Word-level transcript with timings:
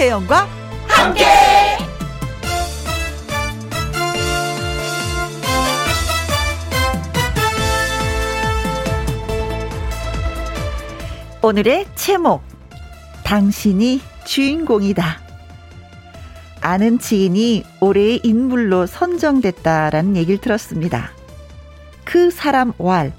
김혜영과 0.00 0.48
함께. 0.88 1.26
오늘의 11.42 11.84
제목 11.96 12.42
당신이 13.24 14.00
주인공이다. 14.24 15.20
아는 16.62 16.98
지인이 16.98 17.64
올해의 17.80 18.20
인물로 18.24 18.86
선정됐다라는 18.86 20.16
얘기를 20.16 20.40
들었습니다. 20.40 21.10
그 22.04 22.30
사람 22.30 22.72
왈 22.78 23.12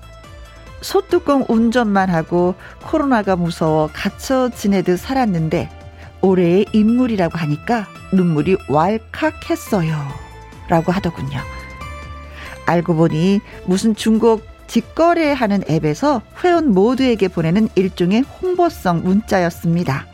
소뚜껑 0.82 1.46
운전만 1.48 2.10
하고 2.10 2.56
코로나가 2.82 3.36
무서워 3.36 3.88
갇혀 3.94 4.50
지내듯 4.50 4.98
살았는데 4.98 5.81
올해의 6.22 6.66
인물이라고 6.74 7.38
하니까 7.38 7.88
눈물이 8.14 8.58
왈칵했어요. 8.68 9.96
라고 10.68 10.92
하더군요. 10.92 11.40
알고 12.66 12.96
보니 12.96 13.42
무슨 13.66 13.96
중국 13.96 14.46
직거래하는 14.68 15.64
앱에서 15.70 16.22
회원 16.44 16.72
모두에게 16.72 17.28
보내는 17.28 17.68
일종의 17.76 18.22
홍보성 18.22 19.04
문자였습니다. 19.04 20.08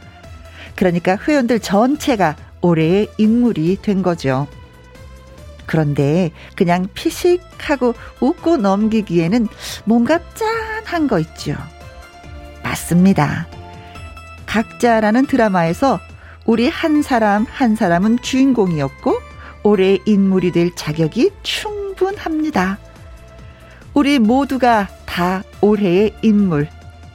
그러니까 0.75 1.17
회원들 1.17 1.59
전체가 1.59 2.35
올해의 2.61 3.09
인물이 3.17 3.77
된 3.81 4.01
거죠. 4.01 4.47
그런데 5.67 6.31
그냥 6.55 6.87
피식하고 6.93 7.93
웃고 8.19 8.57
넘기기에는 8.57 9.47
뭔가 9.83 10.19
짠한 10.33 11.07
거 11.07 11.19
있죠. 11.19 11.55
맞습니다. 12.63 13.47
각자라는 14.47 15.27
드라마에서 15.27 15.99
우리 16.45 16.67
한 16.69 17.01
사람 17.01 17.45
한 17.47 17.75
사람은 17.75 18.19
주인공이었고 18.21 19.19
올해의 19.63 19.99
인물이 20.05 20.51
될 20.51 20.73
자격이 20.75 21.31
충분합니다. 21.43 22.79
우리 23.93 24.17
모두가 24.17 24.87
다 25.05 25.43
올해의 25.61 26.15
인물, 26.21 26.69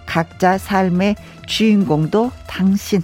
각자 0.06 0.58
삶의 0.58 1.16
주인공도 1.47 2.30
당신. 2.47 3.03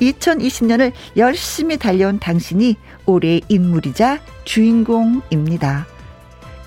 2020년을 0.00 0.92
열심히 1.16 1.76
달려온 1.76 2.18
당신이 2.18 2.76
올해의 3.04 3.42
인물이자 3.48 4.20
주인공입니다. 4.44 5.86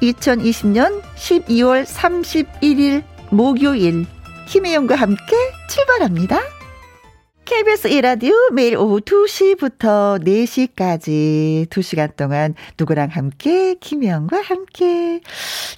2020년 0.01 1.01
12월 1.15 1.85
31일 1.85 3.03
목요일 3.31 4.05
김혜영과 4.47 4.95
함께 4.95 5.35
출발합니다. 5.69 6.58
KBS 7.49 7.89
1라디오 7.89 8.53
매일 8.53 8.77
오후 8.77 9.01
2시부터 9.01 10.23
4시까지 10.23 11.65
2시간 11.65 12.15
동안 12.15 12.53
누구랑 12.77 13.09
함께 13.09 13.73
김혜영과 13.73 14.39
함께 14.39 15.19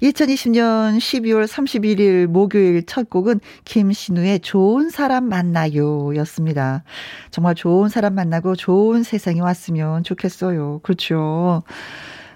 2020년 0.02 0.98
12월 0.98 1.48
31일 1.48 2.28
목요일 2.28 2.86
첫 2.86 3.10
곡은 3.10 3.40
김신우의 3.64 4.42
좋은 4.42 4.90
사람 4.90 5.30
만나요 5.30 6.14
였습니다. 6.18 6.84
정말 7.32 7.56
좋은 7.56 7.88
사람 7.88 8.16
만나고 8.16 8.58
좋은 8.58 9.04
세상이 9.04 9.40
왔으면 9.40 10.04
좋겠어요. 10.04 10.82
그렇죠. 10.84 11.64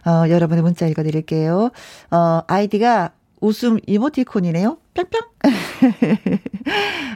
어, 0.06 0.30
여러분의 0.30 0.64
문자 0.64 0.88
읽어드릴게요. 0.88 1.72
어, 2.10 2.42
아이디가 2.48 3.12
웃음 3.42 3.80
이모티콘이네요. 3.86 4.78
뿅뿅. 4.96 5.22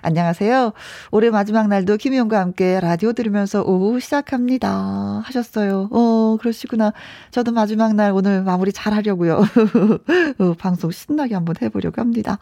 안녕하세요. 0.03 0.73
올해 1.11 1.29
마지막 1.29 1.69
날도 1.69 1.95
김희영과 1.95 2.39
함께 2.39 2.79
라디오 2.81 3.13
들으면서 3.13 3.63
오후 3.63 4.01
시작합니다. 4.01 5.21
하셨어요. 5.23 5.87
어, 5.91 6.37
그러시구나. 6.41 6.91
저도 7.31 7.53
마지막 7.53 7.95
날 7.95 8.11
오늘 8.11 8.43
마무리 8.43 8.73
잘 8.73 8.93
하려고요. 8.93 9.39
어, 10.39 10.53
방송 10.59 10.91
신나게 10.91 11.35
한번 11.35 11.55
해보려고 11.61 12.01
합니다. 12.01 12.37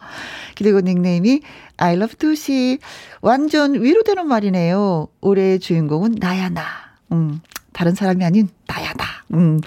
그리고 0.56 0.80
닉네임이 0.80 1.42
I 1.76 1.94
love 1.94 2.16
두시. 2.16 2.80
완전 3.20 3.74
위로되는 3.80 4.26
말이네요. 4.26 5.06
올해의 5.20 5.60
주인공은 5.60 6.16
나야, 6.18 6.48
나. 6.48 6.62
음, 7.12 7.40
다른 7.72 7.94
사람이 7.94 8.24
아닌 8.24 8.48
나야, 8.66 8.92
나. 8.94 9.04
음. 9.34 9.60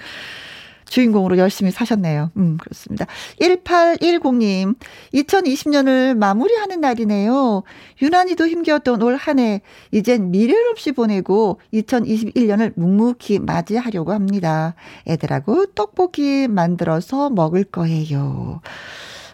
주인공으로 0.91 1.37
열심히 1.37 1.71
사셨네요. 1.71 2.31
음, 2.35 2.57
그렇습니다. 2.57 3.05
1810님, 3.39 4.75
2020년을 5.13 6.15
마무리하는 6.17 6.81
날이네요. 6.81 7.63
유난히도 8.01 8.47
힘겨웠던 8.47 9.01
올 9.01 9.15
한 9.21 9.39
해, 9.39 9.61
이젠 9.91 10.31
미련 10.31 10.67
없이 10.71 10.91
보내고 10.91 11.61
2021년을 11.73 12.73
묵묵히 12.75 13.39
맞이하려고 13.39 14.11
합니다. 14.13 14.73
애들하고 15.07 15.67
떡볶이 15.67 16.47
만들어서 16.49 17.29
먹을 17.29 17.63
거예요. 17.63 18.61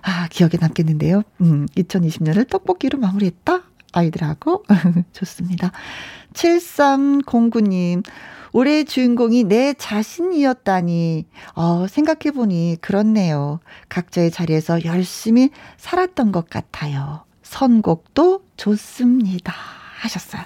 아, 0.04 0.28
기억에 0.30 0.52
남겠는데요. 0.60 1.24
음, 1.42 1.66
2020년을 1.76 2.48
떡볶이로 2.50 3.00
마무리했다? 3.00 3.64
아이들하고. 3.94 4.64
좋습니다. 5.14 5.72
7309님, 6.34 8.04
올해의 8.58 8.86
주인공이 8.86 9.44
내 9.44 9.76
자신이었다니, 9.76 11.28
어, 11.54 11.86
생각해보니 11.88 12.78
그렇네요. 12.82 13.60
각자의 13.88 14.32
자리에서 14.32 14.84
열심히 14.84 15.52
살았던 15.78 16.32
것 16.32 16.50
같아요. 16.50 17.24
선곡도 17.44 18.42
좋습니다. 18.58 19.54
하셨어요. 20.00 20.42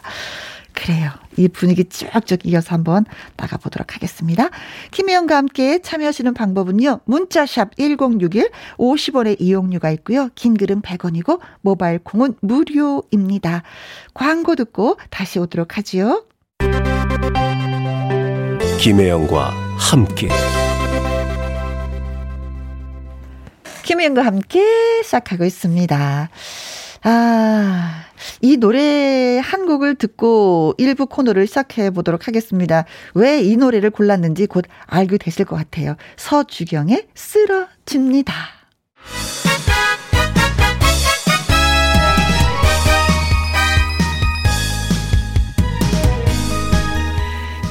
그래요. 0.74 1.10
이 1.38 1.48
분위기 1.48 1.86
쭉쭉 1.86 2.46
이어서 2.48 2.76
한번 2.76 3.06
나가보도록 3.38 3.96
하겠습니다. 3.96 4.50
김혜영과 4.92 5.38
함께 5.38 5.80
참여하시는 5.80 6.34
방법은요. 6.34 7.00
문자샵 7.06 7.78
1061 7.78 8.52
50원의 8.78 9.38
이용료가 9.40 9.90
있고요. 9.92 10.28
긴 10.36 10.58
글은 10.58 10.82
100원이고 10.82 11.40
모바일 11.62 12.00
콩은 12.00 12.36
무료입니다. 12.42 13.64
광고 14.14 14.56
듣고 14.56 14.98
다시 15.10 15.40
오도록 15.40 15.78
하지요. 15.78 16.26
김혜영과 18.82 19.54
함께 19.78 20.28
김혜영과 23.84 24.26
함께 24.26 25.04
시작하고 25.04 25.46
있습니다. 25.46 26.30
아, 27.04 28.04
이 28.42 28.58
노래 28.58 29.38
한 29.38 29.68
곡을 29.68 29.94
듣고 29.96 30.74
일부 30.80 31.06
코너를 31.06 31.46
시작해 31.46 31.92
보도록 31.92 32.28
하겠습니다. 32.28 32.86
왜 33.14 33.42
이 33.44 33.56
노래를 33.56 33.92
골랐는지 33.92 34.48
곧 34.48 34.66
알게 34.88 35.20
되실 35.20 35.46
것 35.46 35.56
같아요. 35.58 35.96
서주경의 36.18 37.08
쓰러집니다. 37.14 38.34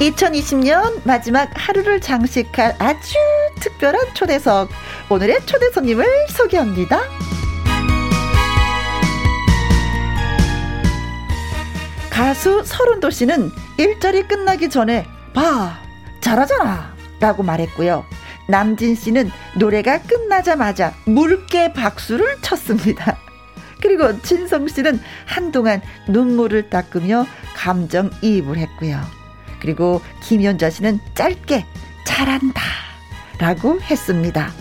2020년 0.01 1.01
마지막 1.03 1.51
하루를 1.53 2.01
장식할 2.01 2.75
아주 2.79 3.15
특별한 3.59 4.15
초대석. 4.15 4.69
오늘의 5.09 5.45
초대 5.45 5.69
손님을 5.69 6.05
소개합니다. 6.29 7.01
가수 12.09 12.63
서른도 12.65 13.11
씨는 13.11 13.51
일자리 13.77 14.27
끝나기 14.27 14.69
전에 14.69 15.05
봐 15.33 15.79
잘하잖아 16.21 16.95
라고 17.19 17.43
말했고요. 17.43 18.03
남진 18.47 18.95
씨는 18.95 19.29
노래가 19.55 20.01
끝나자마자 20.01 20.93
물개 21.05 21.73
박수를 21.73 22.41
쳤습니다. 22.41 23.17
그리고 23.81 24.19
진성 24.21 24.67
씨는 24.67 24.99
한동안 25.25 25.81
눈물을 26.07 26.69
닦으며 26.71 27.27
감정이입을 27.55 28.57
했고요. 28.57 29.20
그리고 29.61 30.01
김연자 30.23 30.69
씨는 30.69 30.99
짧게 31.15 31.65
잘한다 32.05 32.61
라고 33.37 33.79
했습니다. 33.79 34.51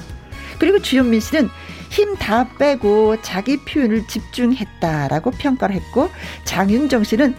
그리고 0.59 0.81
주현민 0.81 1.21
씨는 1.21 1.49
힘 1.91 2.17
다 2.17 2.49
빼고 2.57 3.21
자기 3.23 3.57
표현을 3.65 4.07
집중했다라고 4.07 5.33
평가를 5.33 5.75
했고 5.75 6.09
장윤정 6.45 7.03
씨는 7.03 7.35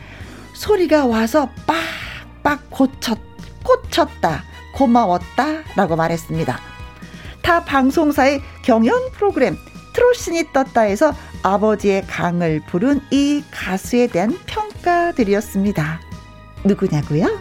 소리가 0.53 1.05
와서 1.05 1.49
빡빡 1.65 2.69
고쳤, 2.69 3.17
꽂혔다 3.63 4.43
고마웠다 4.73 5.63
라고 5.75 5.95
말했습니다. 5.95 6.59
타 7.41 7.63
방송사의 7.63 8.41
경연 8.63 9.11
프로그램 9.13 9.57
트로신이 9.93 10.51
떴다에서 10.53 11.13
아버지의 11.43 12.05
강을 12.07 12.61
부른 12.67 13.01
이 13.11 13.43
가수에 13.51 14.07
대한 14.07 14.37
평가들이었습니다. 14.45 16.01
누구냐고요? 16.63 17.40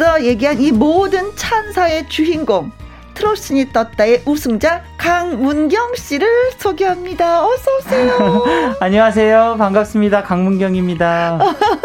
앞서 0.00 0.24
얘기한 0.24 0.58
이 0.62 0.72
모든 0.72 1.36
찬사의 1.36 2.08
주인공 2.08 2.72
트롯신이 3.12 3.70
떴다의 3.70 4.22
우승자 4.24 4.82
강문경 4.96 5.94
씨를 5.94 6.26
소개합니다. 6.56 7.44
어서 7.44 7.76
오세요. 7.76 8.44
안녕하세요. 8.80 9.56
반갑습니다. 9.58 10.22
강문경입니다. 10.22 11.38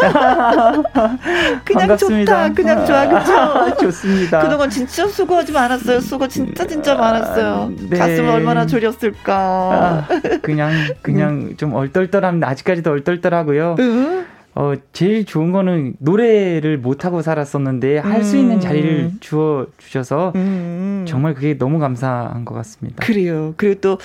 그냥 1.66 1.88
반갑습니다. 1.88 2.48
좋다. 2.48 2.54
그냥 2.54 2.86
좋아. 2.86 3.06
그죠? 3.06 3.76
좋습니다. 3.84 4.40
그동안 4.40 4.70
진짜 4.70 5.06
수고하지 5.06 5.54
않았어요. 5.54 6.00
수고 6.00 6.26
진짜 6.26 6.66
진짜 6.66 6.94
많았어요. 6.94 7.70
아, 7.70 7.70
네. 7.90 7.98
가슴 7.98 8.28
얼마나 8.30 8.64
졸였을까. 8.64 9.34
아, 9.36 10.08
그냥 10.40 10.72
그냥 11.02 11.30
음. 11.50 11.56
좀 11.58 11.74
얼떨떨합니다. 11.74 12.48
아직까지도 12.48 12.90
얼떨떨하고요. 12.92 13.76
음. 14.56 14.60
어, 14.60 14.74
제일 14.92 15.24
좋은 15.24 15.52
거는 15.52 15.94
노래를 15.98 16.78
못하고 16.78 17.22
살았었는데 17.22 17.98
할수 17.98 18.36
있는 18.36 18.58
자리를 18.58 18.88
음. 18.88 19.16
주어 19.20 19.66
주셔서 19.78 20.32
음. 20.34 21.04
정말 21.06 21.34
그게 21.34 21.58
너무 21.58 21.78
감사한 21.78 22.44
것 22.44 22.54
같습니다. 22.54 23.04
그래요. 23.04 23.54
그리고 23.56 23.80
또, 23.80 23.98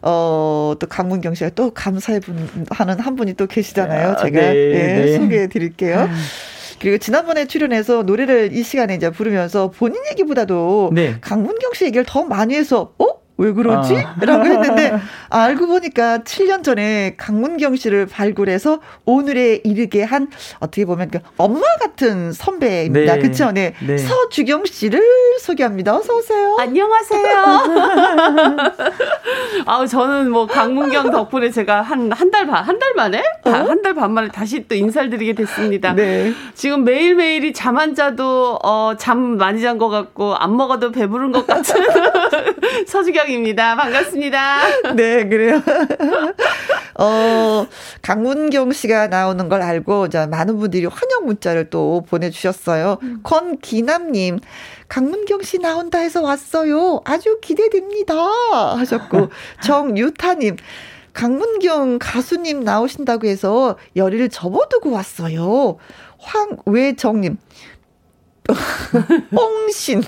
어, 0.00 0.74
또 0.78 0.86
강문경 0.86 1.34
씨가 1.34 1.50
또 1.50 1.70
감사해 1.70 2.20
분, 2.20 2.48
하는 2.70 2.98
한 2.98 3.16
분이 3.16 3.34
또 3.34 3.46
계시잖아요. 3.46 4.12
아, 4.12 4.16
제가 4.16 4.40
네, 4.40 4.54
예, 4.54 5.04
네. 5.04 5.18
소개해 5.18 5.46
드릴게요. 5.48 6.08
음. 6.08 6.14
그리고 6.80 6.98
지난번에 6.98 7.46
출연해서 7.46 8.02
노래를 8.02 8.52
이 8.52 8.64
시간에 8.64 8.94
이제 8.96 9.08
부르면서 9.10 9.70
본인 9.70 10.02
얘기보다도 10.10 10.90
네. 10.92 11.16
강문경 11.20 11.74
씨 11.74 11.84
얘기를 11.84 12.04
더 12.04 12.24
많이 12.24 12.56
해서, 12.56 12.94
어? 12.98 13.21
왜 13.38 13.52
그러지? 13.52 13.96
아. 13.96 14.14
라고 14.20 14.44
했는데 14.44 14.92
알고 15.30 15.66
보니까 15.66 16.18
7년 16.18 16.62
전에 16.62 17.14
강문경 17.16 17.76
씨를 17.76 18.06
발굴해서 18.06 18.80
오늘에 19.04 19.60
이르게 19.64 20.02
한 20.04 20.28
어떻게 20.60 20.84
보면 20.84 21.10
그 21.10 21.18
엄마 21.38 21.60
같은 21.80 22.32
선배입니다. 22.32 23.14
네. 23.16 23.20
그렇죠? 23.20 23.50
네. 23.50 23.74
네. 23.84 23.98
서주경 23.98 24.64
씨를 24.66 25.02
소개합니다. 25.40 25.96
어서 25.96 26.14
오세요. 26.16 26.56
안녕하세요. 26.60 27.42
아, 29.66 29.86
저는 29.86 30.30
뭐 30.30 30.46
강문경 30.46 31.10
덕분에 31.10 31.50
제가 31.50 31.82
한 31.82 32.12
한 32.12 32.30
달 32.30 32.46
반, 32.46 32.64
한 32.64 32.78
달 32.78 32.92
만에 32.94 33.22
어? 33.44 33.50
한달 33.50 33.94
반 33.94 34.12
만에 34.12 34.28
다시 34.28 34.66
또 34.68 34.74
인사를 34.74 35.10
드리게 35.10 35.32
됐습니다. 35.34 35.92
네. 35.94 36.32
지금 36.54 36.84
매일매일이 36.84 37.52
잠 37.52 37.72
안 37.78 37.94
자도 37.94 38.58
어, 38.62 38.94
잠 38.98 39.36
많이 39.38 39.60
잔 39.62 39.78
것 39.78 39.88
같고 39.88 40.34
안 40.34 40.56
먹어도 40.56 40.92
배부른 40.92 41.32
것 41.32 41.46
같은 41.46 41.82
서주경 42.86 43.30
이입니다 43.32 43.74
반갑습니다. 43.76 44.92
네, 44.94 45.26
그래요. 45.26 45.62
어, 47.00 47.66
강문경 48.02 48.72
씨가 48.72 49.06
나오는 49.08 49.48
걸 49.48 49.62
알고, 49.62 50.10
자, 50.10 50.26
많은 50.26 50.58
분들이 50.58 50.84
환영 50.84 51.24
문자를 51.24 51.70
또 51.70 52.04
보내주셨어요. 52.08 52.98
음. 53.02 53.20
권기남님, 53.22 54.40
강문경 54.88 55.42
씨 55.42 55.58
나온다 55.58 55.98
해서 55.98 56.20
왔어요. 56.20 57.00
아주 57.06 57.38
기대됩니다. 57.40 58.14
하셨고, 58.76 59.30
정유타님, 59.64 60.56
강문경 61.14 61.98
가수님 61.98 62.60
나오신다고 62.60 63.26
해서 63.26 63.78
열의를 63.96 64.28
접어두고 64.28 64.90
왔어요. 64.90 65.78
황외정님, 66.18 67.38
뽕신. 69.34 70.02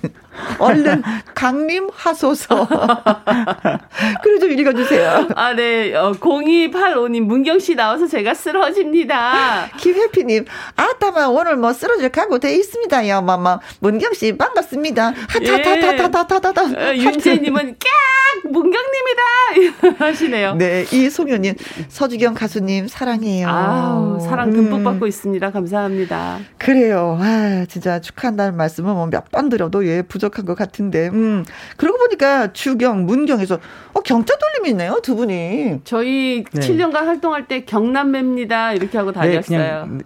얼른 0.59 1.03
강림 1.35 1.89
하소서. 1.93 2.67
그래 4.23 4.39
좀 4.41 4.51
읽어주세요. 4.53 5.29
아, 5.37 5.53
네. 5.55 5.95
어, 5.95 6.13
0285님, 6.13 7.21
문경 7.23 7.59
씨 7.59 7.75
나와서 7.75 8.07
제가 8.07 8.35
쓰러집니다. 8.35 9.69
김혜피님, 9.79 10.45
아따마 10.77 11.27
오늘 11.27 11.57
뭐 11.57 11.73
쓰러질 11.73 12.09
각오 12.11 12.39
돼 12.39 12.55
있습니다요. 12.57 13.23
마마. 13.23 13.59
문경 13.81 14.13
씨 14.15 14.37
반갑습니다. 14.37 15.13
하타타타타타타타. 15.29 16.71
예. 16.81 16.89
어, 16.91 16.95
윤재님은 16.95 17.77
깍! 17.79 18.51
문경님이다! 18.51 19.95
하시네요. 20.05 20.55
네. 20.57 20.85
이송효님, 20.93 21.55
서주경 21.89 22.35
가수님 22.35 22.89
사랑해요. 22.89 23.49
아우, 23.49 24.21
사랑 24.21 24.51
듬뿍 24.53 24.81
음. 24.81 24.85
받고 24.85 25.07
있습니다. 25.07 25.51
감사합니다. 25.51 26.39
그래요. 26.59 27.17
아, 27.21 27.65
진짜 27.69 28.01
축하한다는 28.01 28.57
말씀은 28.57 28.93
뭐 28.93 29.07
몇 29.07 29.25
번 29.31 29.49
드려도 29.49 29.87
예, 29.87 30.03
부족 30.03 30.24
부족한 30.25 30.45
것 30.45 30.55
같은데. 30.57 31.09
음. 31.13 31.45
그러고 31.77 31.99
보니까 31.99 32.53
주경, 32.53 33.05
문경에서 33.07 33.59
어, 33.93 34.01
경자 34.01 34.35
돌림이 34.37 34.71
있네요, 34.71 35.01
두 35.03 35.17
분이. 35.17 35.81
저희 35.85 36.45
네. 36.53 36.61
7년간 36.61 36.95
활동할 36.95 37.47
때 37.47 37.65
경남매입니다. 37.65 38.73
이렇게 38.73 38.99
하고 38.99 39.13
네, 39.13 39.21
다녔어요. 39.21 39.87
네, 39.91 39.99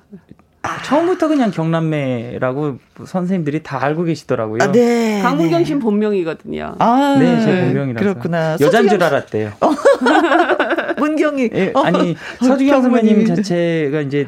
아. 0.62 0.82
처음부터 0.82 1.28
그냥 1.28 1.50
경남매라고 1.50 2.78
선생님들이 3.04 3.62
다 3.62 3.82
알고 3.82 4.04
계시더라고요. 4.04 4.58
아, 4.62 4.72
네. 4.72 5.20
강문경 5.22 5.64
씨 5.64 5.76
본명이거든요. 5.76 6.74
아, 6.78 7.16
네, 7.18 7.40
제 7.40 7.60
본명이라서. 7.64 8.04
그렇구나. 8.04 8.56
여잔 8.60 8.88
줄 8.88 9.02
알았대요. 9.02 9.52
어. 9.60 9.70
문경이. 10.98 11.50
예, 11.54 11.72
아니, 11.84 12.12
어, 12.42 12.44
서주경 12.44 12.82
선배님 12.82 13.24
자체가 13.26 14.00
이제 14.00 14.26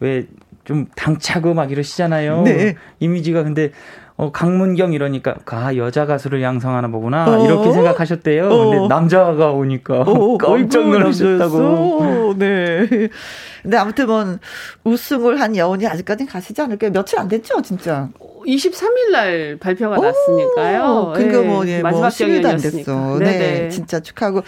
왜 0.00 0.26
좀 0.64 0.86
당차고 0.94 1.54
막 1.54 1.70
이러시잖아요. 1.72 2.42
네. 2.42 2.76
이미지가 3.00 3.42
근데 3.42 3.72
어, 4.22 4.30
강문경 4.30 4.92
이러니까 4.92 5.34
아 5.46 5.74
여자 5.74 6.06
가수를 6.06 6.42
양성하나 6.42 6.86
보구나 6.86 7.24
어? 7.28 7.44
이렇게 7.44 7.72
생각하셨대요. 7.72 8.48
어? 8.48 8.70
근데 8.70 8.86
남자가 8.86 9.50
오니까 9.50 10.02
어, 10.02 10.38
깜짝 10.38 10.88
놀라셨다고. 10.88 12.34
네. 12.38 12.86
근데 13.62 13.76
아무튼 13.76 14.06
뭐 14.06 14.38
우승을 14.84 15.40
한 15.40 15.56
여운이 15.56 15.88
아직까지 15.88 16.26
가시지 16.26 16.60
않을까요? 16.60 16.92
며칠 16.92 17.18
안 17.18 17.26
됐죠, 17.26 17.60
진짜. 17.62 18.10
23일 18.46 19.10
날 19.10 19.56
발표가 19.58 19.96
났으니까요. 19.98 21.12
그러니까 21.16 21.42
뭐, 21.42 21.66
예, 21.66 21.80
뭐 21.80 21.90
10일도 21.90 22.46
안 22.46 22.56
됐어. 22.58 23.18
네, 23.18 23.38
네, 23.38 23.68
진짜 23.70 23.98
축하하고. 23.98 24.42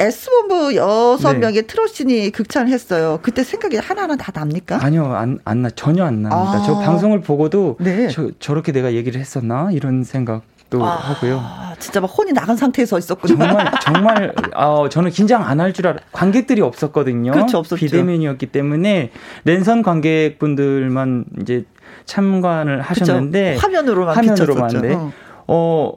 S본부 0.00 0.74
여섯 0.76 1.34
네. 1.34 1.38
명의 1.40 1.66
트롯신이 1.66 2.30
극찬을 2.30 2.72
했어요. 2.72 3.18
그때 3.22 3.44
생각이 3.44 3.76
하나하나 3.76 4.16
다 4.16 4.32
납니까? 4.34 4.78
아니요, 4.82 5.12
안, 5.14 5.38
안 5.44 5.60
나, 5.62 5.68
전혀 5.70 6.04
안 6.04 6.22
납니다. 6.22 6.58
아. 6.58 6.62
저 6.64 6.78
방송을 6.78 7.20
보고도 7.20 7.76
네. 7.80 8.08
저, 8.08 8.30
저렇게 8.38 8.72
내가 8.72 8.94
얘기를 8.94 9.20
했었나? 9.20 9.68
이런 9.72 10.02
생각. 10.04 10.42
도 10.70 10.84
아, 10.84 10.90
하고요. 10.90 11.42
진짜 11.80 12.00
막 12.00 12.06
혼이 12.06 12.32
나간 12.32 12.56
상태에서 12.56 12.96
있었군요. 12.96 13.36
정말 13.36 13.72
정말 13.82 14.34
어, 14.54 14.88
저는 14.88 15.10
긴장 15.10 15.42
안 15.44 15.58
할 15.58 15.72
줄 15.72 15.88
알아. 15.88 15.98
관객들이 16.12 16.60
없었거든요. 16.62 17.32
그렇죠, 17.32 17.58
없었죠. 17.58 17.74
비대면이었기 17.80 18.46
때문에 18.46 19.10
랜선 19.44 19.82
관객분들만 19.82 21.24
이제 21.40 21.64
참관을 22.04 22.82
하셨는데 22.82 23.54
그쵸. 23.54 23.66
화면으로만 23.66 24.14
화면으로만 24.14 24.68
네. 24.80 24.94
어. 24.94 25.12
어. 25.48 25.92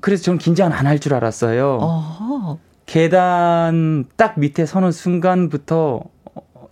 그래서 0.00 0.22
저는 0.24 0.38
긴장 0.38 0.72
안 0.72 0.86
할 0.86 0.98
줄 0.98 1.12
알았어요. 1.12 1.78
어. 1.82 2.58
계단 2.86 4.04
딱 4.16 4.38
밑에 4.38 4.66
서는 4.66 4.92
순간부터 4.92 6.02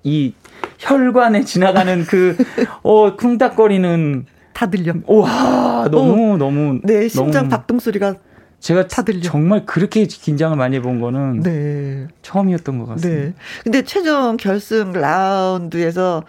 이 0.02 0.34
혈관에 0.78 1.44
지나가는 1.44 2.04
그, 2.04 2.36
어, 2.82 3.16
쿵닥거리는. 3.16 4.26
다 4.52 4.68
들려. 4.68 4.92
와, 5.06 5.88
너무, 5.90 6.34
어, 6.34 6.36
너무. 6.36 6.80
네, 6.82 7.08
심장 7.08 7.44
너무, 7.44 7.48
박동 7.48 7.78
소리가. 7.78 8.16
제가 8.60 8.86
다 8.86 9.02
들려. 9.02 9.22
정말 9.22 9.64
그렇게 9.64 10.04
긴장을 10.04 10.56
많이 10.56 10.76
해본 10.76 11.00
거는. 11.00 11.40
네. 11.40 12.06
처음이었던 12.22 12.78
것 12.78 12.86
같습니다. 12.86 13.22
네. 13.24 13.34
근데 13.64 13.82
최종 13.82 14.36
결승 14.36 14.92
라운드에서 14.92 16.24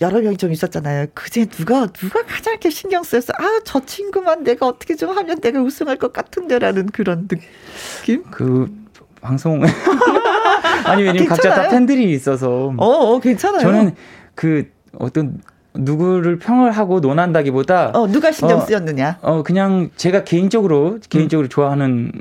여러 0.00 0.20
명이 0.20 0.36
좀 0.36 0.52
있었잖아요. 0.52 1.06
그제 1.14 1.46
누가 1.46 1.86
누가 1.86 2.22
가장 2.24 2.52
이렇게 2.52 2.68
신경 2.68 3.02
쓰였어. 3.02 3.32
아, 3.38 3.60
저 3.64 3.84
친구만 3.86 4.44
내가 4.44 4.66
어떻게 4.66 4.94
좀 4.96 5.16
하면 5.16 5.40
내가 5.40 5.60
우승할 5.62 5.96
것 5.96 6.12
같은데라는 6.12 6.86
그런 6.86 7.26
느낌. 7.28 8.24
그 8.30 8.83
방송 9.24 9.62
아니 10.84 11.02
왜냐면 11.02 11.26
각자 11.26 11.54
다 11.54 11.68
팬들이 11.70 12.12
있어서 12.12 12.72
어, 12.76 12.84
어 12.86 13.20
괜찮아요. 13.20 13.60
저는 13.62 13.94
그 14.34 14.66
어떤 14.98 15.40
누구를 15.74 16.38
평을 16.38 16.70
하고 16.70 17.00
논한다기보다 17.00 17.90
어 17.94 18.06
누가 18.06 18.30
신경 18.30 18.58
어, 18.58 18.60
쓰였느냐 18.60 19.18
어, 19.22 19.38
어 19.38 19.42
그냥 19.42 19.90
제가 19.96 20.24
개인적으로 20.24 20.98
개인적으로 21.08 21.46
음. 21.46 21.48
좋아하는 21.48 22.12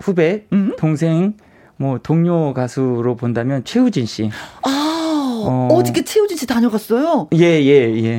후배 0.00 0.44
음? 0.52 0.74
동생 0.78 1.34
뭐 1.76 1.98
동료 2.02 2.54
가수로 2.54 3.16
본다면 3.16 3.62
최우진 3.64 4.06
씨. 4.06 4.30
아 4.62 5.42
어, 5.46 5.68
어저께 5.72 6.02
최우진 6.04 6.38
씨 6.38 6.46
다녀갔어요? 6.46 7.28
예 7.34 7.44
예 7.44 7.60
예, 7.62 8.02
예. 8.02 8.18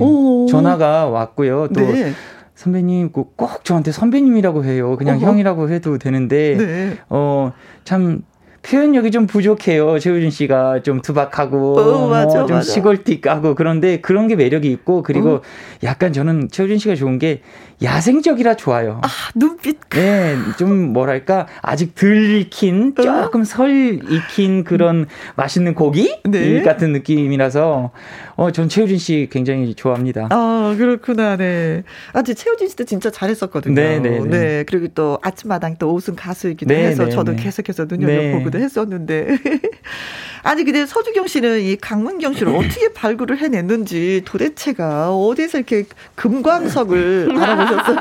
전화가 0.50 1.08
왔고요. 1.08 1.70
또 1.74 1.82
네. 1.82 2.14
선배님 2.58 3.12
꼭 3.12 3.64
저한테 3.64 3.92
선배님이라고 3.92 4.66
해요. 4.66 4.98
그냥 4.98 5.18
어허. 5.18 5.28
형이라고 5.28 5.70
해도 5.70 6.00
되는데 6.00 6.58
네. 6.58 6.98
어참 7.08 8.24
표현력이 8.70 9.12
좀 9.12 9.28
부족해요. 9.28 9.98
최우진 10.00 10.30
씨가 10.30 10.84
좀 10.84 11.02
투박하고 11.02 11.80
어, 11.80 12.08
맞아, 12.10 12.40
뭐 12.40 12.48
좀 12.48 12.62
시골틱하고 12.62 13.56
그런데 13.56 14.02
그런 14.02 14.28
게 14.28 14.36
매력이 14.36 14.70
있고 14.72 15.04
그리고 15.04 15.36
어. 15.36 15.42
약간 15.84 16.12
저는 16.14 16.50
최우진 16.52 16.78
씨가 16.78 16.96
좋은 16.96 17.18
게 17.20 17.42
야생적이라 17.82 18.56
좋아요. 18.56 19.00
아, 19.04 19.08
눈빛. 19.36 19.78
네, 19.92 20.36
좀 20.58 20.94
뭐랄까 20.94 21.48
아직 21.62 21.94
덜 21.96 22.36
익힌 22.40 22.94
어. 22.98 23.02
조금 23.02 23.44
설 23.44 24.00
익힌 24.10 24.64
그런 24.64 25.06
맛있는 25.36 25.76
고기 25.76 26.20
네. 26.24 26.62
같은 26.64 26.92
느낌이라서 26.92 27.92
어, 28.36 28.52
전 28.52 28.68
최우진 28.70 28.98
씨 28.98 29.28
굉장히 29.32 29.74
좋아합니다. 29.76 30.28
아, 30.32 30.76
그렇구나. 30.78 31.38
네. 31.38 31.84
아, 32.14 32.22
근 32.24 32.34
최우진 32.36 32.68
씨도 32.70 32.86
진짜 32.86 33.12
잘했었거든요. 33.12 33.76
네, 33.76 34.00
네, 34.00 34.20
네. 34.20 34.28
네. 34.28 34.64
그리고 34.68 34.88
또 34.96 35.20
아침마당 35.22 35.76
또 35.78 35.94
우승 35.94 36.16
가수이기도 36.16 36.74
네, 36.74 36.88
해서 36.88 37.06
네, 37.06 37.12
저도 37.12 37.36
네. 37.36 37.44
계속해서 37.44 37.86
눈여겨보 37.90 38.44
기도 38.58 38.60
네. 38.60 38.64
했었는데. 38.64 39.38
아니 40.44 40.64
근데 40.64 40.86
서주경 40.86 41.28
씨는 41.28 41.62
이 41.62 41.76
강문경 41.76 42.34
씨를 42.34 42.56
어떻게 42.56 42.94
발굴을 42.94 43.40
해냈는지 43.40 44.22
도대체가 44.24 45.14
어디서 45.14 45.58
이렇게 45.58 45.84
금광석을 46.16 47.36
알아보셨어요? 47.38 47.98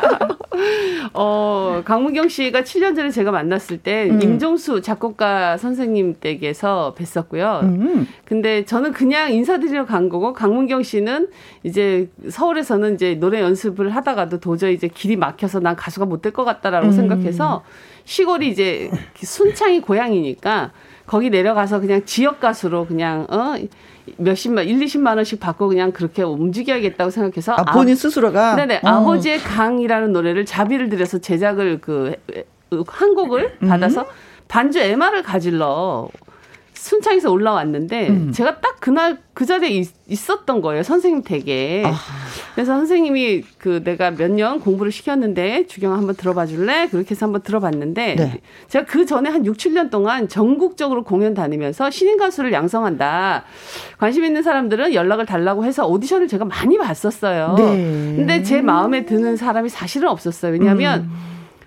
어, 1.14 1.82
강문경 1.84 2.28
씨가 2.28 2.62
7년 2.62 2.94
전에 2.94 3.10
제가 3.10 3.32
만났을 3.32 3.78
때 3.78 4.08
음. 4.10 4.22
임종수 4.22 4.82
작곡가 4.82 5.56
선생님 5.56 6.16
댁에서 6.20 6.94
뵀었고요. 6.96 7.62
음. 7.62 8.06
근데 8.24 8.64
저는 8.64 8.92
그냥 8.92 9.32
인사드리러 9.32 9.86
간 9.86 10.08
거고 10.08 10.32
강문경 10.32 10.82
씨는 10.82 11.28
이제 11.64 12.08
서울에서는 12.28 12.94
이제 12.94 13.14
노래 13.14 13.40
연습을 13.40 13.94
하다가도 13.94 14.38
도저히 14.40 14.74
이제 14.74 14.88
길이 14.88 15.16
막혀서 15.16 15.60
난 15.60 15.74
가수가 15.74 16.06
못 16.06 16.22
될 16.22 16.32
것 16.32 16.44
같다라고 16.44 16.88
음. 16.88 16.92
생각해서 16.92 17.62
시골이 18.06 18.48
이제 18.48 18.90
순창이 19.22 19.82
고향이니까 19.82 20.72
거기 21.06 21.28
내려가서 21.28 21.80
그냥 21.80 22.04
지역 22.06 22.40
가수로 22.40 22.86
그냥 22.86 23.26
어 23.28 23.54
몇십만, 24.16 24.64
1, 24.66 24.78
20만 24.78 25.16
원씩 25.16 25.40
받고 25.40 25.68
그냥 25.68 25.92
그렇게 25.92 26.22
움직여야겠다고 26.22 27.10
생각해서 27.10 27.52
아, 27.52 27.64
본인 27.72 27.92
아, 27.92 27.96
스스로가 27.96 28.56
네네 28.56 28.80
어. 28.82 28.88
아버지의 28.88 29.40
강이라는 29.40 30.12
노래를 30.12 30.46
자비를 30.46 30.88
들여서 30.88 31.18
제작을 31.18 31.80
그 31.80 32.14
한 32.86 33.14
곡을 33.14 33.58
음. 33.62 33.68
받아서 33.68 34.06
반주 34.48 34.78
MR을 34.78 35.22
가질러 35.22 36.08
순창에서 36.76 37.30
올라왔는데 37.30 38.08
음. 38.08 38.32
제가 38.32 38.60
딱 38.60 38.76
그날 38.80 39.18
그 39.34 39.44
자리에 39.44 39.82
있, 40.08 40.30
었던 40.30 40.60
거예요 40.60 40.82
선생님 40.82 41.22
댁에 41.22 41.82
아. 41.84 41.94
그래서 42.54 42.74
선생님이 42.76 43.42
그 43.58 43.82
내가 43.82 44.10
몇 44.10 44.30
년 44.30 44.60
공부를 44.60 44.92
시켰는데 44.92 45.66
주경 45.66 45.92
한번 45.94 46.14
들어봐 46.14 46.46
줄래 46.46 46.88
그렇게 46.88 47.10
해서 47.12 47.26
한번 47.26 47.42
들어봤는데 47.42 48.14
네. 48.16 48.40
제가 48.68 48.84
그 48.84 49.06
전에 49.06 49.30
한 49.30 49.46
6, 49.46 49.56
7년 49.56 49.90
동안 49.90 50.28
전국적으로 50.28 51.04
공연 51.04 51.32
다니면서 51.34 51.90
신인 51.90 52.18
가수를 52.18 52.52
양성한다 52.52 53.44
관심 53.98 54.24
있는 54.24 54.42
사람들은 54.42 54.94
연락을 54.94 55.26
달라고 55.26 55.64
해서 55.64 55.86
오디션을 55.86 56.28
제가 56.28 56.44
많이 56.44 56.76
봤었어요 56.76 57.54
네. 57.56 57.64
근데 58.16 58.42
제 58.42 58.60
마음에 58.62 59.06
드는 59.06 59.36
사람이 59.36 59.68
사실은 59.70 60.08
없었어요 60.08 60.52
왜냐하면 60.52 61.02
음. 61.02 61.10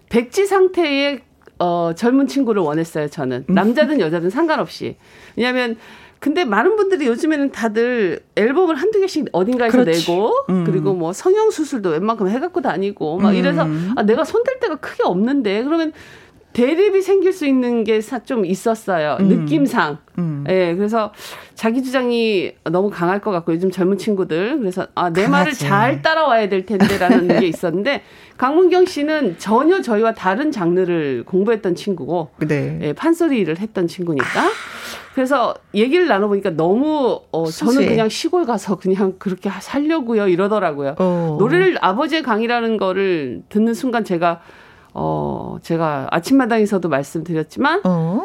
백지 0.09 0.45
상태의 0.45 1.21
어, 1.59 1.91
젊은 1.95 2.27
친구를 2.27 2.61
원했어요, 2.61 3.09
저는. 3.09 3.45
음. 3.49 3.53
남자든 3.53 3.99
여자든 3.99 4.29
상관없이. 4.29 4.95
왜냐면, 5.35 5.77
근데 6.19 6.43
많은 6.43 6.75
분들이 6.75 7.05
요즘에는 7.07 7.51
다들 7.51 8.19
앨범을 8.35 8.75
한두 8.75 8.99
개씩 8.99 9.27
어딘가에서 9.31 9.77
그렇지. 9.79 10.09
내고, 10.09 10.33
음. 10.49 10.63
그리고 10.65 10.93
뭐 10.93 11.13
성형수술도 11.13 11.89
웬만큼 11.89 12.27
해갖고 12.29 12.61
다니고, 12.61 13.19
막 13.19 13.35
이래서, 13.35 13.63
음. 13.63 13.93
아, 13.95 14.03
내가 14.03 14.23
손댈 14.23 14.59
데가 14.59 14.77
크게 14.77 15.03
없는데, 15.03 15.63
그러면 15.63 15.93
대립이 16.53 17.01
생길 17.01 17.31
수 17.31 17.45
있는 17.45 17.83
게 17.83 17.99
좀 18.25 18.45
있었어요. 18.45 19.17
음. 19.19 19.27
느낌상. 19.27 19.97
음. 20.17 20.43
예, 20.49 20.53
네, 20.53 20.75
그래서 20.75 21.13
자기 21.55 21.81
주장이 21.83 22.51
너무 22.71 22.89
강할 22.89 23.21
것 23.21 23.31
같고 23.31 23.53
요즘 23.53 23.71
젊은 23.71 23.97
친구들 23.97 24.57
그래서 24.59 24.87
아, 24.95 25.09
내 25.11 25.23
강하지. 25.23 25.29
말을 25.31 25.53
잘 25.53 26.01
따라와야 26.01 26.49
될 26.49 26.65
텐데라는 26.65 27.27
게 27.39 27.47
있었는데 27.47 28.01
강문경 28.37 28.85
씨는 28.85 29.35
전혀 29.37 29.81
저희와 29.81 30.13
다른 30.13 30.51
장르를 30.51 31.23
공부했던 31.25 31.75
친구고 31.75 32.29
네. 32.47 32.79
예, 32.81 32.93
판소리를 32.93 33.57
했던 33.59 33.87
친구니까 33.87 34.25
그래서 35.13 35.53
얘기를 35.73 36.07
나눠보니까 36.07 36.51
너무 36.51 37.21
어, 37.31 37.45
저는 37.45 37.87
그냥 37.87 38.09
시골 38.09 38.45
가서 38.45 38.77
그냥 38.77 39.15
그렇게 39.19 39.49
살려고요 39.49 40.27
이러더라고요. 40.27 40.95
어. 40.99 41.35
노래를 41.39 41.77
아버지의 41.81 42.23
강이라는 42.23 42.77
거를 42.77 43.41
듣는 43.49 43.73
순간 43.73 44.03
제가 44.03 44.41
어, 44.93 45.57
제가 45.61 46.07
아침마당에서도 46.11 46.87
말씀드렸지만, 46.89 47.81
어? 47.85 48.21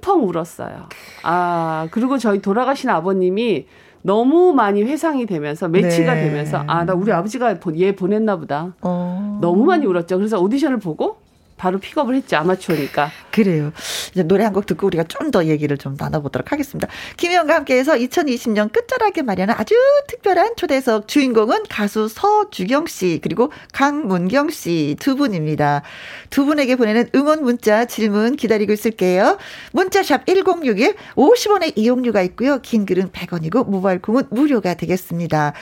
펑펑 0.00 0.28
울었어요. 0.28 0.86
아, 1.24 1.88
그리고 1.90 2.18
저희 2.18 2.40
돌아가신 2.40 2.90
아버님이 2.90 3.66
너무 4.02 4.52
많이 4.54 4.82
회상이 4.82 5.26
되면서 5.26 5.68
매치가 5.68 6.14
네. 6.14 6.22
되면서 6.24 6.64
아 6.66 6.84
나 6.84 6.94
우리 6.94 7.12
아버지가 7.12 7.56
얘 7.76 7.94
보냈나 7.94 8.36
보다. 8.36 8.74
어. 8.80 9.38
너무 9.42 9.64
많이 9.64 9.84
울었죠. 9.84 10.16
그래서 10.16 10.40
오디션을 10.40 10.78
보고 10.78 11.18
바로 11.60 11.78
픽업을 11.78 12.14
했죠. 12.14 12.36
아마추어니까. 12.38 13.10
그래요. 13.30 13.72
이제 14.12 14.22
노래 14.24 14.44
한 14.44 14.52
곡 14.54 14.66
듣고 14.66 14.86
우리가 14.88 15.04
좀 15.04 15.30
더 15.30 15.44
얘기를 15.44 15.76
좀 15.78 15.94
나눠보도록 15.98 16.50
하겠습니다. 16.50 16.88
김혜영과 17.16 17.54
함께해서 17.54 17.92
2020년 17.94 18.72
끝자락에 18.72 19.22
마련한 19.22 19.54
아주 19.56 19.74
특별한 20.08 20.56
초대석 20.56 21.06
주인공은 21.06 21.64
가수 21.68 22.08
서주경 22.08 22.86
씨 22.86 23.20
그리고 23.22 23.52
강문경 23.72 24.50
씨 24.50 24.96
두 24.98 25.14
분입니다. 25.14 25.82
두 26.30 26.46
분에게 26.46 26.74
보내는 26.76 27.10
응원 27.14 27.44
문자 27.44 27.84
질문 27.84 28.34
기다리고 28.34 28.72
있을게요. 28.72 29.38
문자샵 29.72 30.26
1061 30.26 30.94
50원의 31.14 31.74
이용료가 31.76 32.22
있고요. 32.22 32.58
긴 32.62 32.86
글은 32.86 33.10
100원이고 33.10 33.68
모바일 33.68 34.00
콩은 34.00 34.24
무료가 34.30 34.74
되겠습니다. 34.74 35.52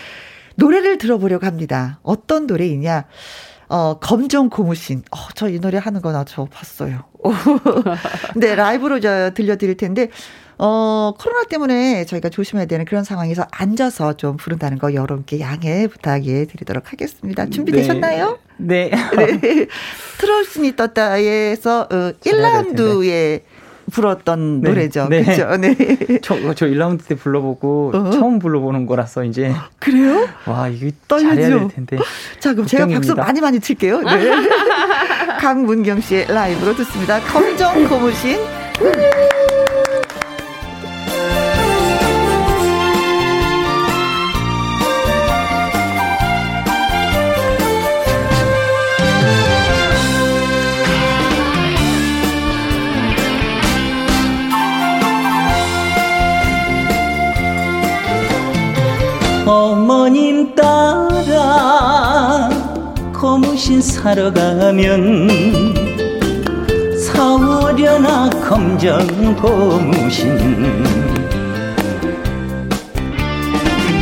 노래를 0.55 0.99
들어보려고 0.99 1.47
합니다. 1.47 1.99
어떤 2.03 2.47
노래이냐? 2.47 3.05
어, 3.69 3.99
검정 4.01 4.49
고무신. 4.51 5.03
어, 5.11 5.17
저 5.35 5.49
이 5.49 5.59
노래 5.61 5.79
하는 5.79 6.01
거 6.03 6.13
나 6.13 6.25
저 6.25 6.45
봤어요. 6.47 7.05
근데 8.33 8.55
라이브로 8.55 9.01
저 9.01 9.31
들려드릴 9.35 9.77
텐데, 9.77 10.09
어, 10.59 11.13
코로나 11.19 11.45
때문에 11.45 12.05
저희가 12.05 12.29
조심해야 12.31 12.67
되는 12.67 12.85
그런 12.85 13.05
상황에서 13.05 13.47
앉아서 13.51 14.15
좀 14.17 14.37
부른다는 14.37 14.79
거 14.79 14.95
여러분께 14.95 15.41
양해 15.41 15.87
부탁해 15.87 16.47
드리도록 16.47 16.93
하겠습니다. 16.93 17.47
준비되셨나요? 17.47 18.39
네. 18.57 18.91
네. 19.17 19.67
트롤슨이 20.19 20.75
떴다에서 20.77 21.83
어, 21.91 22.13
1라운드에 22.25 23.43
불었던 23.91 24.61
네, 24.61 24.69
노래죠. 24.69 25.09
네. 25.09 25.23
그렇죠. 25.23 25.57
네. 25.57 25.77
저, 26.23 26.37
저 26.55 26.67
1라운드 26.67 27.07
때 27.07 27.15
불러보고 27.15 27.93
어? 27.95 28.11
처음 28.11 28.39
불러보는 28.39 28.87
거라서 28.87 29.25
이제 29.25 29.53
그래요? 29.79 30.29
와, 30.47 30.69
이게 30.69 30.93
떨리죠. 31.07 31.29
잘해야 31.29 31.49
될 31.59 31.69
텐데. 31.69 31.97
자, 32.41 32.53
그럼 32.53 32.65
걱정입니다. 32.65 32.69
제가 32.69 32.87
박수 32.87 33.15
많이 33.15 33.41
많이 33.41 33.61
칠게요. 33.61 34.01
네. 34.03 34.31
강문경 35.41 36.01
씨의 36.01 36.27
라이브로 36.29 36.75
듣습니다. 36.77 37.21
검정 37.21 37.89
고무신. 37.89 38.39
어머님 59.49 60.55
따라 60.55 62.51
고무신 63.19 63.81
사러 63.81 64.31
가면 64.31 65.27
사오려나 66.99 68.29
검정 68.47 69.07
고무신. 69.37 70.85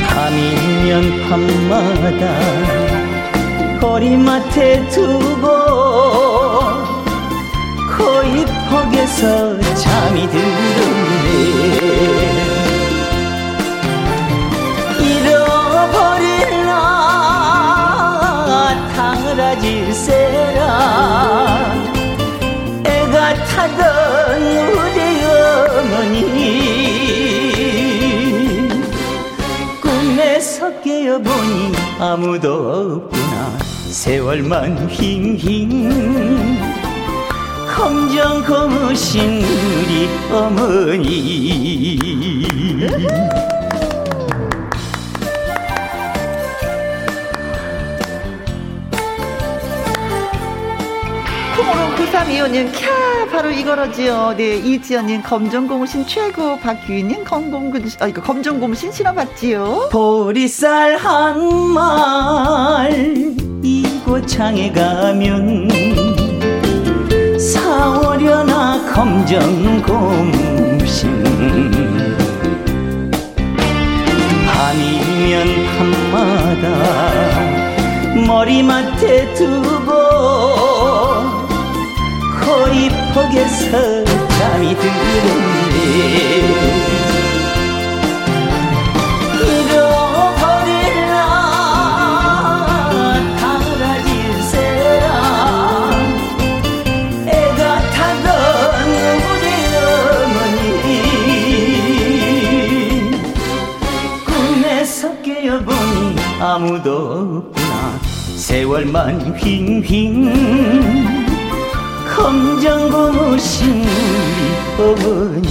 밤이면 0.09 1.29
밤마다 1.29 2.27
거리맡에 3.81 4.89
두고 4.89 5.47
코입퍽에서 7.97 9.61
잠이 9.77 10.29
들었네 10.29 11.67
애가 22.85 23.35
타던 23.45 24.43
우리 24.73 24.99
어머니 25.77 26.17
꿈에서 29.83 30.81
깨어보니 30.81 31.73
아무도 31.99 33.03
없구나. 33.11 33.59
세월만 33.91 34.89
힝힝 34.89 36.61
검정 37.75 38.43
고무신 38.45 39.43
우리 39.43 40.09
어머니 40.33 41.09
9325님 52.27 52.73
캬 52.73 53.31
바로 53.31 53.51
이거라지요. 53.51 54.35
네 54.37 54.57
이지연님 54.57 55.23
검정고무신 55.23 56.07
최고 56.07 56.59
박규희님 56.59 57.23
검공근 57.25 57.89
아 58.01 58.09
이거 58.09 58.21
검정고무신 58.23 58.91
신어봤지요. 58.93 59.91
보리쌀 59.93 60.97
한 60.97 61.37
말 61.77 63.35
이고창에 63.63 64.73
가면 64.73 65.69
사오려나 67.39 68.93
검정고무신. 68.93 70.27
밤이면 74.47 75.47
밤마다 75.79 76.67
머리맡에 78.27 79.35
두 79.35 79.76
거리폭에서 83.17 84.05
잠이 84.05 84.77
깨어보니 105.23 106.17
아무도 106.39 107.45
없구나. 107.51 107.99
세월만 108.37 109.35
휑휑 109.39 111.16
검정 112.17 112.91
고무신 112.91 113.85
어머니. 114.79 115.47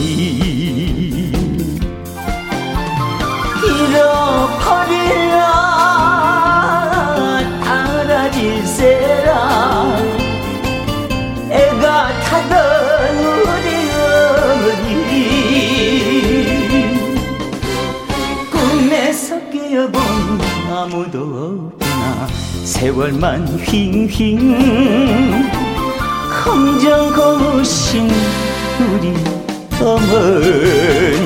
잃어버릴라 3.64 5.40
알아질세라 7.64 9.32
애가 11.52 12.20
타던 12.24 12.54
우리 13.46 13.68
어머니. 14.02 15.04
꿈에서 18.52 19.28
깨어본 19.52 20.02
아무도 20.72 21.16
없구나. 21.80 22.28
세월만 22.66 23.46
휑휑 23.60 25.55
검정 26.46 27.12
고우신 27.12 28.08
우리 28.80 29.14
어머니 29.82 31.26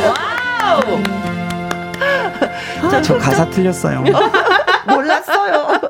와우! 0.00 1.02
저 3.02 3.18
가사 3.18 3.48
틀렸어요. 3.50 4.04
몰랐어요. 4.86 5.80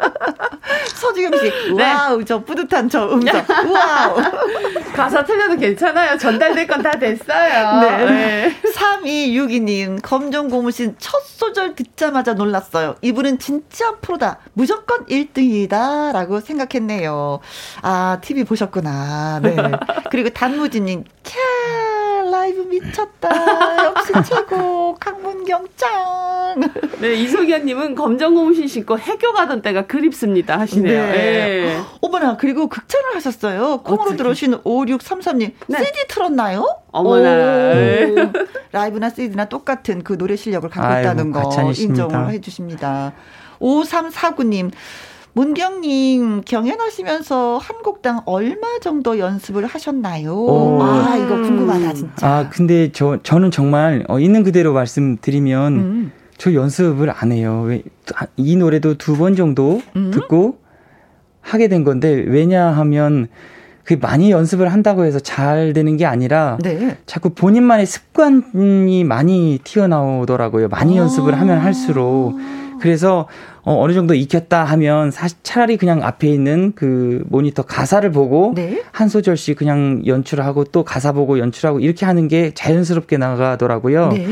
서주경 0.95 1.39
씨, 1.39 1.53
네. 1.77 1.93
Wow, 1.93 2.25
저 2.25 2.43
뿌듯한 2.43 2.89
저 2.89 3.09
음성. 3.09 3.35
Wow. 3.71 4.17
가사 4.95 5.23
틀려도 5.25 5.57
괜찮아요. 5.57 6.17
전달될 6.17 6.67
건 6.67 6.83
다 6.83 6.93
됐어요. 6.93 7.81
네. 7.81 8.05
네. 8.05 8.57
3262님, 9.05 10.01
검정 10.03 10.49
고무신 10.49 10.97
첫 10.99 11.23
소절 11.23 11.75
듣자마자 11.75 12.35
놀랐어요. 12.35 12.97
이분은 13.03 13.39
진짜 13.39 13.97
프로다. 14.01 14.39
무조건 14.55 15.05
1등이다. 15.07 16.13
라고 16.13 16.41
생각했네요. 16.41 17.41
아, 17.83 18.19
TV 18.23 18.45
보셨구나. 18.45 19.41
네. 19.43 19.57
그리고 20.11 20.31
단무지님, 20.31 21.05
캬, 21.23 22.31
라이브 22.31 22.63
미쳤다. 22.63 23.85
역시 23.85 24.13
최고. 24.29 24.97
강문경 25.45 25.69
짱. 25.77 26.61
네, 27.01 27.15
이소기아님은 27.15 27.95
검정 27.95 28.35
고무신 28.35 28.67
신고 28.67 28.99
해교 28.99 29.33
가던 29.33 29.63
때가 29.63 29.87
그립습니다. 29.87 30.59
하시네요. 30.59 31.07
네. 31.07 31.13
네. 31.13 31.81
어머나, 32.01 32.37
그리고 32.37 32.69
극찬을 32.69 33.15
하셨어요. 33.15 33.79
콩으로 33.79 34.03
어떻게? 34.03 34.17
들어오신 34.17 34.63
5633님. 34.63 35.53
네. 35.69 35.79
CD 35.79 35.99
틀었나요? 36.09 36.67
어머나. 36.91 37.75
네. 37.75 38.15
라이브나 38.73 39.11
CD나 39.11 39.45
똑같은 39.47 40.03
그 40.03 40.19
노래 40.19 40.37
실력을 40.37 40.69
갖고 40.69 40.87
아유, 40.87 41.03
있다는 41.03 41.31
거 41.31 41.51
인정을 41.77 42.31
해주십니다. 42.31 43.13
5349님. 43.61 44.73
문경님 45.35 46.43
경연하시면서 46.47 47.59
한국당 47.59 48.21
얼마 48.25 48.79
정도 48.81 49.19
연습을 49.19 49.67
하셨나요? 49.67 50.33
오. 50.33 50.81
아 50.81 51.17
이거 51.17 51.37
궁금하다 51.43 51.93
진짜. 51.93 52.27
아 52.27 52.49
근데 52.49 52.93
저 52.93 53.19
저는 53.23 53.51
정말 53.51 54.05
어, 54.09 54.21
있는 54.21 54.45
그대로 54.45 54.73
말씀드리면 54.73 55.73
음. 55.75 56.13
저 56.39 56.55
연습을 56.55 57.11
안 57.15 57.33
해요. 57.33 57.65
왜, 57.67 57.83
이 58.37 58.57
노래도 58.57 58.95
두 58.97 59.17
번 59.17 59.35
정도 59.35 59.83
음. 59.97 60.11
듣고 60.13 60.59
하게 61.41 61.67
된 61.69 61.83
건데 61.85 62.11
왜냐하면 62.27 63.27
그 63.83 63.99
많이 64.01 64.31
연습을 64.31 64.73
한다고 64.73 65.05
해서 65.05 65.19
잘 65.19 65.73
되는 65.73 65.97
게 65.97 66.07
아니라 66.07 66.59
네. 66.63 66.97
자꾸 67.07 67.31
본인만의 67.31 67.87
습관이 67.87 69.03
많이 69.05 69.59
튀어나오더라고요. 69.65 70.69
많이 70.69 70.97
아. 70.99 71.03
연습을 71.03 71.39
하면 71.41 71.59
할수록 71.59 72.39
그래서 72.81 73.27
어, 73.65 73.83
어느 73.83 73.95
정도 73.95 74.15
익혔다 74.15 74.65
하면 74.65 75.11
사실 75.11 75.39
차라리 75.43 75.77
그냥 75.77 76.03
앞에 76.03 76.29
있는 76.29 76.73
그 76.75 77.25
모니터 77.29 77.63
가사를 77.63 78.11
보고 78.13 78.53
네? 78.55 78.83
한 78.93 79.09
소절씩 79.09 79.57
그냥 79.57 80.03
연출하고 80.07 80.65
또 80.65 80.85
가사 80.85 81.13
보고 81.13 81.39
연출하고 81.39 81.81
이렇게 81.81 82.05
하는 82.05 82.29
게 82.29 82.53
자연스럽게 82.53 83.17
나가더라고요. 83.17 84.09
네. 84.09 84.27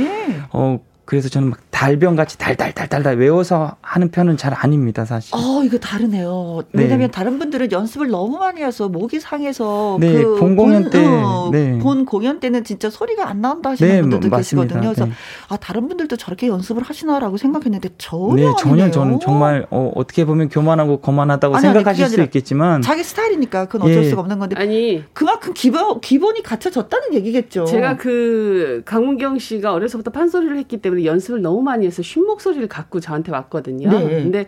어 0.53 0.81
그래서 1.13 1.29
저는 1.29 1.51
막 1.51 1.59
달병같이 1.71 2.39
달달달달달 2.39 3.19
외워서 3.19 3.77
하는 3.83 4.11
편은 4.11 4.39
잘 4.39 4.55
아닙니다, 4.55 5.05
사실. 5.05 5.35
어, 5.35 5.63
이거 5.63 5.77
다르네요. 5.77 6.63
네. 6.73 6.85
왜냐면 6.85 7.11
다른 7.11 7.39
분들은 7.39 7.71
연습을 7.71 8.09
너무 8.09 8.39
많이 8.39 8.63
해서 8.63 8.89
목이 8.89 9.21
상해서 9.21 9.99
네, 10.01 10.23
그 10.23 10.37
본 10.39 10.57
공연 10.57 10.89
때, 10.89 11.05
어, 11.05 11.51
네. 11.53 11.79
본 11.81 12.07
공연 12.07 12.41
때는 12.41 12.65
진짜 12.65 12.89
소리가 12.89 13.29
안 13.29 13.43
나온다 13.43 13.71
하시는 13.71 13.91
네, 13.95 14.01
분들도 14.01 14.31
맞습니다. 14.31 14.77
계시거든요. 14.77 14.95
그래서 14.95 15.05
네. 15.05 15.13
아, 15.51 15.59
다른 15.59 15.87
분들도 15.87 16.17
저렇게 16.17 16.49
연습을 16.49 16.83
하시나라고 16.83 17.37
생각했는데 17.37 17.91
전혀 17.99 18.49
네, 18.49 18.55
전혀 18.59 18.91
저는 18.91 19.21
정말 19.21 19.67
어, 19.69 19.93
어떻게 19.95 20.25
보면 20.25 20.49
교만하고 20.49 21.03
거만하다고 21.03 21.57
아니, 21.57 21.61
생각하실 21.63 22.05
아니, 22.07 22.15
수 22.15 22.23
있겠지만 22.23 22.81
자기 22.81 23.05
스타일이니까 23.05 23.67
그건 23.67 23.83
어쩔 23.91 24.03
예. 24.03 24.09
수가 24.09 24.23
없는 24.23 24.39
건데 24.39 24.57
아니 24.59 25.05
그만큼 25.13 25.53
기본 25.53 26.01
기본이 26.01 26.43
갖춰졌다는 26.43 27.13
얘기겠죠. 27.13 27.67
제가 27.67 27.99
그 27.99 28.81
강문경 28.87 29.39
씨가 29.39 29.75
어려서부터 29.75 30.11
판소리를 30.11 30.57
했기 30.57 30.79
때문에 30.79 31.02
연습을 31.05 31.43
너무 31.43 31.63
많이 31.63 31.87
해서 31.87 32.03
쉰 32.03 32.23
목소리를 32.25 32.67
갖고 32.69 33.01
저한테 33.01 33.33
왔거든요. 33.33 33.91
네. 33.91 34.23
근데 34.23 34.47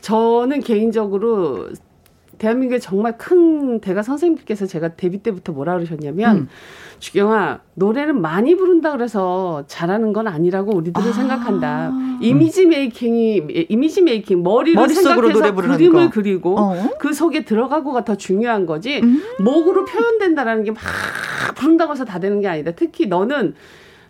저는 0.00 0.60
개인적으로 0.60 1.68
대한민국에 2.38 2.78
정말 2.78 3.16
큰 3.16 3.80
대가 3.80 4.02
선생님께서 4.02 4.66
제가 4.66 4.96
데뷔 4.96 5.18
때부터 5.18 5.52
뭐라 5.52 5.74
그러셨냐면 5.74 6.36
음. 6.36 6.48
주경아 6.98 7.60
노래는 7.74 8.20
많이 8.20 8.56
부른다 8.56 8.92
그래서 8.92 9.64
잘하는 9.68 10.12
건 10.12 10.26
아니라고 10.26 10.74
우리들은 10.74 11.08
아. 11.08 11.12
생각한다. 11.12 11.92
이미지 12.20 12.66
메이킹이 12.66 13.66
이미지 13.68 14.02
메이킹 14.02 14.42
머리로 14.42 14.88
생각해서 14.88 15.54
그림을 15.54 16.06
거. 16.06 16.10
그리고 16.12 16.58
어? 16.58 16.90
그 16.98 17.12
속에 17.12 17.44
들어가고가 17.44 18.04
더 18.04 18.16
중요한 18.16 18.66
거지. 18.66 19.00
음. 19.00 19.22
목으로 19.40 19.84
표현된다라는 19.84 20.64
게 20.64 20.70
막 20.72 20.80
부른다고 21.54 21.92
해서 21.92 22.04
다 22.04 22.18
되는 22.18 22.40
게 22.40 22.48
아니다. 22.48 22.72
특히 22.72 23.06
너는 23.06 23.54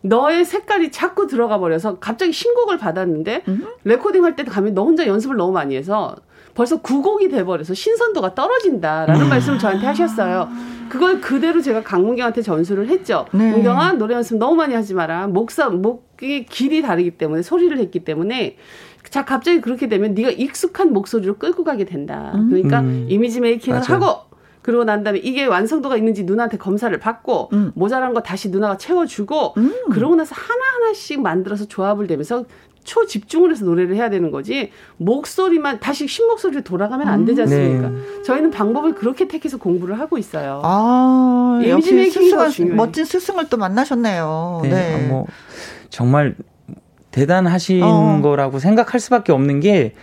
너의 0.05 0.45
색깔이 0.45 0.93
자꾸 0.93 1.27
들어가 1.27 1.59
버려서 1.59 1.99
갑자기 1.99 2.31
신곡을 2.33 2.77
받았는데 2.79 3.43
음? 3.49 3.67
레코딩 3.85 4.23
할 4.23 4.37
때 4.37 4.45
가면 4.45 4.75
너 4.75 4.83
혼자 4.85 5.07
연습을 5.07 5.37
너무 5.37 5.53
많이 5.53 5.75
해서 5.77 6.15
벌써 6.55 6.81
구곡이 6.81 7.29
돼버려서 7.31 7.73
신선도가 7.75 8.35
떨어진다라는 8.35 9.23
음. 9.23 9.29
말씀을 9.31 9.59
저한테 9.59 9.87
하셨어요. 9.87 10.49
그걸 10.89 11.21
그대로 11.21 11.61
제가 11.63 11.83
강문경한테 11.83 12.43
전수를 12.43 12.89
했죠. 12.89 13.27
네. 13.33 13.51
문경아 13.51 13.95
노래 13.95 14.15
연습 14.15 14.37
너무 14.39 14.55
많이 14.57 14.75
하지 14.75 14.93
마라. 14.95 15.27
목사 15.29 15.69
목이 15.71 16.45
길이 16.47 16.83
다르기 16.83 17.13
때문에 17.13 17.43
소리를 17.43 17.77
했기 17.79 18.05
때문에 18.05 18.57
자 19.11 19.25
갑자기 19.25 19.61
그렇게 19.61 19.89
되면 19.89 20.15
네가 20.15 20.31
익숙한 20.31 20.93
목소리로 20.93 21.37
끌고 21.37 21.65
가게 21.65 21.85
된다. 21.85 22.33
음. 22.35 22.49
그러니까 22.51 22.81
음. 22.81 23.07
image 23.09 23.41
making을 23.41 23.81
맞아요. 23.81 24.03
하고 24.03 24.21
그러고 24.65 24.85
난 24.85 25.05
다음에 25.05 25.19
이게 25.19 25.45
완성도가 25.45 25.99
있는지 25.99 26.25
누나한테 26.25 26.57
검사를 26.57 26.99
받고 26.99 27.51
음. 27.53 27.73
모자란 27.75 28.15
거 28.15 28.23
다시 28.23 28.49
누나가 28.49 28.79
채워주고 28.79 29.55
음. 29.59 29.75
그러고 29.93 30.17
나서 30.17 30.35
하나하나씩 30.35 31.21
만들어서 31.21 31.67
조합을 31.67 32.07
되면서 32.07 32.47
초집중을 32.83 33.51
해서 33.51 33.67
노래를 33.67 33.95
해야 33.95 34.09
되는 34.09 34.31
거지 34.31 34.71
목소리만 34.97 35.81
다시 35.81 36.07
신목소리로 36.07 36.63
돌아가면 36.63 37.09
안 37.09 37.27
되지 37.27 37.43
않습니까? 37.43 37.91
네. 37.91 38.23
저희는 38.23 38.51
방법을 38.53 38.95
그렇게 38.95 39.29
택해서 39.29 39.59
공부를 39.59 39.99
하고 39.99 40.17
있어요. 40.17 40.63
아, 40.65 41.61
이미지 41.63 41.93
메이킹이 41.93 42.33
멋진 42.73 43.05
스승을 43.05 43.51
또 43.51 43.59
만나셨네요. 43.59 44.61
네. 44.63 44.71
네. 44.71 45.07
뭐 45.09 45.27
정말 45.91 46.37
대단하신 47.11 47.83
어. 47.83 48.21
거라고 48.23 48.59
생각할 48.59 48.99
수밖에 48.99 49.31
없는 49.33 49.61
게 49.61 49.95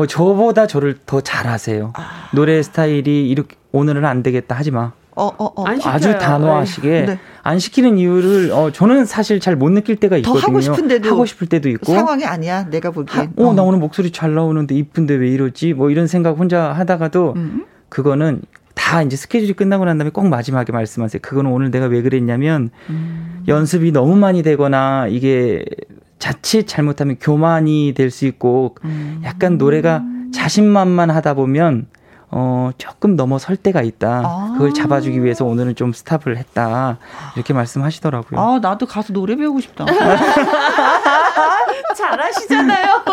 어, 0.00 0.06
저보다 0.06 0.66
저를 0.66 0.96
더 1.04 1.20
잘하세요. 1.20 1.92
아. 1.94 2.28
노래 2.34 2.62
스타일이 2.62 3.28
이렇게 3.28 3.56
오늘은 3.72 4.06
안 4.06 4.22
되겠다 4.22 4.54
하지 4.54 4.70
마. 4.70 4.92
어, 5.14 5.26
어, 5.26 5.52
어. 5.56 5.64
아주 5.84 6.16
단호하시게 6.16 6.88
네. 6.88 7.04
네. 7.04 7.18
안 7.42 7.58
시키는 7.58 7.98
이유를 7.98 8.52
어 8.52 8.70
저는 8.70 9.04
사실 9.04 9.38
잘 9.40 9.56
못 9.56 9.68
느낄 9.70 9.96
때가 9.96 10.16
있거든요. 10.18 10.40
하고 10.42 10.60
싶은데도 10.62 11.10
하고 11.10 11.26
싶을 11.26 11.48
때도 11.48 11.68
있고 11.68 11.92
상황이 11.92 12.24
아니야. 12.24 12.64
내가 12.70 12.90
보기엔. 12.90 13.34
어, 13.36 13.52
나 13.52 13.62
어. 13.62 13.66
오늘 13.66 13.78
목소리 13.78 14.10
잘 14.10 14.34
나오는데 14.34 14.74
이쁜데 14.74 15.14
왜 15.14 15.28
이러지? 15.28 15.74
뭐 15.74 15.90
이런 15.90 16.06
생각 16.06 16.38
혼자 16.38 16.72
하다가도 16.72 17.34
음. 17.36 17.66
그거는 17.90 18.40
다 18.74 19.02
이제 19.02 19.16
스케줄이 19.16 19.52
끝나고 19.52 19.84
난 19.84 19.98
다음에 19.98 20.10
꼭 20.10 20.26
마지막에 20.28 20.72
말씀하세요. 20.72 21.20
그거는 21.20 21.50
오늘 21.50 21.70
내가 21.70 21.86
왜 21.86 22.00
그랬냐면 22.00 22.70
음. 22.88 23.44
연습이 23.48 23.92
너무 23.92 24.16
많이 24.16 24.42
되거나 24.42 25.06
이게 25.08 25.62
자칫 26.20 26.68
잘못하면 26.68 27.16
교만이 27.20 27.94
될 27.96 28.10
수 28.12 28.26
있고 28.26 28.76
음. 28.84 29.20
약간 29.24 29.58
노래가 29.58 30.02
자신만만하다 30.32 31.34
보면 31.34 31.86
어, 32.32 32.70
조금 32.78 33.16
넘어설 33.16 33.56
때가 33.56 33.82
있다. 33.82 34.22
아. 34.24 34.52
그걸 34.52 34.72
잡아주기 34.72 35.24
위해서 35.24 35.44
오늘은 35.44 35.74
좀 35.74 35.92
스탑을 35.92 36.36
했다. 36.36 36.98
이렇게 37.34 37.52
말씀하시더라고요. 37.52 38.38
아, 38.40 38.58
나도 38.62 38.86
가서 38.86 39.12
노래 39.12 39.34
배우고 39.34 39.60
싶다. 39.60 39.84
잘하시잖아요. 41.96 43.04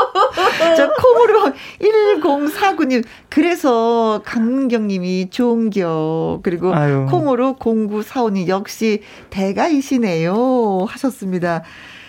저 0.75 0.89
콩으로 0.93 1.53
1049님. 1.81 3.03
그래서 3.29 4.21
강문경님이 4.23 5.29
종교 5.31 6.39
그리고 6.43 6.73
아유. 6.75 7.07
콩으로 7.09 7.55
0945님 7.59 8.47
역시 8.47 9.01
대가이시네요. 9.29 10.85
하셨습니다. 10.87 11.63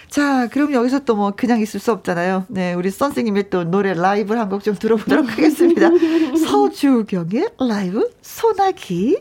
자, 0.08 0.48
그럼 0.48 0.72
여기서 0.72 1.00
또 1.04 1.14
뭐 1.18 1.32
그냥 1.36 1.60
있을 1.60 1.80
수 1.80 1.92
없잖아요. 1.92 2.46
네, 2.48 2.72
우리 2.74 2.90
선생님의 2.90 3.50
또 3.50 3.64
노래 3.64 3.92
라이브 3.94 4.34
한 4.34 4.48
곡 4.48 4.62
좀 4.62 4.74
들어보도록 4.76 5.30
하겠습니다. 5.32 5.90
서주경의 6.46 7.48
라이브 7.68 8.08
소나기. 8.22 9.18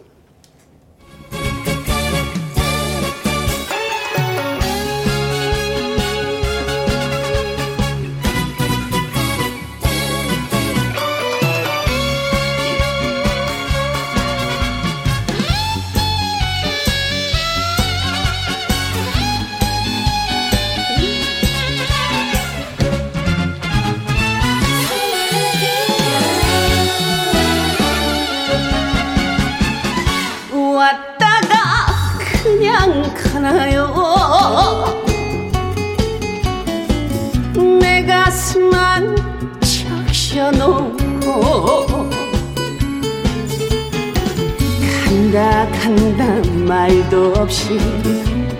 간다 45.27 45.67
간다 45.71 46.41
말도 46.65 47.33
없이 47.33 47.77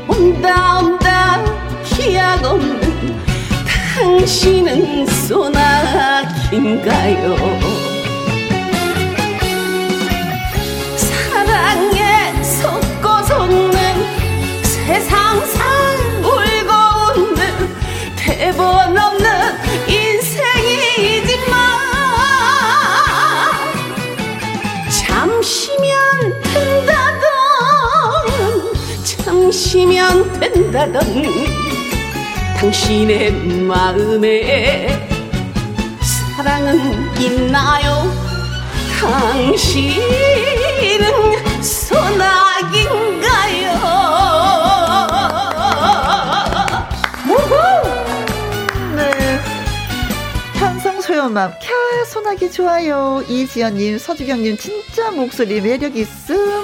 온다 0.05 0.79
온다 0.79 1.41
기약 1.85 2.43
없는 2.43 2.81
당신은 3.95 5.05
소나기인가요 5.05 6.57
잠시면 30.07 30.39
된다던 30.39 31.01
당신의 32.57 33.31
마음에 33.63 34.87
사랑은 36.37 37.19
있나요? 37.19 38.09
당신은 39.01 40.01
소나기인가요? 41.61 43.17
소연맘 51.01 51.53
캬 51.53 52.05
소나기 52.05 52.51
좋아요. 52.51 53.23
이지연님 53.29 53.97
서주경님 53.97 54.57
진짜 54.57 55.09
목소리 55.11 55.61
매력 55.61 55.95
있음 55.95 56.56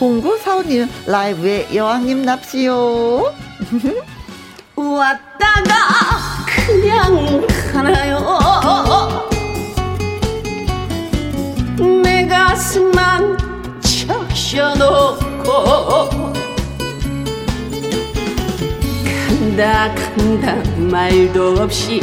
공구사오님 0.00 0.88
라이브에 1.06 1.68
여왕님 1.74 2.22
납시요 2.22 3.34
왔다가 4.74 5.74
그냥 6.66 7.46
가나요? 7.70 9.28
내 12.02 12.26
가슴만 12.26 13.36
적셔놓고 14.06 15.52
간다 19.28 19.94
간다 19.94 20.56
말도 20.78 21.56
없이 21.58 22.00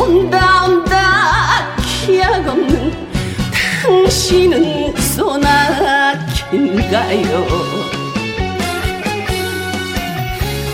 온다 0.00 0.64
온다 0.64 1.76
기약 2.06 2.48
없는 2.48 2.94
당신은 3.82 4.96
소나기 4.96 6.33
인가요. 6.54 7.46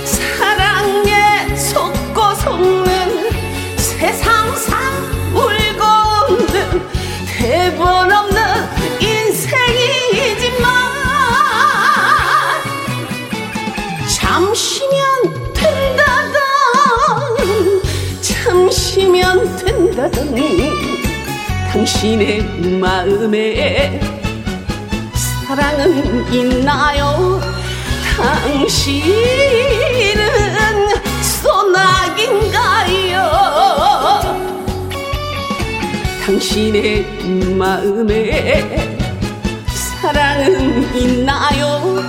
사랑에 0.05 1.57
속고 1.57 2.35
속는 2.35 3.31
세상상 3.79 4.79
울고 5.35 5.83
웃는 6.29 6.83
대본 7.33 8.13
없는 8.13 8.39
인생이지만 9.01 10.69
잠시면 14.15 15.01
된다던 15.55 16.43
참시면 18.21 19.57
된다던 19.57 20.35
당신의 21.73 22.43
마음에 22.79 23.99
사랑은 25.61 26.33
있나요? 26.33 27.39
당신은 28.17 28.97
소나기인가요? 31.23 33.21
당신의 36.25 37.05
마음에 37.59 38.89
사랑은 40.01 40.97
있나요? 40.97 42.01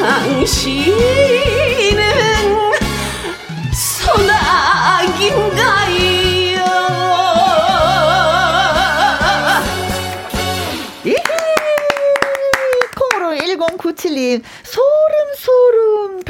당신은 0.00 1.06
소나기인가요? 3.72 5.32
콩으로 14.02 14.10
1097님, 14.10 14.42
소름, 14.42 14.42
소름, 14.64 14.91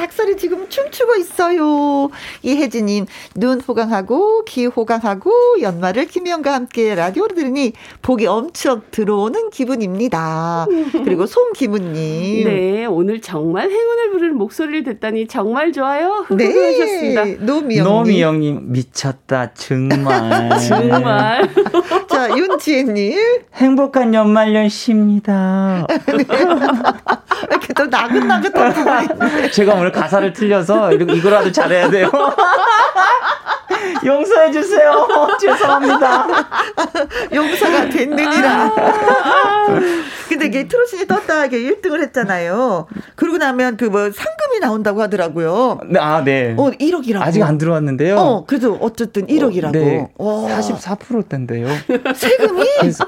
닭살이 0.03 0.37
지금 0.37 0.69
춤추고 0.69 1.15
있어요. 1.15 2.11
이혜진님, 2.43 3.07
눈 3.37 3.61
호강하고, 3.61 4.45
귀 4.47 4.67
호강하고, 4.67 5.61
연말을 5.61 6.07
김희영과 6.07 6.53
함께 6.53 6.97
라디오를 6.97 7.37
들으니 7.37 7.73
복이 8.03 8.27
엄청 8.27 8.83
들어오는 8.91 9.51
기분입니다. 9.51 10.67
그리고 11.05 11.27
송기문님. 11.27 12.45
네, 12.45 12.85
오늘 12.87 13.21
정말 13.21 13.71
행운을 13.71 14.11
부르는 14.11 14.37
목소리를 14.37 14.83
듣다니 14.83 15.29
정말 15.29 15.71
좋아요. 15.73 16.27
네. 16.31 16.47
하셨습니다. 16.47 17.45
노미영님. 17.45 17.85
노미영님, 17.85 18.73
미쳤다, 18.73 19.55
정말. 19.55 20.59
정말. 20.69 21.49
자, 22.11 22.37
윤지혜님. 22.37 23.19
행복한 23.55 24.15
연말연시입니다. 24.15 25.87
네. 26.07 26.25
이렇게 27.51 27.73
또 27.75 27.87
나긋나긋한 27.87 28.73
부분이 28.73 29.53
제가 29.53 29.75
오늘 29.75 29.92
가사를 29.93 30.33
틀려서 30.33 30.93
이거라도 30.93 31.53
잘해야 31.53 31.91
돼요. 31.91 32.11
용서해 34.05 34.51
주세요. 34.51 35.07
죄송합니다. 35.41 36.27
용서가 37.33 37.89
됐느니라. 37.89 38.73
아~ 38.77 39.67
근데 40.29 40.47
이게 40.47 40.67
트로신이 40.67 41.07
떴다 41.07 41.47
이게 41.47 41.59
1등을 41.59 42.01
했잖아요. 42.03 42.87
그러고 43.17 43.39
나면 43.39 43.77
그 43.77 43.93
뭐 43.93 44.11
상금이 44.11 44.61
나온다고 44.61 45.03
하더라고요. 45.03 45.81
네, 45.87 46.01
아, 46.01 46.25
네. 46.25 46.55
어, 46.57 46.71
1억이라고. 46.71 47.21
아직 47.21 47.43
안 47.43 47.59
들어왔는데요. 47.59 48.17
어, 48.17 48.45
그래도 48.47 48.79
어쨌든 48.81 49.27
1억이라고. 49.27 50.09
어, 50.19 50.47
네. 50.49 50.59
44%대인데요. 50.59 51.69
세금이? 52.15 52.65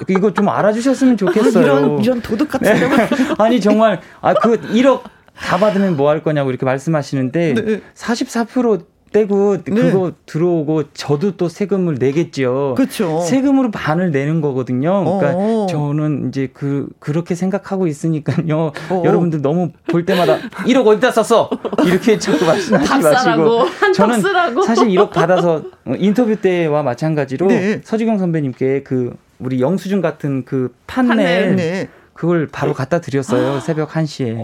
이거 0.08 0.34
좀 0.34 0.50
알아주셨으면 0.50 1.16
좋겠어요. 1.16 1.64
아, 1.64 1.78
이런, 1.78 1.98
이런 2.00 2.20
도둑 2.20 2.50
같은 2.50 2.70
네. 2.74 3.08
아니, 3.38 3.60
정말, 3.62 4.00
아, 4.20 4.34
그 4.34 4.60
1억 4.60 5.00
다 5.36 5.58
받으면 5.58 5.96
뭐 5.96 6.10
할 6.10 6.22
거냐고 6.22 6.50
이렇게 6.50 6.64
말씀하시는데 6.64 7.54
네. 7.54 7.80
44% 7.94 8.84
떼고 9.12 9.58
네. 9.62 9.70
그거 9.74 10.12
들어오고 10.26 10.90
저도 10.92 11.36
또 11.36 11.48
세금을 11.48 11.94
내겠죠. 12.00 12.74
그렇죠. 12.76 13.20
세금으로 13.20 13.70
반을 13.70 14.10
내는 14.10 14.40
거거든요. 14.40 15.04
그러니까 15.04 15.36
어어. 15.38 15.66
저는 15.68 16.28
이제 16.30 16.48
그 16.52 16.88
그렇게 16.98 17.36
생각하고 17.36 17.86
있으니까요. 17.86 18.72
어어. 18.90 19.04
여러분들 19.04 19.40
너무 19.40 19.70
볼 19.86 20.04
때마다 20.04 20.38
1억 20.66 20.84
어디다 20.88 21.12
썼어? 21.12 21.48
이렇게 21.86 22.18
자꾸 22.18 22.42
말씀하지 22.46 23.02
마시고 23.04 23.66
저는 23.94 24.20
쓰라고. 24.20 24.62
사실 24.62 24.88
1억 24.88 25.10
받아서 25.10 25.62
인터뷰 25.96 26.34
때와 26.34 26.82
마찬가지로 26.82 27.46
네. 27.46 27.80
서지경 27.84 28.18
선배님께 28.18 28.82
그 28.82 29.14
우리 29.38 29.60
영수증 29.60 30.00
같은 30.00 30.44
그 30.44 30.74
판넬, 30.88 31.16
판넬. 31.16 31.56
네. 31.56 31.88
그걸 32.14 32.48
바로 32.50 32.74
갖다 32.74 33.00
드렸어요. 33.00 33.60
새벽 33.60 33.90
1시에. 33.90 34.40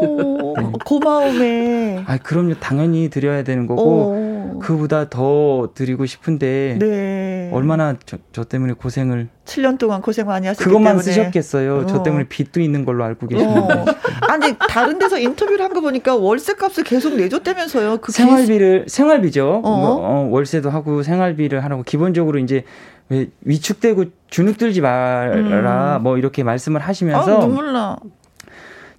오, 0.00 0.54
네. 0.56 0.72
고마움에. 0.84 2.04
아, 2.06 2.18
그럼요. 2.18 2.54
당연히 2.60 3.08
드려야 3.10 3.42
되는 3.44 3.66
거고 3.66 3.82
오. 3.82 4.58
그보다 4.60 5.08
더 5.10 5.70
드리고 5.74 6.06
싶은데 6.06 6.76
네. 6.80 7.50
얼마나 7.52 7.94
저, 8.06 8.16
저, 8.32 8.44
때문에 8.44 8.72
고생을 8.74 9.28
7년 9.44 9.78
동안 9.78 10.00
고생 10.00 10.26
많이 10.26 10.46
하셨기 10.46 10.64
그것만 10.64 10.92
때문에. 10.94 11.02
쓰셨겠어요. 11.02 11.76
어. 11.78 11.86
저 11.86 12.02
때문에 12.02 12.24
빚도 12.28 12.60
있는 12.60 12.84
걸로 12.84 13.04
알고 13.04 13.26
계시는데. 13.28 13.72
어. 13.74 13.84
아니, 14.28 14.54
다른 14.68 14.98
데서 14.98 15.18
인터뷰를 15.18 15.64
한 15.64 15.76
거 15.76 15.80
보니까 15.82 16.16
월세 16.16 16.54
값을 16.54 16.84
계속 16.84 17.16
내줬다면서요. 17.16 17.98
그 17.98 18.10
생활비를 18.12 18.86
생활비죠. 18.88 19.60
어. 19.62 19.76
뭐, 19.76 19.96
어, 20.00 20.28
월세도 20.30 20.70
하고 20.70 21.02
생활비를 21.02 21.62
하라고 21.64 21.82
기본적으로 21.82 22.38
이제 22.38 22.64
왜 23.08 23.28
위축되고 23.42 24.06
주눅 24.30 24.56
들지 24.58 24.80
마라 24.80 25.98
음. 25.98 26.02
뭐 26.02 26.18
이렇게 26.18 26.42
말씀을 26.42 26.80
하시면서 26.80 27.36
아, 27.36 27.40
눈물 27.40 27.72
나. 27.72 27.96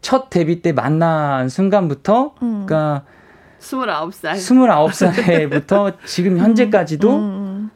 첫 0.08 0.30
데뷔 0.30 0.62
때 0.62 0.72
만난 0.72 1.50
순간부터 1.50 2.36
음. 2.42 2.66
그러니까 2.66 3.04
29살 3.60 4.36
29살부터 4.36 5.98
지금 6.08 6.38
현재까지도 6.38 7.14
음. 7.14 7.70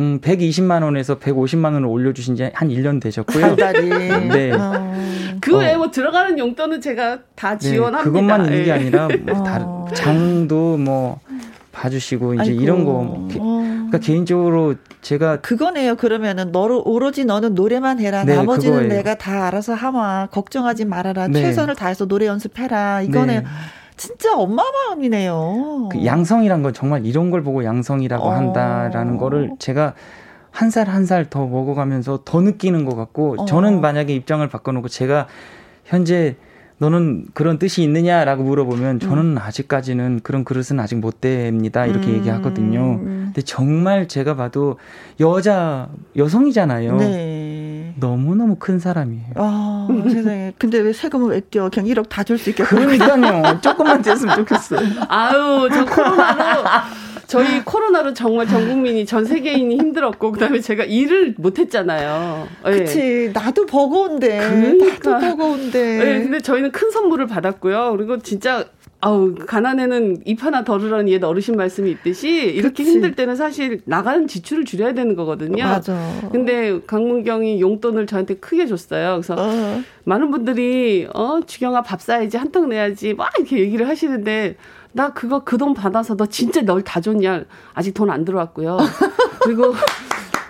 음, 0.00 0.20
120만 0.20 0.82
원에서 0.82 1.20
150만 1.20 1.66
원을 1.74 1.86
올려주신 1.86 2.34
지 2.34 2.50
한 2.52 2.68
1년 2.68 3.00
되셨고요. 3.00 3.44
한 3.44 3.54
달이. 3.54 3.88
네. 4.34 4.50
어. 4.50 4.92
그 5.40 5.56
외에 5.56 5.76
뭐 5.76 5.88
들어가는 5.92 6.36
용돈은 6.36 6.80
제가 6.80 7.20
다 7.36 7.56
네, 7.56 7.70
지원합니다. 7.70 8.02
네, 8.02 8.04
그것만 8.10 8.44
있는 8.46 8.64
게 8.64 8.68
예. 8.70 8.72
아니라 8.72 9.06
뭐 9.22 9.44
다른 9.44 9.66
어. 9.66 9.86
장도 9.94 10.78
뭐 10.78 11.20
봐주시고 11.72 12.34
이제 12.34 12.50
아이고. 12.50 12.62
이런 12.62 12.84
거뭐 12.84 13.28
그러니까 13.32 13.98
개인적으로 13.98 14.74
제가 15.00 15.40
그거네요. 15.40 15.96
그러면은 15.96 16.52
너로 16.52 16.82
오로지 16.84 17.24
너는 17.24 17.54
노래만 17.54 17.98
해라. 17.98 18.24
네, 18.24 18.36
나머지는 18.36 18.76
그거예요. 18.82 18.94
내가 18.94 19.14
다 19.16 19.46
알아서 19.46 19.74
하마. 19.74 20.26
걱정하지 20.26 20.84
말아라. 20.84 21.28
네. 21.28 21.40
최선을 21.40 21.74
다해서 21.74 22.06
노래 22.06 22.26
연습해라. 22.26 23.02
이거는 23.02 23.42
네. 23.42 23.44
진짜 23.96 24.36
엄마 24.36 24.62
마음이네요. 24.88 25.88
그 25.92 26.04
양성이란 26.04 26.62
건 26.62 26.72
정말 26.72 27.04
이런 27.06 27.30
걸 27.30 27.42
보고 27.42 27.64
양성이라고 27.64 28.24
어. 28.24 28.30
한다라는 28.30 29.16
거를 29.18 29.50
제가 29.58 29.94
한 30.50 30.68
살 30.70 30.86
한 30.88 31.06
살 31.06 31.30
더 31.30 31.46
먹어가면서 31.46 32.20
더 32.26 32.40
느끼는 32.42 32.84
것 32.84 32.94
같고 32.94 33.36
어. 33.38 33.44
저는 33.46 33.80
만약에 33.80 34.14
입장을 34.14 34.46
바꿔놓고 34.48 34.88
제가 34.88 35.26
현재 35.84 36.36
너는 36.82 37.26
그런 37.32 37.60
뜻이 37.60 37.84
있느냐라고 37.84 38.42
물어보면 38.42 38.98
저는 38.98 39.36
음. 39.36 39.38
아직까지는 39.38 40.20
그런 40.24 40.42
그릇은 40.42 40.80
아직 40.80 40.96
못 40.96 41.20
됩니다. 41.20 41.86
이렇게 41.86 42.08
음. 42.08 42.14
얘기하거든요. 42.16 42.98
근데 42.98 43.40
정말 43.42 44.08
제가 44.08 44.34
봐도 44.34 44.78
여자, 45.20 45.88
여성이잖아요. 46.16 46.96
네. 46.96 47.94
너무너무 48.00 48.56
큰 48.58 48.80
사람이에요. 48.80 49.26
아, 49.36 49.86
세상에. 50.10 50.52
근데 50.58 50.78
왜 50.80 50.92
세금을 50.92 51.30
왜 51.30 51.40
떼어? 51.48 51.70
그냥 51.72 51.88
1억 51.88 52.08
다 52.08 52.24
줄 52.24 52.36
수 52.36 52.50
있겠다. 52.50 52.68
그러니까요. 52.70 53.60
조금만 53.60 54.02
됐으면 54.02 54.36
좋겠어요. 54.38 54.80
아유, 55.08 55.68
저 55.72 55.84
코로나로 55.84 56.62
저희 57.32 57.64
코로나로 57.64 58.12
정말 58.12 58.46
전 58.46 58.68
국민이 58.68 59.06
전 59.06 59.24
세계인이 59.24 59.76
힘들었고 59.76 60.32
그다음에 60.32 60.60
제가 60.60 60.84
일을 60.84 61.34
못 61.38 61.58
했잖아요. 61.58 62.46
예. 62.66 62.70
그치 62.70 63.30
나도 63.32 63.64
버거운데 63.64 64.38
그러니까. 64.38 65.10
나도 65.10 65.36
버거운데. 65.36 65.98
네, 65.98 66.22
근데 66.22 66.40
저희는 66.40 66.72
큰 66.72 66.90
선물을 66.90 67.26
받았고요. 67.26 67.94
그리고 67.96 68.18
진짜 68.18 68.66
아우 69.00 69.34
가난에는 69.34 70.22
입 70.26 70.44
하나 70.44 70.62
덜으라는 70.62 71.08
옛 71.08 71.24
어르신 71.24 71.56
말씀이 71.56 71.90
있듯이 71.90 72.28
이렇게 72.30 72.84
그치. 72.84 72.92
힘들 72.92 73.16
때는 73.16 73.34
사실 73.34 73.80
나가는 73.84 74.28
지출을 74.28 74.64
줄여야 74.64 74.92
되는 74.92 75.16
거거든요. 75.16 75.64
맞아. 75.64 75.96
근데 76.30 76.78
강문경이 76.86 77.60
용돈을 77.60 78.06
저한테 78.06 78.34
크게 78.34 78.66
줬어요. 78.66 79.14
그래서 79.14 79.34
어. 79.36 79.82
많은 80.04 80.30
분들이 80.30 81.08
어 81.14 81.40
주경아 81.44 81.82
밥 81.82 82.00
사야지 82.00 82.36
한턱 82.36 82.68
내야지 82.68 83.14
막 83.14 83.32
이렇게 83.38 83.58
얘기를 83.58 83.88
하시는데 83.88 84.56
나 84.92 85.12
그거 85.12 85.42
그 85.44 85.56
돈 85.58 85.74
받아서 85.74 86.16
너 86.16 86.26
진짜 86.26 86.60
널 86.62 86.82
다 86.82 87.00
줬냐? 87.00 87.44
아직 87.74 87.92
돈 87.94 88.10
안 88.10 88.24
들어왔고요. 88.24 88.78
그리고 89.40 89.74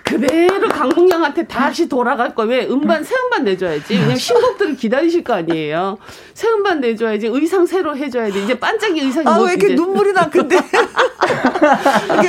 그대로 0.03 0.67
강국영한테 0.69 1.47
다시 1.47 1.87
돌아갈 1.87 2.35
거. 2.35 2.43
왜 2.43 2.67
음반 2.67 3.03
새 3.03 3.15
음반 3.23 3.45
내줘야지. 3.45 3.93
왜냐면 3.93 4.15
신곡들을 4.17 4.75
기다리실 4.75 5.23
거 5.23 5.33
아니에요. 5.33 5.97
새 6.33 6.49
음반 6.49 6.81
내줘야지. 6.81 7.27
의상 7.27 7.65
새로 7.65 7.95
해줘야 7.95 8.29
지. 8.29 8.43
이제 8.43 8.59
반짝이 8.59 8.99
의상이 8.99 9.25
아, 9.27 9.39
왜 9.39 9.53
이렇게 9.53 9.67
이제. 9.67 9.75
눈물이 9.75 10.13
나 10.13 10.29
근데 10.29 10.57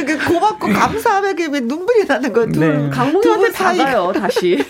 이게 0.00 0.16
고맙고 0.16 0.68
감사하게 0.68 1.48
왜 1.50 1.60
눈물이 1.60 2.04
나는 2.06 2.32
거야. 2.32 2.46
네. 2.46 2.90
강국영한테 2.90 3.52
다 3.52 3.74
가요 3.74 4.12
다시. 4.14 4.64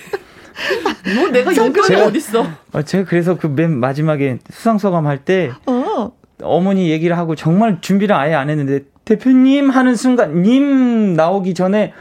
뭐 1.16 1.28
내가 1.28 1.54
용돈이 1.54 1.94
어딨어. 2.00 2.46
어, 2.72 2.83
제가 2.83 3.04
그래서 3.09 3.37
그 3.37 3.48
맨 3.48 3.78
마지막에 3.78 4.38
수상 4.52 4.78
소감 4.78 5.07
할때 5.07 5.52
어. 5.66 6.12
어머니 6.44 6.90
얘기를 6.90 7.16
하고 7.18 7.35
정말 7.35 7.80
준비를 7.80 8.14
아예 8.14 8.35
안 8.35 8.50
했는데 8.50 8.80
대표님 9.04 9.70
하는 9.70 9.96
순간 9.96 10.42
님 10.42 11.14
나오기 11.14 11.54
전에 11.54 11.92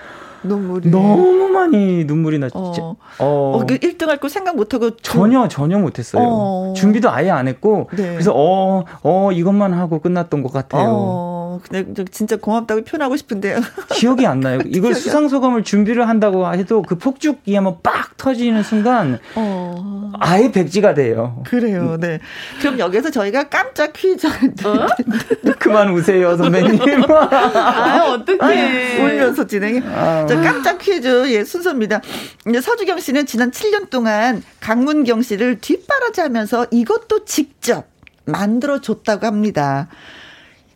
눈물이 0.46 0.90
너무 0.90 1.48
많이 1.48 2.04
눈물이 2.06 2.38
났죠. 2.40 2.58
어, 2.60 2.96
어. 3.20 3.58
어 3.58 3.66
1등 3.66 4.08
할 4.08 4.18
거 4.18 4.28
생각 4.28 4.56
못 4.58 4.74
하고 4.74 4.92
전혀 4.98 5.48
전혀 5.48 5.78
못 5.80 6.00
했어요. 6.00 6.24
어. 6.26 6.74
준비도 6.76 7.10
아예 7.10 7.30
안 7.30 7.48
했고 7.48 7.90
네. 7.96 8.12
그래서 8.12 8.34
어어 8.34 8.84
어, 9.04 9.32
이것만 9.32 9.74
하고 9.74 10.00
끝났던 10.00 10.44
것 10.44 10.52
같아요. 10.52 10.90
어, 10.90 11.43
근데 11.64 12.06
진짜 12.12 12.36
고맙다고 12.38 12.84
표현하고 12.84 13.18
싶은데요. 13.18 13.60
기억이 13.92 14.26
안 14.26 14.40
나요. 14.40 14.60
이걸 14.68 14.94
수상 14.96 15.28
소감을 15.28 15.64
준비를 15.64 16.08
한다고 16.08 16.52
해도 16.54 16.82
그 16.82 16.98
폭죽이 16.98 17.54
한번 17.56 17.78
빡 17.84 18.18
터지는 18.18 18.64
순간 18.64 19.20
어. 19.36 20.12
아예 20.20 20.52
백지가 20.52 20.94
돼요. 20.94 21.44
그래요. 21.46 21.98
네. 22.00 22.20
그럼 22.60 22.80
여기서 22.80 23.12
저희가 23.12 23.50
깜짝 23.50 23.94
퀴즈 23.94 24.28
어? 24.28 24.88
그만 25.60 25.92
우세요, 25.92 26.36
선배님. 26.38 26.80
아, 27.10 28.14
어떡해. 28.14 29.00
울면서 29.02 29.46
진행해. 29.48 29.82
아. 29.86 30.26
자, 30.26 30.42
깜짝 30.42 30.78
퀴즈 30.78 31.32
예, 31.34 31.44
순서입니다. 31.44 32.02
이제 32.48 32.62
서주경 32.62 33.00
씨는 33.00 33.26
지난 33.26 33.52
7년 33.52 33.90
동안 33.90 34.44
강문경 34.60 35.22
씨를 35.22 35.60
뒷바라지하면서 35.60 36.68
이것도 36.72 37.26
직접 37.26 37.88
만들어 38.26 38.80
줬다고 38.82 39.26
합니다. 39.26 39.88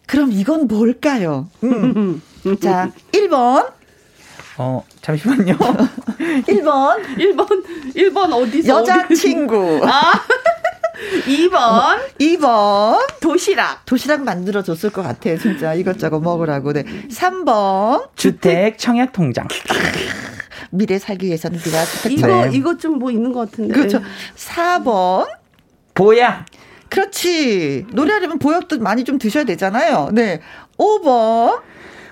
그럼 0.07 0.31
이건 0.31 0.67
뭘까요? 0.67 1.47
음. 1.63 2.21
자, 2.61 2.91
1번. 3.11 3.69
어, 4.57 4.83
잠시만요. 5.01 5.55
1번. 5.57 7.03
1번, 7.17 7.63
1번 7.95 8.33
어디서? 8.33 8.79
여자친구. 8.79 9.81
아. 9.83 10.11
2번. 11.27 11.99
2번. 12.19 12.99
도시락. 13.21 13.85
도시락 13.85 14.23
만들어줬을 14.23 14.89
것 14.89 15.03
같아. 15.03 15.35
진짜 15.37 15.73
이것저것 15.75 16.19
먹으라고. 16.21 16.73
네. 16.73 16.83
3번. 17.09 18.09
주택 18.15 18.79
청약 18.79 19.11
통장. 19.13 19.47
미래 20.71 20.97
살기 20.97 21.27
위해서는 21.27 21.59
네가 21.63 21.85
주택 21.85 22.11
이거, 22.13 22.27
네. 22.27 22.49
이거 22.53 22.77
좀 22.77 22.97
뭐 22.97 23.11
있는 23.11 23.31
것 23.31 23.51
같은데. 23.51 23.73
그렇죠. 23.73 24.01
4번. 24.35 25.27
보약. 25.93 26.45
그렇지. 26.89 27.85
노래하려면 27.91 28.39
보약도 28.39 28.79
많이 28.79 29.03
좀 29.03 29.17
드셔야 29.17 29.43
되잖아요. 29.43 30.09
네. 30.13 30.41
5번. 30.77 31.61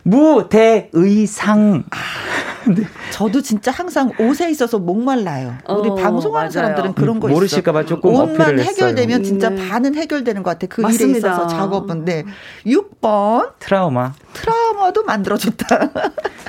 무대의상. 0.03 1.83
아, 1.89 2.69
네. 2.69 2.83
저도 3.11 3.41
진짜 3.41 3.71
항상 3.71 4.11
옷에 4.19 4.49
있어서 4.51 4.77
목말라요. 4.77 5.55
우리 5.67 5.89
어, 5.89 5.95
방송하는 5.95 6.49
맞아요. 6.49 6.51
사람들은 6.51 6.93
그런 6.93 7.19
거 7.19 7.27
모르실까봐 7.27 7.85
조금 7.85 8.13
옷만 8.13 8.59
해결되면 8.59 9.23
진짜 9.23 9.49
네. 9.49 9.67
반은 9.67 9.95
해결되는 9.95 10.43
것 10.43 10.51
같아. 10.51 10.67
그 10.67 10.81
맞습니다. 10.81 11.09
일에 11.09 11.17
있어서 11.17 11.47
작업은. 11.47 12.05
네. 12.05 12.23
6번. 12.67 13.53
트라우마. 13.59 14.13
트라우마도 14.33 15.03
만들어줬다. 15.03 15.91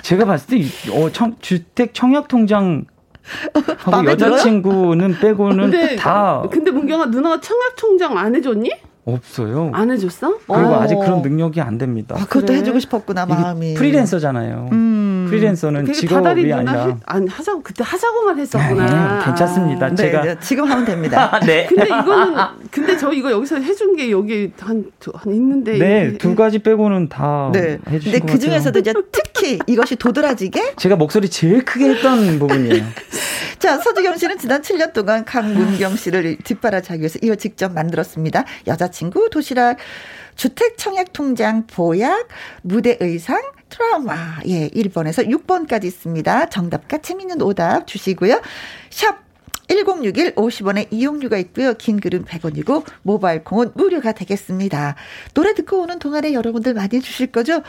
제가 0.03 0.27
봤을 0.27 0.47
때 0.49 0.67
어, 0.93 1.11
청, 1.11 1.37
주택 1.41 1.95
청약 1.95 2.29
통장 2.29 2.85
하고 3.79 4.07
여자친구는 4.11 5.19
빼고는 5.19 5.71
근데, 5.71 5.97
다. 5.97 6.43
근데 6.51 6.71
문경아 6.71 7.07
누나가 7.07 7.41
청약 7.41 7.77
통장 7.77 8.17
안 8.19 8.35
해줬니? 8.35 8.71
없어요. 9.05 9.71
안 9.73 9.91
해줬어? 9.91 10.39
그리고 10.47 10.71
어. 10.71 10.81
아직 10.81 10.97
그런 10.97 11.23
능력이 11.23 11.61
안 11.61 11.79
됩니다. 11.79 12.17
아, 12.19 12.25
그것도 12.25 12.47
그래? 12.47 12.59
해주고 12.59 12.81
싶었구나 12.81 13.25
마음이. 13.27 13.75
프리랜서잖아요. 13.75 14.69
음. 14.73 15.06
프리랜서는 15.27 15.93
직업이 15.93 16.53
아니라. 16.53 16.97
아니 17.07 17.29
하자고 17.29 17.63
그때 17.63 17.85
하자고만 17.85 18.39
했었구나. 18.39 19.19
네, 19.19 19.25
괜찮습니다. 19.25 19.87
아. 19.87 19.95
제가 19.95 20.23
네, 20.23 20.37
지금 20.41 20.71
하면 20.71 20.85
됩니다. 20.85 21.41
네. 21.45 21.67
근데 21.67 21.85
이거는 21.85 22.37
근데 22.71 22.97
저 22.97 23.13
이거 23.13 23.31
여기서 23.31 23.57
해준 23.61 23.97
게 23.97 24.11
여기 24.11 24.53
한, 24.61 24.85
한 25.15 25.35
있는데. 25.35 25.79
네, 25.79 26.19
두 26.19 26.35
가지 26.35 26.59
빼고는 26.59 27.09
다 27.09 27.51
네. 27.53 27.79
해주신 27.91 28.21
근데 28.21 28.33
그 28.33 28.39
중에서도 28.39 28.79
이제 28.79 28.93
특히 29.13 29.59
이것이 29.67 29.97
도드라지게. 29.97 30.75
제가 30.77 30.97
목소리 30.97 31.29
제일 31.29 31.65
크게 31.65 31.91
했던 31.91 32.39
부분이에요. 32.41 32.85
자, 33.59 33.79
서주경 33.79 34.17
씨는 34.17 34.39
지난 34.39 34.61
7년 34.63 34.93
동안 34.93 35.25
강문경 35.25 35.97
씨를 35.97 36.37
뒷바라지하기 36.45 37.01
위해서 37.01 37.19
이거 37.23 37.35
직접 37.35 37.73
만들었습니다. 37.73 38.45
여자친구, 38.67 39.31
도시락, 39.31 39.79
주택 40.35 40.77
청약 40.77 41.13
통장, 41.15 41.67
보약, 41.67 42.29
무대 42.63 42.99
의상, 43.01 43.41
트라우마. 43.69 44.41
예, 44.47 44.69
1번에서 44.69 45.29
6번까지 45.29 45.85
있습니다. 45.85 46.49
정답과 46.49 46.99
재밌는 46.99 47.43
오답 47.43 47.87
주시고요. 47.87 48.41
샵 48.91 49.27
1061 49.69 50.35
50원의 50.37 50.87
이용료가 50.91 51.39
있고요. 51.39 51.75
긴 51.75 51.99
글은 51.99 52.25
100원이고 52.25 52.85
모바일 53.03 53.43
콩은 53.43 53.73
무료가 53.75 54.13
되겠습니다. 54.13 54.95
노래 55.35 55.55
듣고 55.55 55.81
오는 55.83 55.99
동안에 55.99 56.33
여러분들 56.33 56.75
많이 56.75 57.01
주실 57.01 57.33
거죠? 57.33 57.63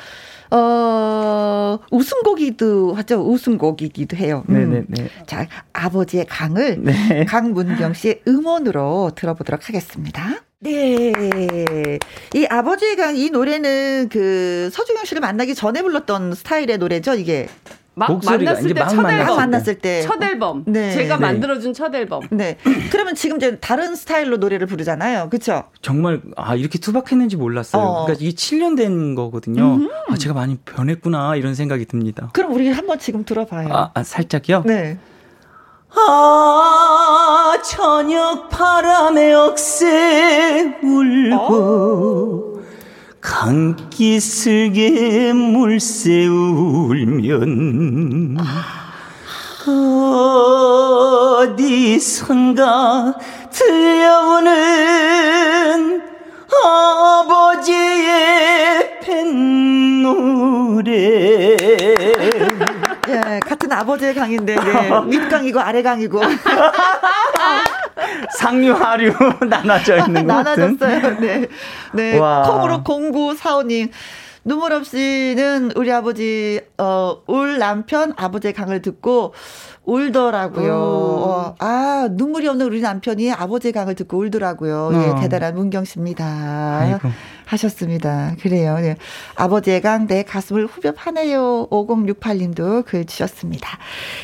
어, 0.51 1.79
웃음곡이기도 1.91 2.93
하죠. 2.95 3.21
웃음곡이기도 3.21 4.17
해요. 4.17 4.43
음. 4.49 4.53
네네네. 4.53 5.09
자, 5.25 5.47
아버지의 5.73 6.25
강을 6.25 6.83
네. 6.83 7.25
강문경 7.25 7.93
씨의 7.93 8.21
음원으로 8.27 9.11
들어보도록 9.15 9.67
하겠습니다. 9.67 10.41
네. 10.59 11.13
이 12.33 12.45
아버지의 12.49 12.95
강, 12.95 13.15
이 13.15 13.29
노래는 13.29 14.09
그 14.11 14.69
서중영 14.71 15.05
씨를 15.05 15.21
만나기 15.21 15.53
전에 15.53 15.81
불렀던 15.81 16.33
스타일의 16.33 16.77
노래죠, 16.79 17.13
이게. 17.13 17.47
막 17.97 18.21
만났을 18.23 18.73
때 18.75 18.85
첫 18.85 19.09
앨범. 19.09 19.35
만났을 19.37 19.75
때. 19.79 20.01
첫 20.03 20.21
앨범. 20.21 20.63
네. 20.67 20.91
제가 20.93 21.15
네. 21.17 21.21
만들어준 21.21 21.73
첫 21.73 21.93
앨범. 21.95 22.21
네. 22.29 22.57
그러면 22.91 23.15
지금 23.15 23.37
이제 23.37 23.57
다른 23.59 23.95
스타일로 23.95 24.37
노래를 24.37 24.67
부르잖아요. 24.67 25.29
그렇죠 25.29 25.63
정말 25.81 26.21
아 26.35 26.53
이렇게 26.55 26.77
투박했는지 26.77 27.37
몰랐어요. 27.37 27.81
어. 27.81 28.05
그러니까 28.05 28.23
이게 28.23 28.35
7년 28.35 28.77
된 28.77 29.15
거거든요. 29.15 29.79
아 30.09 30.15
제가 30.15 30.35
많이 30.35 30.57
변했구나 30.57 31.35
이런 31.37 31.55
생각이 31.55 31.85
듭니다. 31.85 32.29
그럼 32.33 32.53
우리 32.53 32.69
한번 32.69 32.99
지금 32.99 33.25
들어봐요. 33.25 33.69
아, 33.73 33.89
아 33.95 34.03
살짝요? 34.03 34.61
네. 34.65 34.99
아, 35.95 37.53
저녁 37.63 38.49
바람에 38.49 39.33
억새 39.33 40.77
울고, 40.83 42.56
강기 43.27 44.19
슬게 44.21 45.33
물새 45.33 46.27
울면, 46.27 47.57
어디선가 51.43 53.15
들려오는 53.51 54.47
아버지의 57.25 58.21
뱃노래. 59.01 60.37
예, 63.09 63.39
같은 63.45 63.69
아버지의 63.73 64.15
강인데, 64.15 64.55
네. 64.55 64.89
윗강이고 65.05 65.59
아래강이고. 65.59 66.21
상류, 68.37 68.73
하류 68.73 69.13
나눠져 69.49 70.05
있는 70.05 70.25
것 70.25 70.33
나눠졌어요, 70.33 71.19
네. 71.19 71.47
네. 71.93 72.17
와. 72.17 72.43
콩으로 72.43 72.83
공구 72.83 73.35
사오님. 73.35 73.89
눈물 74.47 74.71
없이는 74.71 75.71
우리 75.75 75.91
아버지, 75.91 76.61
어, 76.77 77.17
울 77.27 77.57
남편 77.57 78.13
아버지의 78.15 78.53
강을 78.53 78.81
듣고 78.81 79.33
울더라고요. 79.83 80.73
어, 80.73 81.55
아, 81.59 82.07
눈물이 82.11 82.47
없는 82.47 82.65
우리 82.65 82.79
남편이 82.79 83.33
아버지의 83.33 83.73
강을 83.73 83.95
듣고 83.95 84.17
울더라고요. 84.19 84.91
예, 84.93 84.97
어. 84.97 85.15
예, 85.17 85.21
대단한 85.21 85.55
문경 85.55 85.83
씨입니다. 85.83 86.25
아이고. 86.25 87.09
하셨습니다. 87.47 88.35
그래요. 88.41 88.77
네. 88.79 88.95
아버지의 89.35 89.81
강 89.81 90.07
내 90.07 90.23
가슴을 90.23 90.65
후벼 90.67 90.93
파네요. 90.93 91.67
5068님도 91.69 92.85
글 92.85 93.05
주셨습니다. 93.05 93.77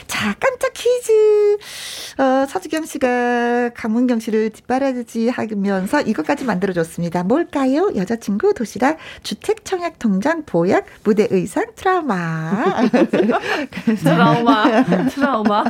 자, 0.08 0.34
깜짝 0.40 0.72
퀴즈. 0.74 1.58
어, 2.18 2.46
서주경 2.48 2.86
씨가 2.86 3.72
강문경 3.76 4.20
씨를 4.20 4.50
뒷바라지 4.52 5.30
하면서 5.30 6.02
이것까지 6.02 6.46
만들어줬습니다. 6.46 7.24
뭘까요? 7.24 7.92
여자친구, 7.96 8.54
도시락, 8.54 8.98
주택, 9.24 9.66
청약, 9.66 10.00
통장, 10.00 10.44
보약, 10.46 10.86
무대 11.04 11.28
의상, 11.30 11.66
트라우마. 11.76 12.88
트라우마. 14.04 14.84
트라우마. 15.10 15.64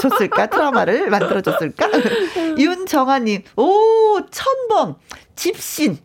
줬을까? 0.00 0.46
트라우마를 0.46 1.10
만들어줬을까? 1.10 1.88
윤정아님, 2.58 3.42
오, 3.56 4.20
천번. 4.30 4.96
집신. 5.34 5.98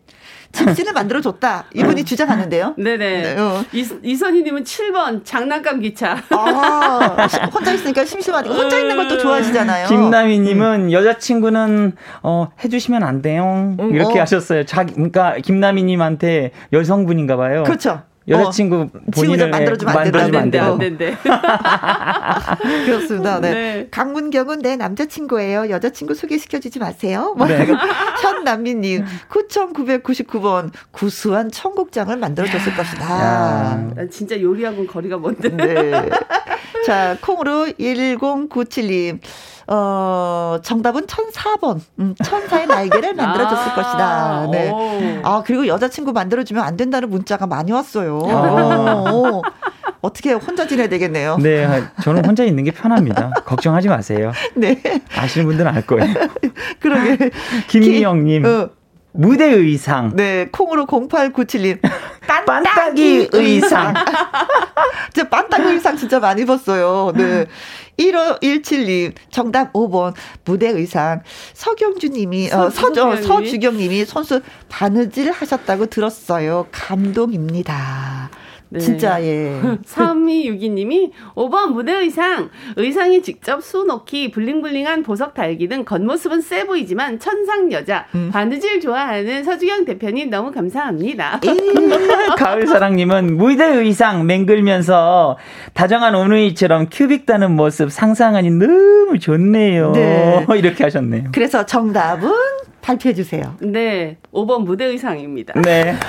집신을 0.52 0.92
만들어줬다. 0.92 1.64
이분이 1.74 2.04
주장하는데요. 2.04 2.74
네네. 2.78 3.22
네, 3.22 3.40
어. 3.40 3.64
이, 3.72 3.86
이선희님은 4.02 4.64
7번 4.64 5.24
장난감 5.24 5.80
기차. 5.80 6.22
아, 6.30 7.26
혼자 7.52 7.72
있으니까 7.72 8.04
심심하니까 8.04 8.54
혼자 8.54 8.78
있는 8.78 8.96
것도 8.96 9.18
좋아하시잖아요. 9.18 9.88
김나미님은 9.88 10.80
음. 10.86 10.92
여자친구는 10.92 11.92
어, 12.22 12.48
해주시면 12.62 13.02
안 13.02 13.22
돼요. 13.22 13.74
음, 13.80 13.94
이렇게 13.94 14.18
어. 14.18 14.22
하셨어요. 14.22 14.64
자기 14.64 14.94
그러니까 14.94 15.36
김나미님한테 15.42 16.52
여성분인가 16.72 17.36
봐요. 17.36 17.62
그렇죠. 17.64 18.02
여자친구 18.28 18.76
어, 18.76 18.88
본인을 19.14 19.50
만들어주면 19.50 19.90
안 19.90 19.94
만들어주면 20.02 20.42
안 20.42 20.50
돼요. 20.50 20.78
그렇습니다. 22.86 23.40
네. 23.40 23.52
네. 23.52 23.88
강문경은 23.90 24.60
내 24.60 24.76
남자친구예요. 24.76 25.70
여자친구 25.70 26.14
소개시켜주지 26.14 26.78
마세요. 26.78 27.34
뭐 27.36 27.46
네. 27.46 27.66
현남미님 28.22 29.04
9,999번 29.30 30.70
구수한 30.90 31.50
청국장을 31.50 32.14
만들어줬을 32.16 32.76
것이다. 32.76 33.04
야. 33.04 33.88
진짜 34.10 34.40
요리하고는 34.40 34.86
거리가 34.86 35.18
먼데. 35.18 35.48
네. 35.48 36.08
자 36.86 37.16
콩으로 37.20 37.66
1097님. 37.78 39.20
어, 39.68 40.58
정답은 40.62 41.06
1004번. 41.06 41.80
음, 42.00 42.14
천사의 42.22 42.66
날개를 42.66 43.14
만들어줬을 43.16 43.70
아, 43.70 43.74
것이다. 43.74 44.48
네. 44.50 44.70
오. 44.70 45.20
아, 45.26 45.42
그리고 45.46 45.66
여자친구 45.66 46.12
만들어주면 46.12 46.62
안 46.62 46.76
된다는 46.76 47.08
문자가 47.08 47.46
많이 47.46 47.72
왔어요. 47.72 48.20
아. 48.26 49.40
어떻게 50.00 50.32
혼자 50.32 50.66
지내야 50.66 50.88
되겠네요. 50.88 51.38
네, 51.38 51.84
저는 52.02 52.24
혼자 52.24 52.42
있는 52.42 52.64
게 52.64 52.72
편합니다. 52.72 53.30
걱정하지 53.46 53.88
마세요. 53.88 54.32
네. 54.56 54.82
아시는 55.16 55.46
분들은 55.46 55.72
알 55.72 55.86
거예요. 55.86 56.12
그러게. 56.80 57.30
김미영님. 57.68 58.44
어. 58.44 58.81
무대 59.12 59.46
의상. 59.46 60.14
네, 60.16 60.48
콩으로 60.50 60.86
0897님. 60.86 61.80
빤딱이 62.46 63.28
의상. 63.32 63.94
진짜 65.12 65.28
빤딱이 65.28 65.64
의상 65.74 65.96
진짜 65.96 66.18
많이 66.18 66.42
입었어요. 66.42 67.12
네. 67.14 67.46
1517님, 67.98 69.12
정답 69.30 69.72
5번, 69.72 70.14
무대 70.44 70.68
의상. 70.68 71.22
서경주님이, 71.52 72.50
어, 72.52 72.70
서저, 72.70 73.22
서주경님이 73.22 74.04
선수 74.06 74.40
바느질 74.68 75.30
하셨다고 75.30 75.86
들었어요. 75.86 76.66
감동입니다. 76.72 78.30
네. 78.72 78.80
진짜 78.80 79.22
예. 79.22 79.60
3262님이 79.84 81.10
5번 81.34 81.72
무대 81.72 81.92
의상 81.92 82.48
의상에 82.76 83.20
직접 83.20 83.62
수놓기 83.62 84.30
블링블링한 84.30 85.02
보석 85.02 85.34
달기 85.34 85.68
등 85.68 85.84
겉모습은 85.84 86.40
세 86.40 86.64
보이지만 86.66 87.18
천상 87.18 87.70
여자 87.72 88.06
음. 88.14 88.30
바느질 88.32 88.80
좋아하는 88.80 89.44
서주경 89.44 89.84
대표님 89.84 90.30
너무 90.30 90.50
감사합니다. 90.52 91.40
가을 92.38 92.66
사랑님은 92.66 93.36
무대 93.36 93.66
의상 93.66 94.26
맹글면서 94.26 95.36
다정한 95.74 96.14
오누이처럼 96.14 96.88
큐빅 96.90 97.26
다는 97.26 97.52
모습 97.52 97.92
상상하니 97.92 98.50
너무 98.50 99.18
좋네요. 99.18 99.92
네. 99.92 100.46
이렇게 100.56 100.84
하셨네요. 100.84 101.24
그래서 101.32 101.66
정답은 101.66 102.30
발표해 102.82 103.14
주세요. 103.14 103.54
네, 103.60 104.18
5번 104.32 104.64
무대 104.64 104.84
의상입니다. 104.84 105.54
네. 105.62 105.94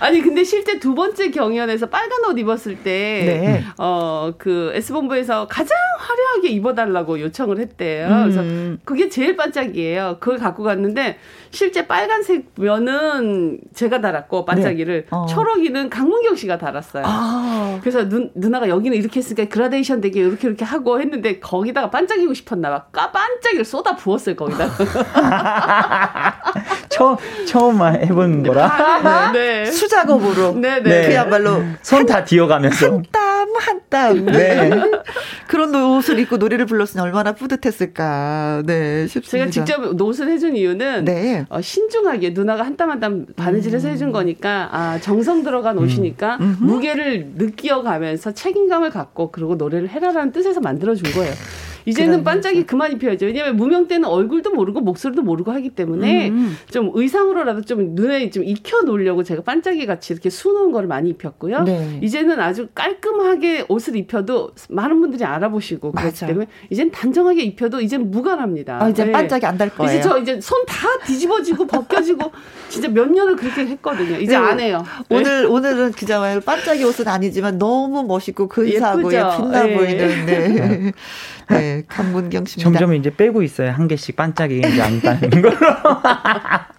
아니 0.00 0.20
근데 0.20 0.44
실제 0.44 0.78
두 0.78 0.94
번째 0.94 1.30
경연에서 1.30 1.86
빨간 1.86 2.24
옷 2.28 2.38
입었을 2.38 2.82
때, 2.82 2.82
네. 3.24 3.64
어그 3.78 4.72
S 4.74 4.92
본부에서 4.92 5.46
가장 5.46 5.76
화려하게 5.98 6.48
입어달라고 6.48 7.20
요청을 7.20 7.58
했대요. 7.60 8.08
음. 8.08 8.22
그래서 8.24 8.42
그게 8.84 9.08
제일 9.08 9.36
반짝이에요. 9.36 10.18
그걸 10.20 10.38
갖고 10.38 10.64
갔는데 10.64 11.18
실제 11.50 11.86
빨간색 11.86 12.50
면은 12.56 13.58
제가 13.74 14.00
달았고 14.00 14.44
반짝이를 14.44 15.02
네. 15.02 15.06
어. 15.10 15.26
초록이는 15.26 15.88
강문경 15.88 16.36
씨가 16.36 16.58
달았어요. 16.58 17.04
아. 17.06 17.78
그래서 17.80 18.08
누, 18.08 18.30
누나가 18.34 18.68
여기는 18.68 18.96
이렇게 18.96 19.20
했으니까 19.20 19.48
그라데이션 19.48 20.00
되게 20.00 20.20
이렇게 20.20 20.48
이렇게 20.48 20.64
하고 20.64 21.00
했는데 21.00 21.38
거기다가 21.38 21.90
반짝이고 21.90 22.34
싶었나 22.34 22.70
봐. 22.70 22.86
까 22.92 23.12
반짝이를 23.12 23.64
쏟아 23.64 23.96
부 23.96 24.15
었어요 24.16 24.36
거기다. 24.36 24.68
처음 26.88 27.16
처음 27.46 27.82
해본 27.82 28.42
거라. 28.42 29.32
네. 29.32 29.64
네. 29.64 29.70
수작업으로. 29.70 30.52
네, 30.54 30.80
네. 30.82 31.08
그야말로 31.08 31.62
손 31.82 32.06
다 32.06 32.24
뒤어가면서 32.24 32.86
한 32.90 33.02
땀 33.12 33.36
한 33.58 33.80
땀. 33.88 34.26
네. 34.26 34.70
그런 35.48 35.74
옷을 35.74 36.18
입고 36.18 36.36
노래를 36.36 36.66
불렀으니 36.66 37.00
얼마나 37.02 37.32
뿌듯했을까. 37.32 38.62
네, 38.66 39.06
싶습니다. 39.06 39.50
제가 39.50 39.66
직접 39.66 40.00
옷을 40.02 40.28
해준 40.28 40.56
이유는 40.56 41.04
네. 41.04 41.46
어, 41.48 41.60
신중하게 41.60 42.30
누나가 42.30 42.64
한 42.64 42.76
땀 42.76 42.90
한땀 42.90 43.26
바느질해서 43.36 43.88
음. 43.88 43.92
해준 43.92 44.12
거니까 44.12 44.68
아 44.72 44.98
정성 45.00 45.42
들어간 45.42 45.78
음. 45.78 45.84
옷이니까 45.84 46.36
음. 46.40 46.56
무게를 46.60 47.32
느끼어 47.36 47.82
가면서 47.82 48.32
책임감을 48.32 48.90
갖고 48.90 49.30
그리고 49.30 49.54
노래를 49.54 49.88
해라라는 49.88 50.32
뜻에서 50.32 50.60
만들어 50.60 50.94
준 50.94 51.10
거예요. 51.12 51.32
이제는 51.86 52.24
반짝이 52.24 52.64
그만 52.66 52.92
입혀야죠. 52.92 53.26
왜냐하면 53.26 53.56
무명 53.56 53.86
때는 53.88 54.08
얼굴도 54.08 54.50
모르고 54.50 54.80
목소리도 54.80 55.22
모르고 55.22 55.52
하기 55.52 55.70
때문에 55.70 56.28
음, 56.30 56.34
음. 56.36 56.56
좀 56.70 56.90
의상으로라도 56.94 57.62
좀 57.62 57.94
눈에 57.94 58.28
좀 58.30 58.44
익혀 58.44 58.82
놓으려고 58.82 59.22
제가 59.22 59.42
반짝이 59.42 59.86
같이 59.86 60.12
이렇게 60.12 60.28
수놓은 60.30 60.72
걸 60.72 60.86
많이 60.86 61.10
입혔고요. 61.10 61.62
네. 61.62 61.98
이제는 62.02 62.40
아주 62.40 62.68
깔끔하게 62.74 63.66
옷을 63.68 63.96
입혀도 63.96 64.50
많은 64.68 65.00
분들이 65.00 65.24
알아보시고 65.24 65.92
그렇기 65.92 66.18
때문에 66.26 66.46
이젠 66.70 66.90
단정하게 66.90 67.42
입혀도 67.42 67.80
이젠 67.80 68.10
무관합니다. 68.10 68.82
아, 68.82 68.88
이제 68.88 69.04
네. 69.04 69.12
반짝이 69.12 69.46
안 69.46 69.56
달 69.56 69.70
거예요. 69.70 69.90
이제 69.98 70.02
저 70.02 70.18
이제 70.18 70.38
손 70.40 70.66
다 70.66 70.88
뒤집어지고 71.06 71.66
벗겨지고 71.66 72.30
진짜 72.68 72.88
몇 72.88 73.08
년을 73.10 73.36
그렇게 73.36 73.62
했거든요. 73.66 74.18
이제 74.18 74.32
네. 74.32 74.36
안 74.36 74.58
해요. 74.60 74.84
네. 75.08 75.16
오늘 75.16 75.46
오늘은 75.46 75.92
그자마요 75.92 76.40
반짝이 76.40 76.82
옷은 76.84 77.06
아니지만 77.08 77.56
너무 77.56 78.02
멋있고 78.04 78.48
근사하고 78.48 79.08
빛나 79.08 79.62
네. 79.62 79.74
보이는 79.76 80.26
네. 80.26 80.92
네, 81.50 81.82
강문경 81.88 82.44
씨입니다. 82.46 82.78
점점 82.78 82.94
이제 82.94 83.14
빼고 83.14 83.42
있어요. 83.42 83.70
한 83.70 83.88
개씩 83.88 84.16
반짝이 84.16 84.58
이제 84.58 84.82
안 84.82 85.00
따는 85.00 85.30
걸로. 85.30 85.50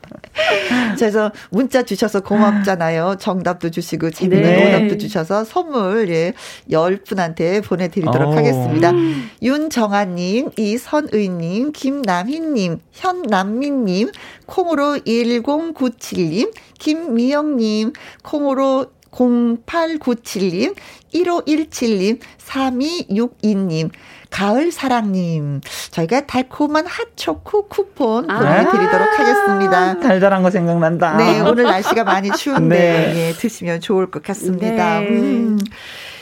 그래서 0.98 1.32
문자 1.50 1.84
주셔서 1.84 2.22
고맙잖아요. 2.22 3.18
정답도 3.20 3.72
주시고 3.72 4.12
재미있는 4.12 4.50
네. 4.50 4.76
오답도 4.76 4.98
주셔서 4.98 5.44
선물 5.44 6.10
예, 6.10 6.34
10분한테 6.70 7.64
보내드리도록 7.64 8.30
오. 8.30 8.34
하겠습니다. 8.34 8.94
윤정아님, 9.42 10.52
이선의님, 10.58 11.72
김남희님, 11.72 12.80
현남민님, 12.92 14.12
콩으로 14.46 14.98
1097님, 15.06 16.54
김미영님, 16.80 17.94
콩으로 18.24 18.88
0897님, 19.12 20.76
1517님, 21.14 22.20
3262님, 22.38 23.90
가을 24.38 24.72
사랑님, 24.72 25.62
저희가 25.90 26.28
달콤한 26.28 26.86
핫초코 26.86 27.70
쿠폰 27.70 28.30
아. 28.30 28.38
보내드리도록 28.38 29.08
아~ 29.08 29.18
하겠습니다. 29.18 30.00
달달한 30.00 30.44
거 30.44 30.52
생각난다. 30.52 31.18
네, 31.18 31.42
오늘 31.42 31.64
날씨가 31.64 32.04
많이 32.04 32.30
추운데 32.32 32.78
네. 32.78 33.30
예, 33.30 33.34
드시면 33.34 33.82
좋을 33.82 34.12
것 34.12 34.22
같습니다. 34.22 35.00
네. 35.00 35.08
음. 35.10 35.58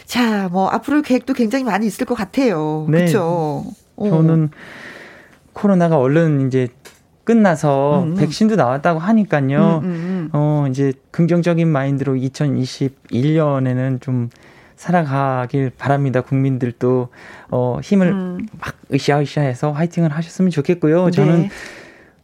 자, 0.05 0.47
뭐 0.49 0.70
앞으로 0.70 1.01
계획도 1.01 1.34
굉장히 1.34 1.66
많이 1.66 1.88
있을 1.88 2.05
것 2.05 2.16
같아요. 2.16 2.86
네. 2.89 2.99
그렇죠. 2.99 3.66
저는 3.99 4.49
코로나가 5.51 5.97
얼른 5.97 6.47
이제 6.47 6.70
끝나서 7.26 8.03
음, 8.03 8.11
음. 8.11 8.16
백신도 8.16 8.55
나왔다고 8.55 8.99
하니까요. 8.99 9.82
음, 9.84 9.89
음, 9.89 9.89
음, 9.89 10.30
어, 10.32 10.68
이제 10.70 10.93
긍정적인 11.11 11.68
마인드로 11.68 12.13
2021년에는 12.13 13.99
좀 13.99 14.30
살아가길 14.76 15.71
바랍니다. 15.78 16.21
국민들도 16.21 17.09
어, 17.49 17.80
힘을 17.82 18.07
음. 18.07 18.47
막 18.59 18.76
으쌰으쌰해서 18.93 19.71
화이팅을 19.71 20.11
하셨으면 20.11 20.51
좋겠고요. 20.51 21.05
네. 21.05 21.11
저는 21.11 21.49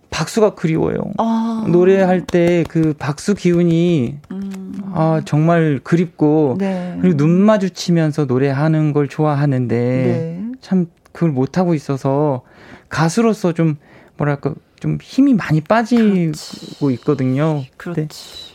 박수가 0.10 0.56
그리워요. 0.56 0.98
아. 1.18 1.66
노래할 1.70 2.22
때 2.22 2.64
그 2.68 2.94
박수 2.98 3.34
기운이 3.34 4.18
음. 4.32 4.74
아, 4.94 5.22
정말 5.26 5.80
그립고 5.84 6.56
네. 6.60 6.98
그리고 7.02 7.18
눈 7.18 7.32
마주치면서 7.32 8.26
노래하는 8.26 8.94
걸 8.94 9.08
좋아하는데 9.08 9.76
네. 9.76 10.52
참 10.60 10.88
그걸 11.12 11.32
못 11.32 11.58
하고 11.58 11.74
있어서 11.74 12.42
가수로서 12.90 13.54
좀 13.54 13.78
뭐랄까 14.18 14.54
좀 14.82 14.98
힘이 15.00 15.36
많이 15.36 15.62
빠지고 15.62 16.02
그렇지. 16.02 16.94
있거든요. 16.96 17.64
그렇지. 17.78 18.02
네. 18.02 18.08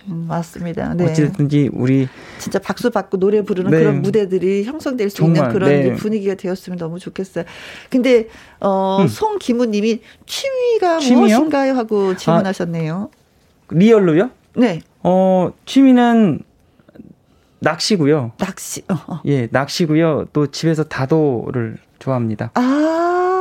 음, 0.09 0.27
맞습니다. 0.29 0.95
네. 0.95 1.05
어찌됐든지 1.05 1.71
우리 1.73 2.09
진짜 2.39 2.59
박수 2.59 2.91
받고 2.91 3.19
노래 3.19 3.43
부르는 3.43 3.71
네. 3.71 3.79
그런 3.79 4.03
무대들이 4.03 4.65
형성될 4.65 5.09
수 5.09 5.19
정말, 5.19 5.37
있는 5.37 5.53
그런 5.53 5.71
네. 5.71 5.95
분위기가 5.95 6.35
되었으면 6.35 6.79
너무 6.79 6.99
좋겠어요. 6.99 7.45
근데 7.91 8.29
어 8.61 8.99
음. 9.03 9.09
송기무 9.09 9.67
님이 9.67 10.01
취미가 10.27 10.99
취미요? 10.99 11.21
무엇인가요 11.21 11.75
하고 11.75 12.11
아, 12.11 12.17
질문하셨네요. 12.17 13.11
아, 13.13 13.67
리얼로요? 13.71 14.31
네. 14.57 14.81
어 15.05 15.53
취미는 15.65 16.41
낚시고요. 17.61 18.33
낚시. 18.39 18.83
어, 18.89 18.95
어. 19.07 19.21
예, 19.27 19.49
낚시고요. 19.53 20.27
또 20.33 20.49
집에서 20.49 20.83
다도를 20.83 21.77
좋아합니다. 22.01 22.51
아. 22.55 23.36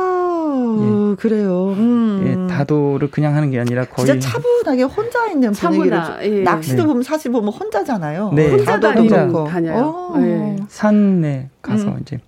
예. 0.78 1.16
그래요. 1.16 1.74
음. 1.76 2.48
예, 2.48 2.54
다도를 2.54 3.10
그냥 3.10 3.34
하는 3.34 3.50
게 3.50 3.58
아니라 3.58 3.84
거의 3.84 4.06
진짜 4.06 4.28
차분하게 4.28 4.82
혼자 4.84 5.26
있는 5.26 5.52
분위기를 5.52 5.98
예. 6.22 6.42
낚시도 6.42 6.82
네. 6.82 6.86
보면 6.86 7.02
사실 7.02 7.32
보면 7.32 7.52
혼자잖아요. 7.52 8.32
네. 8.34 8.50
혼자 8.50 8.78
다니고 8.80 9.44
다녀요. 9.44 10.10
어. 10.12 10.18
네. 10.18 10.56
산에 10.68 11.48
가서 11.62 11.88
음. 11.88 11.98
이제 12.02 12.18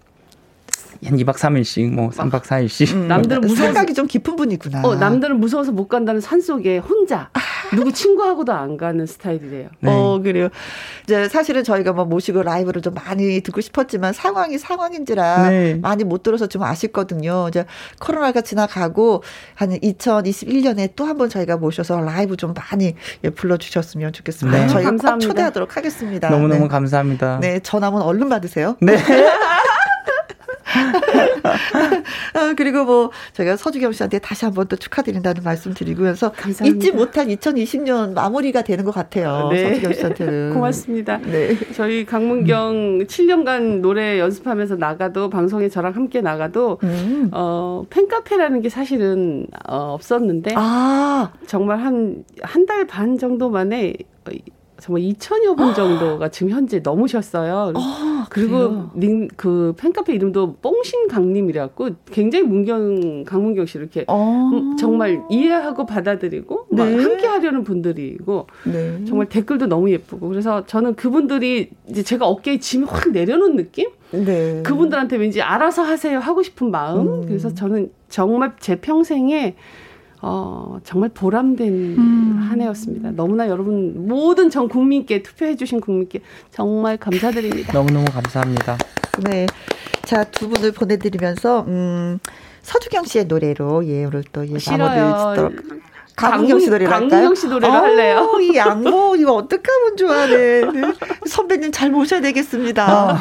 한 1.05 1.17
2박 1.17 1.35
3일씩, 1.37 1.91
뭐 1.93 2.11
3박 2.11 2.43
4일씩. 2.43 2.95
음, 2.95 3.09
남들은 3.09 3.41
무서워서. 3.43 3.63
생각이 3.65 3.95
좀 3.95 4.07
깊은 4.07 4.37
분이구나. 4.37 4.83
어, 4.85 4.95
남들은 4.97 5.39
무서워서 5.41 5.73
못 5.73 5.89
간다는 5.89 6.21
산 6.21 6.41
속에 6.41 6.79
혼자. 6.79 7.29
아. 7.33 7.41
누구 7.75 7.93
친구하고도 7.93 8.51
안 8.53 8.79
가는 8.79 9.05
스타일이래요. 9.05 9.69
네. 9.81 9.91
어, 9.93 10.19
그래요. 10.23 10.49
이제 11.05 11.29
사실은 11.29 11.63
저희가 11.65 11.93
뭐 11.93 12.07
모시고 12.07 12.43
라이브를 12.43 12.81
좀 12.81 12.95
많이 12.95 13.41
듣고 13.43 13.61
싶었지만 13.61 14.15
상황이 14.15 14.57
상황인지라 14.57 15.51
네. 15.51 15.75
많이 15.75 16.03
못 16.05 16.23
들어서 16.23 16.47
좀 16.47 16.63
아쉽거든요. 16.63 17.47
이제 17.49 17.67
코로나가 18.01 18.41
지나가고 18.41 19.23
한 19.55 19.71
2021년에 19.71 20.95
또 20.97 21.05
한 21.09 21.19
번 21.19 21.29
저희가 21.29 21.57
모셔서 21.59 22.01
라이브 22.01 22.37
좀 22.37 22.55
많이 22.55 22.95
예, 23.25 23.31
불러 23.31 23.57
주셨으면 23.57 24.13
좋겠습니다. 24.13 24.59
네. 24.61 24.67
저희가 24.69 24.91
감사합니다. 24.91 25.27
꼭 25.27 25.33
초대하도록 25.33 25.77
하겠습니다. 25.77 26.31
너무너무 26.31 26.63
네. 26.63 26.69
감사합니다. 26.69 27.39
네, 27.41 27.61
전화면 27.61 28.03
얼른 28.03 28.29
받으세요. 28.29 28.77
네. 28.81 28.97
아, 32.35 32.55
그리고 32.57 32.85
뭐 32.85 33.11
저희가 33.33 33.57
서주경 33.57 33.93
씨한테 33.93 34.19
다시 34.19 34.45
한번 34.45 34.67
또 34.69 34.77
축하드린다는 34.77 35.43
말씀 35.43 35.75
드리면서 35.75 36.33
감사합니다. 36.33 36.77
잊지 36.87 36.93
못한 36.97 37.29
2020년 37.29 38.13
마무리가 38.15 38.63
되는 38.63 38.85
것 38.85 38.93
같아요. 38.95 39.49
네. 39.51 39.69
서주경 39.69 39.93
씨한테는 39.95 40.51
고맙습니다. 40.55 41.19
네. 41.19 41.57
저희 41.75 42.05
강문경 42.05 43.01
음. 43.01 43.07
7년간 43.07 43.81
노래 43.81 44.19
연습하면서 44.19 44.77
나가도 44.77 45.31
방송에 45.31 45.69
저랑 45.69 45.95
함께 45.95 46.21
나가도 46.21 46.79
음. 46.83 47.31
어, 47.33 47.85
팬카페라는 47.91 48.61
게 48.63 48.69
사실은 48.69 49.47
어, 49.69 49.95
없었는데 49.95 50.55
아. 50.57 51.33
정말 51.47 51.79
한 51.79 52.25
한 52.43 52.67
달 52.67 52.87
반 52.87 53.17
정도 53.19 53.49
만에 53.51 53.95
정말 54.81 55.03
2천여 55.03 55.57
분 55.57 55.75
정도가 55.75 56.29
지금 56.29 56.51
현재 56.51 56.79
넘으셨어요. 56.79 57.73
어, 57.75 58.25
그리고 58.31 58.91
링, 58.95 59.29
그 59.37 59.75
팬카페 59.77 60.13
이름도 60.15 60.57
뽕신 60.57 61.09
강림이라고 61.09 61.91
굉장히 62.07 62.45
문경 62.45 63.25
강문경 63.25 63.67
씨를 63.67 63.87
이렇게 63.87 64.05
어. 64.07 64.51
음, 64.53 64.77
정말 64.77 65.23
이해하고 65.31 65.85
받아들이고 65.87 66.67
네. 66.71 66.77
막 66.97 67.03
함께 67.05 67.27
하려는 67.27 67.65
분들이고 67.65 68.47
네. 68.67 69.05
정말 69.05 69.29
댓글도 69.29 69.67
너무 69.67 69.91
예쁘고 69.91 70.29
그래서 70.29 70.65
저는 70.67 70.95
그분들이 70.95 71.71
이제 71.89 72.03
제가 72.03 72.27
어깨에 72.27 72.59
짐이 72.59 72.85
확 72.85 73.11
내려놓은 73.11 73.57
느낌? 73.57 73.91
네. 74.13 74.63
그분들한테 74.63 75.17
왠지 75.17 75.43
알아서 75.43 75.83
하세요 75.83 76.19
하고 76.19 76.43
싶은 76.43 76.71
마음. 76.71 77.01
음. 77.01 77.27
그래서 77.27 77.53
저는 77.53 77.91
정말 78.09 78.53
제 78.61 78.77
평생에 78.77 79.57
어, 80.21 80.79
정말 80.85 81.11
보람된 81.11 81.73
음. 81.73 82.47
한 82.51 82.61
해였습니다. 82.61 83.11
너무나 83.13 83.49
여러분 83.49 84.09
모든 84.09 84.51
전 84.51 84.69
국민께 84.69 85.23
투표해 85.23 85.57
주신 85.57 85.81
국민께 85.81 86.21
정말 86.51 86.97
감사드립니다. 86.97 87.73
너무너무 87.73 88.07
감사합니다. 88.07 88.79
네. 89.23 89.47
자, 90.05 90.25
두 90.25 90.49
분을 90.49 90.73
보내 90.73 90.97
드리면서 90.97 91.65
음 91.69 92.19
서주경 92.63 93.05
씨의 93.05 93.27
노래로 93.27 93.87
예, 93.87 94.05
오늘 94.05 94.25
또 94.33 94.47
예, 94.47 94.57
마무리를 94.77 95.63
강문경 96.17 96.61
씨 96.61 96.69
노래를 96.69 96.93
할까요? 96.93 97.09
강문경 97.11 97.35
씨 97.37 97.47
노래로 97.47 97.73
어, 97.73 97.77
할래요. 97.77 98.39
이 98.43 98.57
양모 98.57 99.17
이거 99.17 99.35
어떻게 99.35 99.71
하면 99.71 99.97
좋아하네. 99.97 100.37
네. 100.73 100.93
선배님 101.27 101.71
잘 101.71 101.91
모셔야 101.91 102.21
되겠습니다. 102.21 103.13
어. 103.13 103.17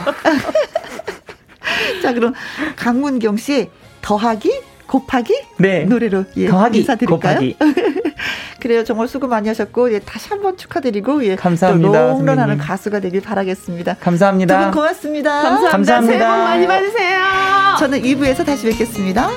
자, 2.01 2.13
그럼 2.13 2.33
강문경 2.75 3.37
씨 3.37 3.69
더하기 4.01 4.51
곱하기 4.87 5.33
네. 5.57 5.83
노래로 5.85 6.25
예, 6.37 6.47
더하기 6.47 6.79
인사드릴까요? 6.79 7.19
곱하기. 7.35 7.57
그래요. 8.59 8.83
정말 8.83 9.07
수고 9.07 9.27
많이 9.27 9.47
하셨고 9.47 9.93
예, 9.93 9.99
다시 9.99 10.29
한번 10.29 10.57
축하드리고 10.57 11.23
예, 11.25 11.35
감사합니다. 11.35 12.07
롱런하는 12.11 12.57
가수가 12.57 12.99
되길 12.99 13.21
바라겠습니다. 13.21 13.97
감사합니다. 13.99 14.57
두 14.57 14.63
분 14.65 14.71
고맙습니다. 14.71 15.31
감사합니다. 15.41 15.71
감사합니다. 15.71 16.17
새해 16.17 16.37
복 16.37 16.43
많이 16.43 16.67
받으세요. 16.67 17.19
저는 17.79 18.01
2부에서 18.01 18.45
다시 18.45 18.65
뵙겠습니다. 18.67 19.29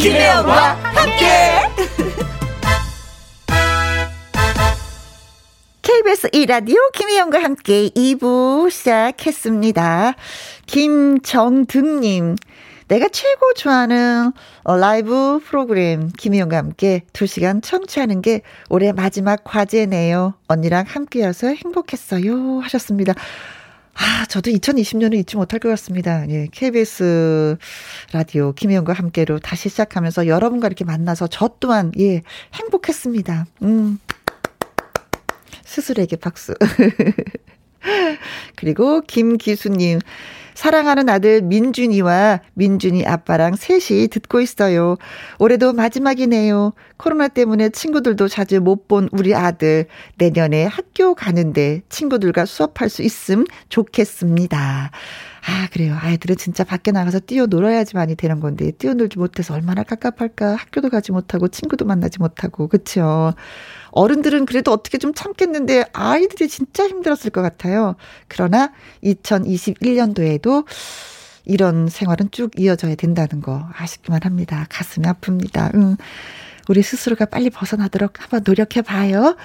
김혜영과 0.00 0.74
함께. 0.74 1.26
KBS 5.82 6.30
1라디오 6.30 6.76
김혜영과 6.92 7.42
함께 7.42 7.88
2부 7.88 8.70
시작했습니다. 8.70 10.14
김정등님, 10.66 12.36
내가 12.86 13.08
최고 13.08 13.52
좋아하는 13.54 14.30
어, 14.62 14.76
라이브 14.76 15.40
프로그램 15.44 16.12
김혜영과 16.16 16.56
함께 16.56 17.02
2시간 17.12 17.60
청취하는 17.60 18.22
게 18.22 18.42
올해 18.70 18.92
마지막 18.92 19.42
과제네요. 19.42 20.34
언니랑 20.46 20.84
함께여서 20.86 21.48
행복했어요. 21.48 22.60
하셨습니다. 22.60 23.14
아, 24.00 24.24
저도 24.26 24.52
2020년을 24.52 25.14
잊지 25.14 25.36
못할 25.36 25.58
것 25.58 25.68
같습니다. 25.70 26.28
예, 26.28 26.46
KBS 26.52 27.56
라디오 28.12 28.52
김혜영과 28.52 28.92
함께로 28.92 29.40
다시 29.40 29.68
시작하면서 29.68 30.28
여러분과 30.28 30.68
이렇게 30.68 30.84
만나서 30.84 31.26
저 31.26 31.50
또한, 31.58 31.90
예, 31.98 32.22
행복했습니다. 32.54 33.46
음. 33.62 33.98
스스로에게 35.64 36.16
박수. 36.16 36.54
그리고 38.54 39.00
김기수님, 39.00 39.98
사랑하는 40.62 41.08
아들 41.08 41.40
민준이와 41.40 42.40
민준이 42.54 43.06
아빠랑 43.06 43.54
셋이 43.54 44.08
듣고 44.08 44.40
있어요. 44.40 44.96
올해도 45.38 45.72
마지막이네요. 45.72 46.72
코로나 46.96 47.28
때문에 47.28 47.68
친구들도 47.68 48.26
자주 48.26 48.60
못 48.60 48.88
본 48.88 49.08
우리 49.12 49.34
아들. 49.36 49.86
내년에 50.16 50.64
학교 50.64 51.14
가는데 51.14 51.82
친구들과 51.90 52.44
수업할 52.44 52.88
수 52.88 53.02
있음 53.02 53.44
좋겠습니다. 53.68 54.90
아, 55.46 55.68
그래요. 55.72 55.96
아이들은 56.00 56.36
진짜 56.36 56.64
밖에 56.64 56.90
나가서 56.90 57.20
뛰어놀아야지만이 57.20 58.16
되는 58.16 58.40
건데, 58.40 58.72
뛰어놀지 58.72 59.18
못해서 59.18 59.54
얼마나 59.54 59.82
깝깝할까. 59.82 60.56
학교도 60.56 60.90
가지 60.90 61.12
못하고, 61.12 61.48
친구도 61.48 61.84
만나지 61.84 62.18
못하고, 62.18 62.66
그쵸. 62.68 63.32
어른들은 63.90 64.46
그래도 64.46 64.72
어떻게 64.72 64.98
좀 64.98 65.14
참겠는데 65.14 65.86
아이들이 65.92 66.48
진짜 66.48 66.86
힘들었을 66.86 67.30
것 67.30 67.42
같아요. 67.42 67.96
그러나 68.28 68.72
2021년도에도 69.02 70.64
이런 71.44 71.88
생활은 71.88 72.30
쭉 72.30 72.50
이어져야 72.56 72.94
된다는 72.94 73.40
거 73.40 73.66
아쉽기만 73.76 74.20
합니다. 74.24 74.66
가슴이 74.68 75.06
아픕니다. 75.06 75.74
응. 75.74 75.96
우리 76.68 76.82
스스로가 76.82 77.24
빨리 77.24 77.48
벗어나도록 77.48 78.22
한번 78.22 78.42
노력해 78.46 78.82
봐요. 78.82 79.36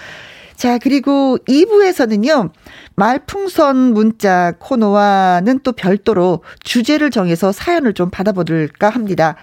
자, 0.55 0.77
그리고 0.77 1.37
2부에서는요, 1.47 2.51
말풍선 2.95 3.93
문자 3.93 4.53
코너와는 4.59 5.61
또 5.63 5.71
별도로 5.71 6.43
주제를 6.63 7.09
정해서 7.09 7.51
사연을 7.51 7.93
좀 7.93 8.09
받아볼까 8.09 8.89
합니다. 8.89 9.35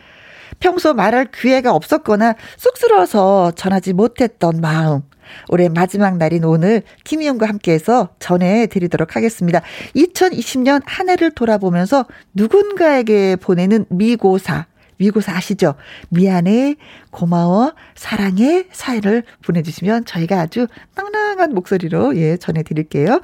평소 0.59 0.95
말할 0.95 1.27
기회가 1.27 1.73
없었거나 1.73 2.35
쑥스러워서 2.57 3.53
전하지 3.53 3.93
못했던 3.93 4.61
마음. 4.61 5.03
올해 5.49 5.69
마지막 5.69 6.17
날인 6.17 6.45
오늘 6.45 6.83
김희영과 7.05 7.49
함께해서 7.49 8.11
전해드리도록 8.19 9.17
하겠습니다. 9.17 9.61
2020년 9.95 10.83
한 10.85 11.09
해를 11.09 11.31
돌아보면서 11.31 12.07
누군가에게 12.35 13.37
보내는 13.37 13.87
미고사. 13.89 14.67
미고사 14.99 15.35
아시죠? 15.35 15.77
미안해, 16.11 16.77
고마워, 17.11 17.73
사랑해 17.95 18.67
사연을 18.71 19.23
보내주시면 19.47 20.05
저희가 20.05 20.39
아주 20.39 20.67
낭낭한 20.95 21.55
목소리로 21.55 22.19
예 22.19 22.37
전해드릴게요. 22.37 23.23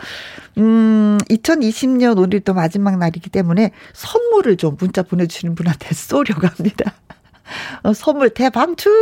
음, 0.56 1.18
2020년 1.28 2.18
오늘 2.18 2.40
또 2.40 2.54
마지막 2.54 2.96
날이기 2.96 3.28
때문에 3.28 3.72
선물을 3.92 4.56
좀 4.56 4.78
문자 4.80 5.02
보내주시는 5.02 5.54
분한테 5.54 5.92
쏘려고 5.94 6.46
합니다. 6.46 6.94
어, 7.82 7.92
선물 7.92 8.30
대방출! 8.30 8.92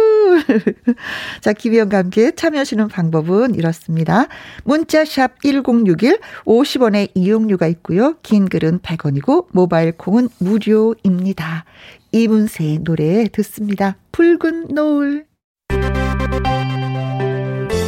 자, 1.40 1.52
김희영과 1.52 1.98
함께 1.98 2.32
참여하시는 2.34 2.88
방법은 2.88 3.54
이렇습니다. 3.54 4.26
문자샵 4.64 5.42
1061, 5.42 6.20
50원의 6.44 7.10
이용료가 7.14 7.66
있고요. 7.68 8.16
긴 8.22 8.48
글은 8.48 8.80
100원이고, 8.80 9.46
모바일 9.52 9.92
콩은 9.92 10.28
무료입니다. 10.38 11.64
이문세의 12.12 12.78
노래 12.84 13.26
듣습니다. 13.28 13.96
붉은 14.12 14.68
노을. 14.68 15.26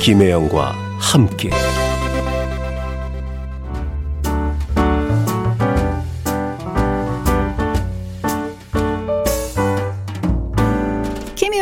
김혜영과 0.01 0.73
함께. 0.99 1.51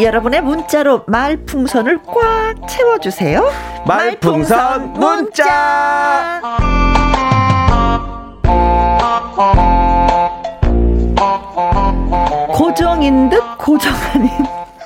여러분의 0.00 0.40
문자로 0.42 1.04
말풍선을 1.06 2.00
꽉 2.02 2.54
채워주세요. 2.68 3.48
말풍선 3.86 4.94
문자! 4.94 6.40
고정인 12.52 13.28
듯 13.28 13.40
고정 13.58 13.92
아닌 14.14 14.28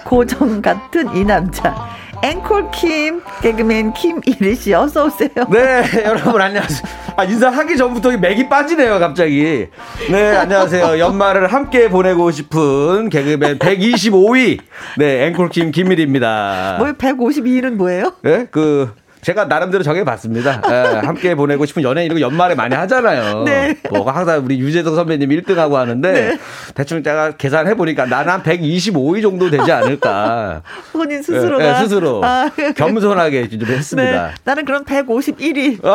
고정 0.04 0.60
같은 0.60 1.16
이 1.16 1.24
남자. 1.24 1.74
앵콜 2.22 2.70
킴 2.72 3.22
개그맨 3.42 3.92
김이리 3.92 4.54
씨 4.56 4.74
어서 4.74 5.06
오세요. 5.06 5.30
네, 5.50 5.82
여러분 6.04 6.40
안녕하세요. 6.40 6.82
아, 7.16 7.24
인사하기 7.24 7.76
전부터 7.76 8.16
맥이 8.16 8.48
빠지네요, 8.48 8.98
갑자기. 8.98 9.66
네, 10.10 10.36
안녕하세요. 10.36 10.98
연말을 10.98 11.52
함께 11.52 11.88
보내고 11.88 12.30
싶은 12.30 13.08
개그맨 13.10 13.58
125위. 13.58 14.58
네, 14.98 15.26
앵콜 15.26 15.48
킴 15.50 15.70
김일입니다. 15.70 16.76
뭐 16.78 16.88
152위는 16.92 17.72
뭐예요? 17.74 18.14
네, 18.22 18.46
그 18.50 18.92
제가 19.26 19.46
나름대로 19.46 19.82
정해봤습니다. 19.82 20.62
에, 20.70 20.70
예, 20.70 20.98
함께 21.04 21.34
보내고 21.34 21.66
싶은 21.66 21.82
연예인 21.82 22.12
이거 22.12 22.20
연말에 22.20 22.54
많이 22.54 22.76
하잖아요. 22.76 23.42
네. 23.50 23.76
뭐 23.90 24.08
항상 24.08 24.44
우리 24.44 24.56
유재석 24.60 24.94
선배님 24.94 25.30
1등하고 25.30 25.72
하는데 25.72 26.12
네. 26.12 26.38
대충 26.76 27.02
제가 27.02 27.32
계산해 27.32 27.74
보니까 27.74 28.06
나는 28.06 28.32
한 28.32 28.44
125위 28.44 29.22
정도 29.22 29.50
되지 29.50 29.72
않을까. 29.72 30.62
본인 30.94 31.20
스스로가 31.24 31.58
네, 31.58 31.72
네, 31.72 31.78
스스로 31.80 32.24
아. 32.24 32.48
겸손하게 32.76 33.48
좀 33.48 33.68
했습니다. 33.68 34.26
네. 34.28 34.34
나는 34.44 34.64
그럼 34.64 34.84
151위. 34.84 35.80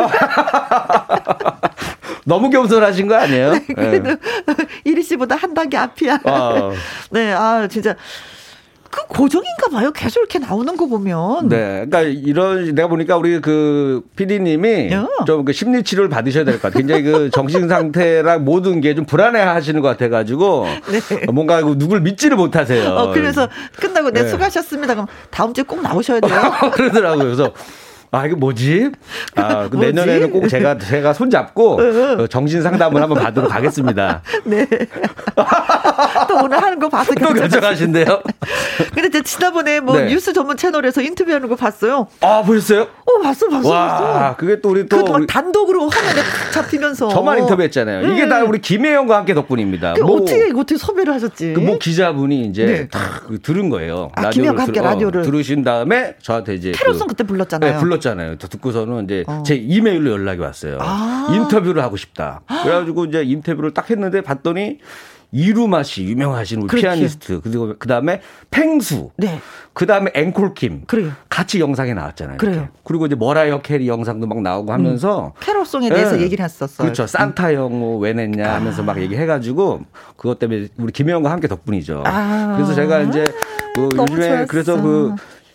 너무 2.26 2.50
겸손하신 2.50 3.08
거 3.08 3.14
아니에요? 3.14 3.52
네, 3.52 3.64
그래도 3.74 4.10
네. 4.10 4.54
이리 4.84 5.02
씨보다 5.02 5.36
한 5.36 5.54
단계 5.54 5.78
앞이야. 5.78 6.20
어. 6.24 6.72
네, 7.10 7.32
아 7.32 7.66
진짜 7.66 7.96
그 8.94 9.06
고정인가 9.08 9.68
봐요. 9.72 9.90
계속 9.90 10.20
이렇게 10.20 10.38
나오는 10.38 10.76
거 10.76 10.86
보면. 10.86 11.48
네. 11.48 11.86
그러니까 11.88 12.02
이런 12.02 12.74
내가 12.74 12.88
보니까 12.88 13.16
우리 13.16 13.40
그 13.40 14.02
PD님이 14.16 14.90
좀 15.26 15.44
그 15.46 15.52
심리 15.54 15.82
치료를 15.82 16.10
받으셔야 16.10 16.44
될 16.44 16.56
것 16.56 16.62
같아요. 16.62 16.78
굉장히 16.78 17.02
그 17.04 17.30
정신 17.30 17.68
상태랑 17.68 18.44
모든 18.44 18.80
게 18.82 18.92
좀 18.94 19.06
불안해 19.06 19.40
하시는 19.40 19.80
것 19.80 19.88
같아 19.88 20.10
가지고 20.10 20.66
네. 20.90 21.26
뭔가 21.32 21.62
그 21.62 21.78
누굴 21.78 22.02
믿지를 22.02 22.36
못하세요. 22.36 22.86
어, 22.90 23.12
그래서 23.14 23.48
끝나고 23.80 24.10
네, 24.10 24.24
네. 24.24 24.28
수고하셨습니다. 24.28 24.92
그럼 24.94 25.06
다음 25.30 25.54
주에 25.54 25.64
꼭 25.64 25.80
나오셔야 25.80 26.20
돼요. 26.20 26.40
그러더라고요. 26.74 27.24
그래서 27.24 27.52
아 28.14 28.26
이게 28.26 28.34
뭐지? 28.34 28.90
아그 29.34 29.74
내년에는 29.76 30.30
꼭 30.30 30.46
제가 30.46 30.76
제가 30.76 31.14
손 31.14 31.30
잡고 31.30 31.76
그 31.76 32.26
정신 32.30 32.60
상담을 32.60 33.00
한번 33.00 33.22
받으러 33.22 33.48
가겠습니다. 33.48 34.20
네. 34.44 34.66
또 36.28 36.36
오늘 36.44 36.62
하는 36.62 36.78
거 36.78 36.90
봐서 36.90 37.14
또 37.14 37.32
결정하신대요. 37.32 38.22
근데 38.94 39.08
제가 39.08 39.24
지난번에 39.24 39.80
뭐 39.80 39.96
네. 39.96 40.08
뉴스 40.08 40.34
전문 40.34 40.58
채널에서 40.58 41.00
인터뷰하는 41.00 41.48
거 41.48 41.56
봤어요. 41.56 42.06
아 42.20 42.42
보셨어요? 42.42 42.82
어 42.82 43.22
봤어 43.22 43.48
봤어 43.48 43.68
와, 43.70 43.86
봤어. 43.88 44.36
그게 44.36 44.60
또 44.60 44.68
우리 44.70 44.86
또 44.86 44.98
우리 45.14 45.26
단독으로 45.26 45.88
화면에 45.88 46.20
잡히면서 46.52 47.08
저만 47.08 47.38
인터뷰했잖아요. 47.38 48.06
음. 48.06 48.12
이게 48.12 48.28
다 48.28 48.44
우리 48.44 48.60
김혜영과 48.60 49.16
함께 49.16 49.32
덕분입니다. 49.32 49.94
뭐, 50.02 50.16
어떻게 50.20 50.50
어떻게 50.54 50.76
섭외를 50.76 51.14
하셨지? 51.14 51.54
그 51.54 51.62
뭐 51.62 51.78
기자분이 51.78 52.42
이제 52.46 52.66
네. 52.66 52.88
다그 52.88 53.38
들은 53.40 53.70
거예요. 53.70 54.10
아, 54.16 54.28
김혜영과 54.28 54.64
함께 54.64 54.80
들, 54.80 54.86
라디오를 54.86 55.20
어, 55.20 55.24
들으신 55.24 55.62
다음에 55.64 56.16
저한테 56.20 56.54
이제 56.56 56.72
캐롤송 56.72 57.06
그, 57.08 57.14
때 57.14 57.24
불렀잖아요. 57.24 57.72
네, 57.72 57.78
불렀 57.78 58.01
잖아요. 58.02 58.36
듣고서는 58.36 59.04
이제 59.04 59.24
어. 59.26 59.42
제 59.46 59.54
이메일로 59.54 60.10
연락이 60.10 60.40
왔어요. 60.40 60.76
아. 60.80 61.28
인터뷰를 61.32 61.82
하고 61.82 61.96
싶다. 61.96 62.42
그래가지고 62.46 63.06
이제 63.06 63.22
인터뷰를 63.22 63.72
딱 63.72 63.88
했는데 63.88 64.20
봤더니 64.20 64.78
이루마 65.34 65.82
씨 65.82 66.04
유명하신 66.04 66.60
우리 66.60 66.68
그렇지. 66.68 66.82
피아니스트 66.82 67.40
그리고 67.42 67.74
그 67.78 67.88
다음에 67.88 68.20
펭수 68.50 69.12
네. 69.16 69.40
그 69.72 69.86
다음에 69.86 70.10
앵콜킴 70.14 70.82
그래요. 70.86 71.12
같이 71.30 71.58
영상에 71.58 71.94
나왔잖아요. 71.94 72.36
그래요. 72.36 72.54
이렇게. 72.54 72.68
그리고 72.84 73.06
이제 73.06 73.14
머라이어 73.14 73.62
캐리 73.62 73.88
영상도 73.88 74.26
막 74.26 74.42
나오고 74.42 74.70
하면서 74.74 75.28
음. 75.28 75.40
캐롤송에 75.40 75.88
대해서 75.88 76.16
네. 76.16 76.24
얘기를 76.24 76.44
했었어요. 76.44 76.84
그렇죠. 76.84 77.06
산타 77.06 77.54
영어 77.54 77.96
왜 77.96 78.12
냈냐 78.12 78.52
하면서 78.56 78.82
아. 78.82 78.84
막 78.84 79.00
얘기해 79.00 79.24
가지고 79.24 79.80
그것 80.18 80.38
때문에 80.38 80.68
우리 80.76 80.92
김혜영과 80.92 81.30
함께 81.30 81.48
덕분이죠. 81.48 82.02
아. 82.04 82.52
그래서 82.56 82.74
제가 82.74 83.00
이제 83.00 83.24
그 83.74 83.88
요즘에 83.96 84.28
좋았어. 84.28 84.46
그래서 84.48 84.82
그 84.82 85.14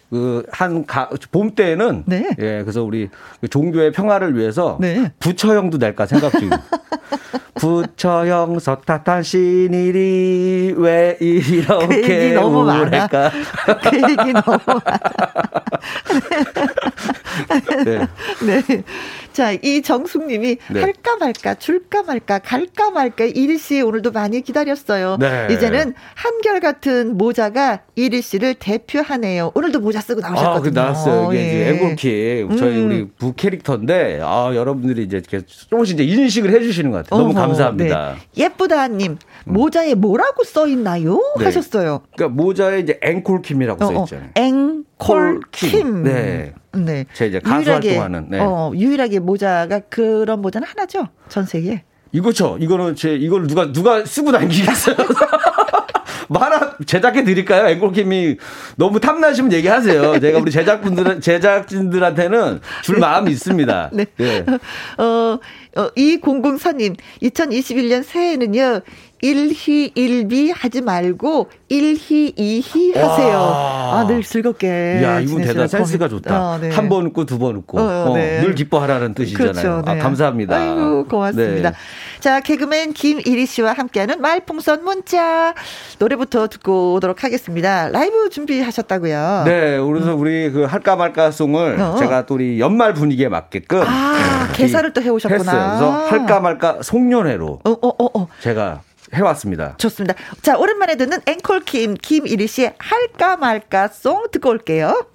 그한봄 0.10 1.55
때는 1.55 2.03
네. 2.05 2.30
예 2.39 2.62
그래서 2.62 2.84
우리 2.84 3.10
그 3.41 3.47
종교의 3.47 3.91
평화를 3.91 4.38
위해서 4.38 4.78
네. 4.80 5.12
부처형도 5.20 5.78
낼까 5.78 6.05
생각 6.05 6.32
중. 6.39 6.49
부처형 7.55 8.60
서타탄 8.60 9.24
신일이 9.24 10.76
왜 10.78 11.18
이렇게 11.20 12.34
그 12.34 12.39
우울할까? 12.39 13.32
그 13.82 13.95
얘기 13.97 14.34
너무 14.34 14.60
많아. 14.68 14.99
네. 17.85 18.07
네. 18.45 18.83
자, 19.33 19.51
이정숙님이 19.51 20.57
네. 20.71 20.81
할까 20.81 21.15
말까, 21.17 21.53
줄까 21.55 22.01
말까, 22.01 22.39
갈까 22.39 22.89
말까, 22.89 23.25
이리 23.25 23.59
씨 23.59 23.81
오늘도 23.81 24.11
많이 24.11 24.41
기다렸어요. 24.41 25.17
네. 25.19 25.47
이제는 25.51 25.93
한결 26.15 26.59
같은 26.59 27.17
모자가 27.17 27.81
이리 27.95 28.21
씨를 28.23 28.55
대표하네요. 28.55 29.51
오늘도 29.53 29.79
모자 29.79 30.01
쓰고 30.01 30.21
나오셨거든요. 30.21 30.57
아, 30.57 30.59
그 30.59 30.69
나왔어요. 30.69 31.33
이게 31.33 31.43
예. 31.43 31.47
이제 31.47 31.69
앵콜킥 31.69 32.57
저희 32.57 32.77
음. 32.77 32.85
우리 32.88 33.07
부 33.09 33.33
캐릭터인데, 33.33 34.21
아, 34.23 34.51
여러분들이 34.55 35.03
이제 35.03 35.21
조금씩 35.21 35.99
이제 35.99 36.03
인식을 36.03 36.49
해주시는 36.51 36.89
것 36.89 37.03
같아요. 37.05 37.21
너무 37.21 37.31
어허, 37.38 37.47
감사합니다. 37.47 38.15
네. 38.15 38.43
예쁘다님, 38.43 39.11
음. 39.11 39.17
모자에 39.45 39.93
뭐라고 39.93 40.43
써 40.45 40.67
있나요? 40.67 41.21
네. 41.38 41.45
하셨어요. 41.45 42.01
그러니까 42.15 42.41
모자에 42.41 42.79
이제 42.79 42.99
앵콜킴이라고 43.03 43.83
어, 43.83 43.88
써 43.88 43.99
어. 43.99 44.03
있잖아요. 44.05 44.29
앵콜킴. 44.35 46.03
네. 46.03 46.53
네. 46.86 47.05
제 47.13 47.28
이제 47.28 47.39
가수 47.39 47.65
유일하게, 47.65 47.89
활동하는. 47.97 48.30
네. 48.30 48.39
어, 48.39 48.71
유일하게 48.75 49.19
모자가 49.19 49.80
그런 49.89 50.41
모자는 50.41 50.67
하나죠. 50.67 51.07
전 51.30 51.45
세계에. 51.45 51.84
이거죠. 52.11 52.57
이거는 52.59 52.95
제 52.95 53.15
이걸 53.15 53.47
누가 53.47 53.71
누가 53.71 54.05
쓰고 54.05 54.32
다니겠어요. 54.32 54.95
뭐 56.28 56.41
하나 56.41 56.75
제작해 56.86 57.23
드릴까요? 57.23 57.67
앵콜킴이 57.67 58.38
너무 58.75 58.99
탐나시면 58.99 59.53
얘기하세요. 59.53 60.19
제가 60.19 60.39
우리 60.39 60.51
제작분들 60.51 61.21
제작진들한테는 61.21 62.59
줄 62.84 62.99
마음이 62.99 63.32
있습니다. 63.32 63.89
네. 63.93 64.05
네. 64.17 64.45
어, 64.97 65.39
어, 65.78 65.89
이공공사님 65.95 66.95
2021년 67.21 68.03
새해는요. 68.03 68.82
일희 69.19 69.91
일비 69.95 70.51
하지 70.51 70.82
말고 70.82 71.49
일희 71.69 72.34
이희 72.38 72.93
하세요. 72.93 73.38
아, 73.39 74.05
늘 74.07 74.21
즐겁게. 74.21 75.01
야, 75.01 75.19
이분 75.19 75.41
대단 75.41 75.67
센스가 75.67 76.07
좋다. 76.07 76.39
어, 76.53 76.57
네. 76.59 76.69
한번 76.69 77.07
웃고 77.07 77.25
두 77.25 77.39
번 77.39 77.55
웃고. 77.55 77.80
어, 77.80 78.11
어, 78.11 78.13
네. 78.15 78.41
늘 78.41 78.53
기뻐하라는 78.53 79.15
뜻이잖아요. 79.15 79.53
그렇죠, 79.53 79.82
네. 79.86 79.91
아, 79.91 80.03
감사합니다. 80.03 80.55
아유, 80.55 81.05
고맙습니다. 81.09 81.73
네. 82.18 82.22
자, 82.22 82.39
개그맨 82.39 82.93
김이리 82.93 83.45
씨와 83.45 83.74
함께하는 83.74 84.22
말풍선 84.22 84.84
문자. 84.84 85.53
노래부터 85.99 86.47
듣고 86.47 86.93
오도록 86.95 87.24
하겠습니다. 87.24 87.89
라이브 87.89 88.30
준비하셨다고요? 88.30 89.43
네, 89.45 89.80
그래서 89.80 90.13
음. 90.15 90.20
우리 90.20 90.51
그 90.51 90.63
할까 90.63 90.95
말까 90.95 91.32
송을 91.32 91.80
어. 91.80 91.95
제가 91.97 92.26
또 92.26 92.36
우리 92.36 92.59
연말 92.59 92.93
분위기에 92.93 93.30
맞게끔. 93.30 93.82
아, 93.86 94.49
개사를 94.53 94.91
또 94.93 95.01
해오셨구나. 95.01 95.39
했어요. 95.39 95.68
그래서 95.70 95.91
할까 96.07 96.39
말까 96.39 96.80
송년회로. 96.82 97.61
어, 97.63 97.70
어, 97.70 97.88
어, 97.88 98.20
어. 98.20 98.28
제가 98.41 98.82
해왔습니다. 99.13 99.76
좋습니다. 99.78 100.15
자, 100.41 100.57
오랜만에 100.57 100.95
듣는 100.95 101.20
앵콜 101.26 101.61
김, 101.61 101.93
김이리 101.95 102.47
씨의 102.47 102.74
할까 102.78 103.38
말까 103.38 103.88
송 103.89 104.26
듣고 104.32 104.49
올게요. 104.49 105.05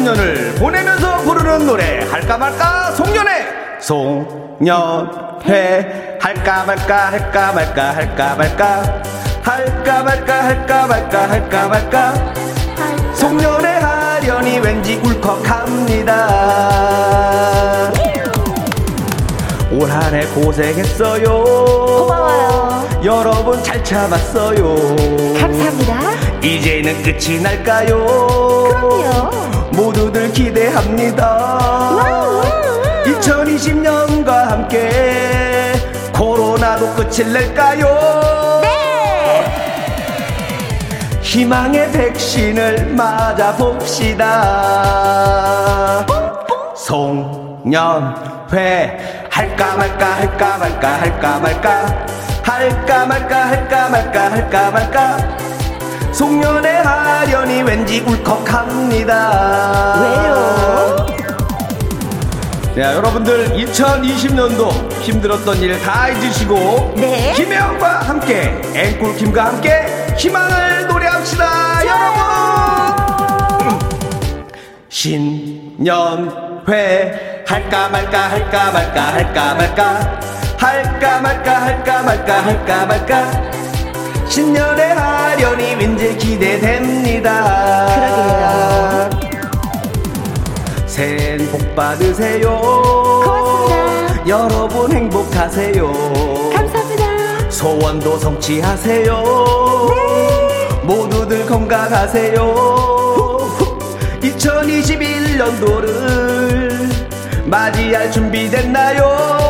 2020년을 0.00 0.58
보내면서 0.58 1.18
부르는 1.18 1.66
노래. 1.66 2.00
할까 2.10 2.38
말까? 2.38 2.92
송년회. 2.92 3.46
송년회. 3.80 4.58
할까 6.20 6.64
말까 6.66 7.12
할까 7.12 7.52
말까 7.52 7.94
할까 7.94 8.34
말까. 8.36 9.02
할까 9.42 10.02
말까 10.02 10.44
할까 10.44 10.86
말까 10.86 11.28
할까 11.30 11.68
말까. 11.68 12.14
송년회 13.14 13.68
하려니 13.68 14.58
왠지 14.60 14.96
울컥합니다. 14.96 16.30
올 19.72 19.88
한 19.88 20.12
해 20.14 20.26
고생했어요. 20.34 21.44
고마워요. 21.44 22.88
여러분 23.04 23.62
잘 23.62 23.82
참았어요. 23.84 24.74
감사합니다. 25.38 26.00
이제는 26.42 27.02
끝이 27.02 27.38
날까요? 27.40 28.04
그럼요 28.68 29.39
모두들 30.00 30.32
기대합니다. 30.32 31.98
2020년과 33.04 34.28
함께 34.28 35.74
코로나도 36.14 36.94
끝을 36.94 37.30
낼까요? 37.30 37.86
희망의 41.20 41.92
백신을 41.92 42.94
맞아봅시다. 42.96 44.26
송년회. 46.74 48.08
할까 49.30 49.76
말까 49.76 50.16
할까 50.16 50.58
말까 50.58 50.88
할까 51.00 51.38
말까. 51.38 52.06
할까 52.42 53.06
말까 53.06 53.48
할까 53.48 53.88
말까 53.90 54.30
할까 54.32 54.70
말까 54.70 55.49
송년회 56.12 56.68
하려니 56.78 57.62
왠지 57.62 58.00
울컥합니다. 58.00 59.14
왜요? 60.00 61.06
네, 62.74 62.82
여러분들 62.94 63.48
2020년도 63.56 64.70
힘들었던 65.02 65.56
일 65.60 65.80
다 65.82 66.08
잊으시고 66.08 66.94
네. 66.96 67.32
김혜영과 67.34 68.00
함께 68.00 68.60
앵콜 68.74 69.16
김과 69.16 69.46
함께 69.46 69.86
희망을 70.16 70.86
노래합시다 70.86 71.80
여러분 71.86 72.20
신년회 74.88 76.22
할까 77.46 77.88
말까 77.88 78.30
할까 78.30 78.70
말까 78.72 79.02
할까 79.14 79.54
말까 79.54 80.20
할까 80.58 81.20
말까 81.20 81.60
할까 81.66 82.02
말까 82.02 82.42
할까 82.44 82.86
말까 82.86 83.59
신년회 84.30 84.92
하려니 84.92 85.74
왠지 85.74 86.16
기대됩니다. 86.16 87.28
새해 90.86 91.36
복 91.48 91.74
받으세요. 91.74 92.60
고맙습니다. 93.24 94.28
여러분 94.28 94.92
행복하세요. 94.92 95.92
감사합니다. 96.54 97.50
소원도 97.50 98.16
성취하세요. 98.18 99.24
모두들 100.84 101.44
건강하세요. 101.46 102.54
2021년도를 104.22 106.70
맞이할 107.46 108.12
준비됐나요 108.12 109.49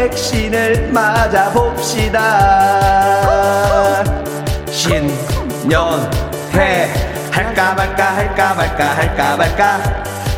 백신을 0.00 0.90
맞아봅시다. 0.92 2.22
신년회. 4.70 6.08
할까 7.30 7.74
말까 7.74 8.16
할까 8.16 8.54
말까 8.54 8.96
할까 8.96 9.36
말까. 9.36 9.76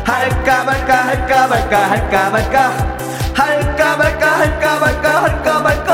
할까 0.03 0.65
말까 0.65 1.07
할까 1.07 1.47
말까 1.47 1.89
할까 1.89 2.29
말까. 2.29 2.69
할까 3.33 3.95
말까 3.95 4.39
할까 4.39 4.79
말까 4.79 5.23
할까 5.23 5.59
말까. 5.61 5.93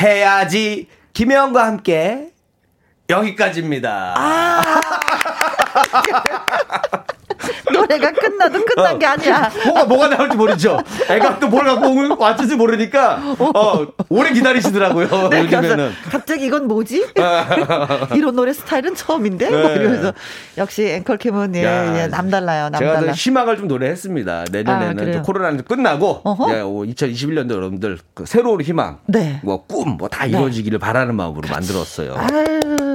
해야지. 0.00 0.88
김혜영과 1.12 1.66
함께 1.66 2.30
여기까지입니다. 3.08 4.14
아. 4.16 4.60
노래가 7.90 8.12
끝나도 8.12 8.64
끝난 8.64 8.98
게 8.98 9.06
아니야. 9.06 9.50
뭐가 9.64 9.84
뭐가 9.84 10.08
나올지 10.08 10.36
모르죠. 10.36 10.78
애가 11.08 11.38
또 11.38 11.50
뭘 11.50 11.64
갖고 11.64 11.88
온 11.88 12.16
왔을지 12.16 12.54
모르니까 12.54 13.20
어, 13.38 13.86
오래 14.08 14.32
기다리시더라고요. 14.32 15.28
네, 15.30 15.40
요즘에는. 15.42 15.90
갑자기 16.10 16.46
이건 16.46 16.68
뭐지? 16.68 17.06
이런 18.14 18.36
노래 18.36 18.52
스타일은 18.52 18.94
처음인데? 18.94 19.50
뭐 19.50 19.60
네. 19.68 19.74
이러면서 19.74 20.12
역시 20.58 20.84
앵콜 20.86 21.18
캠은 21.18 21.56
예, 21.56 21.64
야, 21.64 22.02
예, 22.02 22.06
남달라요. 22.06 22.70
제가 22.78 22.92
남달라. 22.92 23.12
희망을 23.12 23.56
좀 23.56 23.66
노래했습니다. 23.66 24.44
내년에는 24.52 25.18
아, 25.18 25.22
코로나는 25.22 25.64
끝나고 25.64 26.20
어허. 26.22 26.50
예, 26.52 26.60
2021년도 26.62 27.50
여러분들 27.52 27.98
그 28.14 28.24
새로운 28.26 28.60
희망, 28.60 28.98
네. 29.06 29.40
뭐 29.42 29.64
꿈 29.66 29.96
뭐 29.98 30.08
다 30.08 30.26
이루어지기를 30.26 30.78
바라는 30.78 31.14
마음으로 31.16 31.48
만들었어요. 31.48 32.14
아유. 32.16 32.89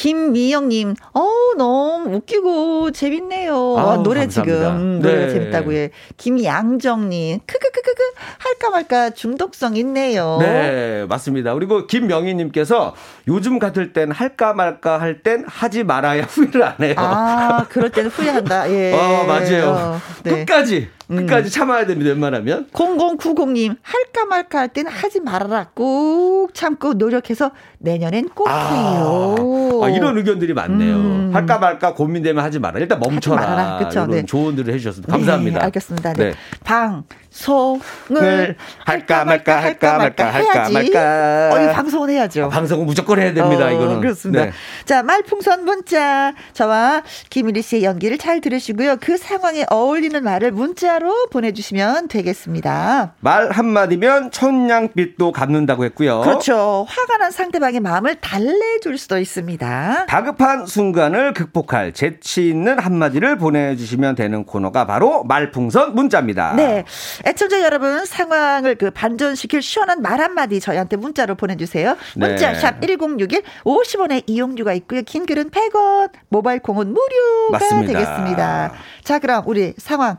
김미영님, 0.00 0.94
어우, 1.12 1.54
너무 1.58 2.14
웃기고 2.16 2.90
재밌네요. 2.92 3.76
아, 3.76 4.02
노래 4.02 4.20
감사합니다. 4.20 4.30
지금, 4.30 4.76
음, 4.80 5.00
노래가 5.02 5.26
네. 5.26 5.32
재밌다고 5.34 5.72
해. 5.74 5.90
김양정님, 6.16 7.40
크크크크크, 7.46 8.02
할까 8.38 8.70
말까 8.70 9.10
중독성 9.10 9.76
있네요. 9.76 10.38
네, 10.40 11.04
맞습니다. 11.06 11.52
그리고 11.52 11.86
김명희님께서 11.86 12.94
요즘 13.28 13.58
같을 13.58 13.92
땐 13.92 14.10
할까 14.10 14.54
말까 14.54 14.98
할 14.98 15.20
땐 15.22 15.44
하지 15.46 15.84
말아야 15.84 16.22
후회를 16.32 16.62
안 16.62 16.74
해요. 16.80 16.94
아, 16.96 17.66
그럴 17.68 17.90
때는 17.90 18.08
후회한다. 18.08 18.70
예. 18.72 18.94
어, 18.94 19.24
맞아요. 19.26 19.68
어, 19.68 20.00
네. 20.22 20.30
음. 20.30 20.36
끝까지, 20.46 20.88
끝까지 21.16 21.50
참아야 21.50 21.86
됩니다, 21.86 22.10
웬만하면. 22.10 22.68
0090님, 22.72 23.76
할까 23.82 24.24
말까 24.26 24.58
할 24.60 24.68
때는 24.68 24.90
하지 24.90 25.20
말아라. 25.20 25.68
꾹 25.74 26.48
참고 26.54 26.94
노력해서 26.94 27.50
내년엔 27.78 28.30
꼭 28.30 28.48
해요. 28.48 29.80
아, 29.82 29.88
이런 29.88 30.16
의견들이 30.16 30.54
많네요. 30.54 30.96
음. 30.96 31.30
할까 31.32 31.58
말까 31.58 31.94
고민되면 31.94 32.42
하지 32.44 32.58
마라. 32.58 32.78
일단 32.78 33.00
멈춰라. 33.00 33.88
이런 33.90 34.10
네. 34.10 34.24
조언들을 34.24 34.72
해주셨습니다. 34.74 35.12
감사합니다. 35.12 35.58
네, 35.58 35.64
알겠습니다. 35.64 36.12
네. 36.14 36.30
네. 36.30 36.34
방 36.64 37.04
송을 37.30 38.56
할까 38.84 39.24
말까 39.24 39.62
할까 39.62 39.98
말까 39.98 40.26
할까 40.32 40.64
해야지. 40.64 40.72
말까. 40.72 41.50
어, 41.52 41.60
이 41.60 41.72
방송은 41.72 42.10
해야죠. 42.10 42.44
아, 42.46 42.48
방송은 42.48 42.86
무조건 42.86 43.20
해야 43.20 43.32
됩니다. 43.32 43.66
어, 43.66 43.70
이거는. 43.70 44.00
그렇습니다. 44.00 44.46
네. 44.46 44.52
자, 44.84 45.02
말풍선 45.02 45.64
문자. 45.64 46.32
저와 46.52 47.02
김일희 47.30 47.62
씨의 47.62 47.84
연기를 47.84 48.18
잘 48.18 48.40
들으시고요. 48.40 48.96
그 49.00 49.16
상황에 49.16 49.64
어울리는 49.70 50.22
말을 50.22 50.50
문자로 50.50 51.28
보내주시면 51.30 52.08
되겠습니다. 52.08 53.14
말 53.20 53.50
한마디면 53.52 54.32
천냥빛도 54.32 55.30
갚는다고 55.32 55.84
했고요. 55.84 56.22
그렇죠. 56.22 56.84
화가 56.88 57.18
난 57.18 57.30
상대방의 57.30 57.80
마음을 57.80 58.16
달래줄 58.16 58.98
수도 58.98 59.18
있습니다. 59.18 60.06
다급한 60.08 60.66
순간을 60.66 61.32
극복할 61.34 61.92
재치 61.92 62.48
있는 62.48 62.78
한마디를 62.78 63.38
보내주시면 63.38 64.16
되는 64.16 64.44
코너가 64.44 64.86
바로 64.86 65.22
말풍선 65.24 65.94
문자입니다. 65.94 66.54
네. 66.56 66.84
애청자 67.26 67.62
여러분, 67.62 68.04
상황을 68.04 68.76
그 68.76 68.90
반전시킬 68.90 69.62
시원한 69.62 70.02
말 70.02 70.20
한마디 70.20 70.60
저희한테 70.60 70.96
문자로 70.96 71.34
보내주세요. 71.34 71.96
문자 72.16 72.52
네. 72.52 72.58
샵 72.58 72.80
1061, 72.80 73.42
50원의 73.64 74.24
이용료가 74.26 74.72
있고요. 74.74 75.02
긴 75.02 75.26
글은 75.26 75.50
100원, 75.50 76.10
모바일 76.28 76.60
콩은 76.60 76.88
무료가 76.88 77.58
맞습니다. 77.58 77.92
되겠습니다. 77.92 78.72
자, 79.04 79.18
그럼 79.18 79.42
우리 79.46 79.74
상황 79.76 80.18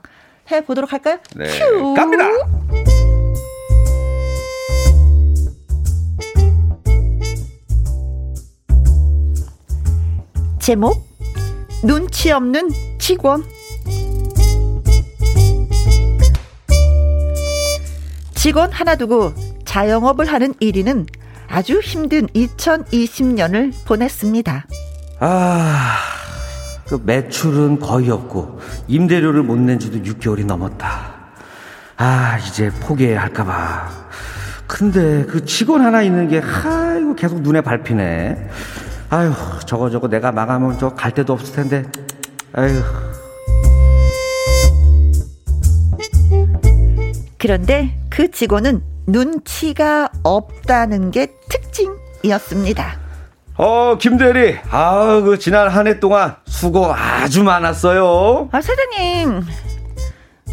해보도록 0.52 0.92
할까요? 0.94 1.18
네. 1.36 1.46
큐. 1.48 1.94
갑니다. 1.94 2.26
제목, 10.60 11.04
눈치 11.84 12.32
없는 12.32 12.70
직원. 13.00 13.44
직원 18.42 18.72
하나 18.72 18.96
두고 18.96 19.34
자영업을 19.66 20.26
하는 20.26 20.56
1위는 20.56 21.06
아주 21.48 21.80
힘든 21.80 22.26
2020년을 22.30 23.72
보냈습니다. 23.86 24.66
아, 25.20 25.98
그 26.88 27.00
매출은 27.06 27.80
거의 27.80 28.10
없고 28.10 28.60
임대료를 28.88 29.44
못 29.44 29.60
낸 29.60 29.78
지도 29.78 30.00
6개월이 30.00 30.44
넘었다. 30.48 31.12
아, 31.98 32.40
이제 32.40 32.72
포기해야 32.80 33.22
할까봐. 33.22 33.90
근데 34.66 35.24
그 35.26 35.46
직원 35.46 35.82
하나 35.82 36.02
있는 36.02 36.28
게, 36.28 36.42
아이고, 36.42 37.14
계속 37.16 37.42
눈에 37.42 37.62
밟히네. 37.62 38.50
아유, 39.12 39.34
저거 39.68 39.92
저거 39.92 40.08
내가 40.08 40.32
망하면 40.32 40.80
저 40.80 40.90
갈 40.96 41.12
데도 41.12 41.34
없을 41.34 41.54
텐데. 41.54 41.84
아유. 42.54 42.82
그런데 47.42 47.98
그 48.08 48.30
직원은 48.30 48.84
눈치가 49.08 50.10
없다는 50.22 51.10
게 51.10 51.28
특징. 51.50 51.98
이었습니다. 52.24 53.00
어, 53.58 53.98
김대리. 54.00 54.60
아, 54.70 55.22
그 55.26 55.40
지난 55.40 55.70
한 55.70 55.88
해 55.88 56.00
동안 56.00 56.36
수고 56.46 56.94
아주 56.94 57.44
많았어요. 57.44 58.50
아, 58.52 58.62
사장님. 58.62 59.42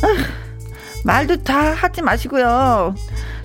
아, 0.03 0.07
말도 1.05 1.43
다 1.43 1.72
하지 1.74 2.01
마시고요. 2.01 2.95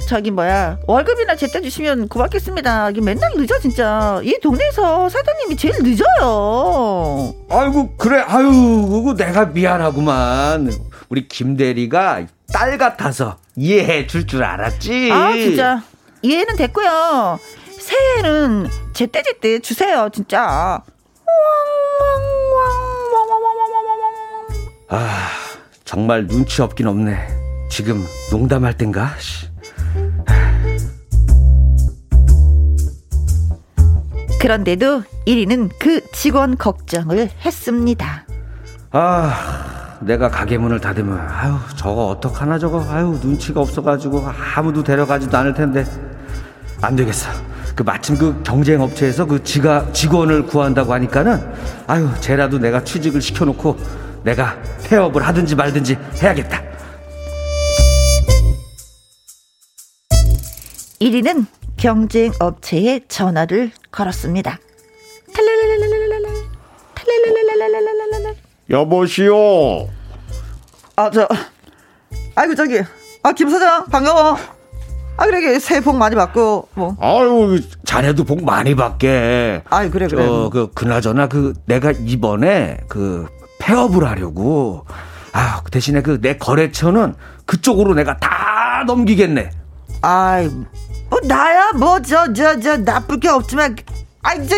저기 0.08 0.32
뭐야 0.32 0.78
월급이나 0.88 1.36
제때 1.36 1.60
주시면 1.62 2.08
고맙겠습니다. 2.08 2.92
이게 2.92 3.02
맨날 3.02 3.30
늦어 3.36 3.60
진짜. 3.60 4.22
이 4.24 4.38
동네에서 4.42 5.10
사장님이 5.10 5.58
제일 5.58 5.74
늦어요. 5.82 7.34
아이고 7.50 7.96
그래 7.98 8.24
아유 8.26 8.88
그거 8.90 9.16
내가 9.16 9.48
미안하구만. 9.48 10.72
우리 11.10 11.28
김 11.28 11.58
대리가 11.58 12.26
딸 12.54 12.78
같아서 12.78 13.38
이해해 13.56 14.08
줄 14.08 14.26
줄 14.28 14.44
알았지. 14.44 15.12
아 15.12 15.34
진짜 15.34 15.84
이해는 16.22 16.56
됐고요. 16.56 17.40
새해에는 17.80 18.70
제때제때 18.94 19.60
주세요 19.60 20.10
진짜. 20.14 20.82
아 24.90 25.28
정말 25.86 26.28
눈치 26.28 26.62
없긴 26.62 26.88
없네. 26.88 27.28
지금 27.70 28.06
농담할 28.32 28.78
땐가? 28.78 29.16
그런데도 34.40 35.04
1위는 35.26 35.72
그 35.80 36.02
직원 36.12 36.58
걱정을 36.58 37.30
했습니다. 37.46 38.26
아, 38.92 39.83
내가 40.06 40.30
가게 40.30 40.58
문을 40.58 40.80
닫으면 40.80 41.20
아유 41.20 41.56
저거 41.76 42.08
어떡하나 42.08 42.60
저거 42.60 42.84
아유 42.90 43.18
눈치가 43.22 43.62
없어가지고 43.62 44.24
아무도 44.56 44.84
데려가지도 44.84 45.36
않을 45.38 45.54
텐데 45.54 45.86
안 46.82 46.96
되겠어. 46.96 47.30
그 47.76 47.84
마침 47.84 48.18
그 48.18 48.44
경쟁 48.44 48.82
업체에서 48.82 49.26
그 49.26 49.44
지가 49.44 49.92
직원을 49.94 50.46
구한다고 50.46 50.94
하니까는 50.94 51.54
아유 51.88 52.10
쟤라도 52.20 52.60
내가 52.60 52.84
취직을 52.84 53.22
시켜놓고 53.22 53.78
내가 54.24 54.56
폐업을 54.84 55.26
하든지 55.26 55.56
말든지 55.56 55.98
해야겠다. 56.22 56.62
1위는 61.02 61.46
경쟁 61.78 62.32
업체에 62.40 63.02
전화를 63.08 63.72
걸었습니다. 63.92 64.58
여보시오. 68.70 69.88
아, 70.96 71.10
저, 71.12 71.28
아이고, 72.36 72.56
저기, 72.56 72.82
아, 73.24 73.32
김 73.34 73.50
사장, 73.50 73.86
반가워. 73.86 74.38
아, 75.18 75.26
그래, 75.26 75.60
새해 75.60 75.82
복 75.82 75.96
많이 75.98 76.16
받고, 76.16 76.70
뭐. 76.74 76.96
아유, 77.00 77.60
자네도 77.86 78.24
복 78.24 78.44
많이 78.44 78.76
받게. 78.76 79.64
아이, 79.70 79.90
그래, 79.90 80.08
그래. 80.08 80.26
어, 80.26 80.50
그, 80.50 80.72
그나저나, 80.74 81.28
그, 81.28 81.54
내가 81.66 81.92
이번에, 81.92 82.78
그, 82.88 83.28
폐업을 83.60 84.08
하려고. 84.08 84.86
아, 85.34 85.62
그 85.64 85.72
대신에 85.72 86.02
그, 86.02 86.20
내 86.22 86.38
거래처는 86.38 87.16
그쪽으로 87.46 87.94
내가 87.96 88.18
다 88.18 88.84
넘기겠네. 88.88 89.50
아이, 90.02 90.48
뭐 91.10 91.20
나야 91.26 91.72
뭐 91.74 92.00
저 92.02 92.34
저 92.34 92.60
저 92.60 92.78
나쁠 92.78 93.20
게 93.20 93.30
없지만 93.30 93.76
아이 94.24 94.46
저 94.48 94.58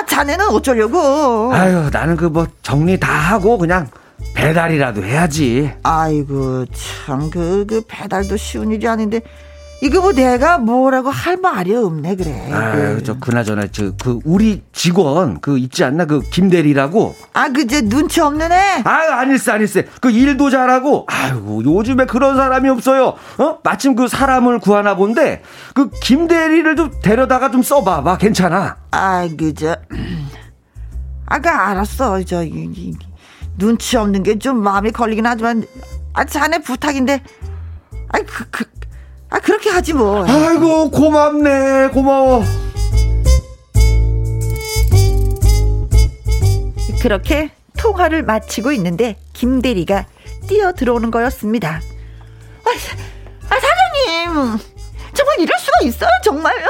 아, 0.00 0.04
자네는 0.06 0.48
어쩌려고? 0.50 1.52
아유, 1.52 1.90
나는 1.92 2.16
그 2.16 2.30
뭐 2.30 2.46
정리 2.62 2.98
다 2.98 3.12
하고 3.12 3.58
그냥 3.58 3.88
배달이라도 4.34 5.02
해야지. 5.04 5.70
아이고, 5.82 6.64
참, 6.66 7.28
그, 7.30 7.66
그 7.68 7.82
배달도 7.86 8.36
쉬운 8.36 8.70
일이 8.70 8.86
아닌데, 8.86 9.20
이거 9.82 10.02
뭐 10.02 10.12
내가 10.12 10.58
뭐라고 10.58 11.08
할 11.08 11.38
말이 11.38 11.74
없네 11.74 12.16
그래. 12.16 12.50
아, 12.52 12.98
저 13.02 13.18
그나저나 13.18 13.68
저 13.68 13.92
그 14.02 14.18
우리 14.24 14.62
직원 14.72 15.40
그 15.40 15.56
있지 15.58 15.84
않나 15.84 16.04
그 16.04 16.20
김대리라고. 16.20 17.14
아, 17.32 17.48
그 17.48 17.66
저 17.66 17.80
눈치 17.80 18.20
없는 18.20 18.52
애. 18.52 18.82
아, 18.84 19.20
아닐세 19.20 19.52
아닐세. 19.52 19.88
그 20.02 20.10
일도 20.10 20.50
잘하고. 20.50 21.06
아이고 21.08 21.64
요즘에 21.64 22.04
그런 22.04 22.36
사람이 22.36 22.68
없어요. 22.68 23.14
어? 23.38 23.58
마침 23.64 23.94
그 23.94 24.06
사람을 24.06 24.58
구하나 24.58 24.96
본데 24.96 25.42
그 25.74 25.88
김대리를 26.02 26.76
좀 26.76 26.90
데려다가 27.02 27.50
좀 27.50 27.62
써봐봐. 27.62 28.18
괜찮아. 28.18 28.76
아, 28.90 29.26
그저 29.38 29.76
아까 31.26 31.68
알았어. 31.70 32.22
저 32.24 32.42
이, 32.44 32.50
이, 32.74 32.94
눈치 33.56 33.96
없는 33.96 34.22
게 34.24 34.38
좀 34.38 34.58
마음이 34.62 34.90
걸리긴 34.92 35.24
하지만 35.26 35.64
아 36.12 36.24
자네 36.24 36.58
부탁인데. 36.58 37.22
아이 38.10 38.22
그 38.26 38.44
그. 38.50 38.64
아, 39.30 39.38
그렇게 39.38 39.70
하지 39.70 39.92
뭐. 39.92 40.24
아이고, 40.26 40.90
고맙네. 40.90 41.88
고마워. 41.88 42.44
그렇게 47.00 47.50
통화를 47.78 48.22
마치고 48.24 48.72
있는데 48.72 49.16
김 49.32 49.62
대리가 49.62 50.06
뛰어 50.46 50.72
들어오는 50.72 51.10
거였습니다. 51.10 51.80
아, 52.64 52.70
아 53.48 53.54
사장님. 53.58 54.58
정말 55.14 55.40
이럴 55.40 55.58
수가 55.58 55.80
있어요? 55.84 56.10
정말요? 56.24 56.66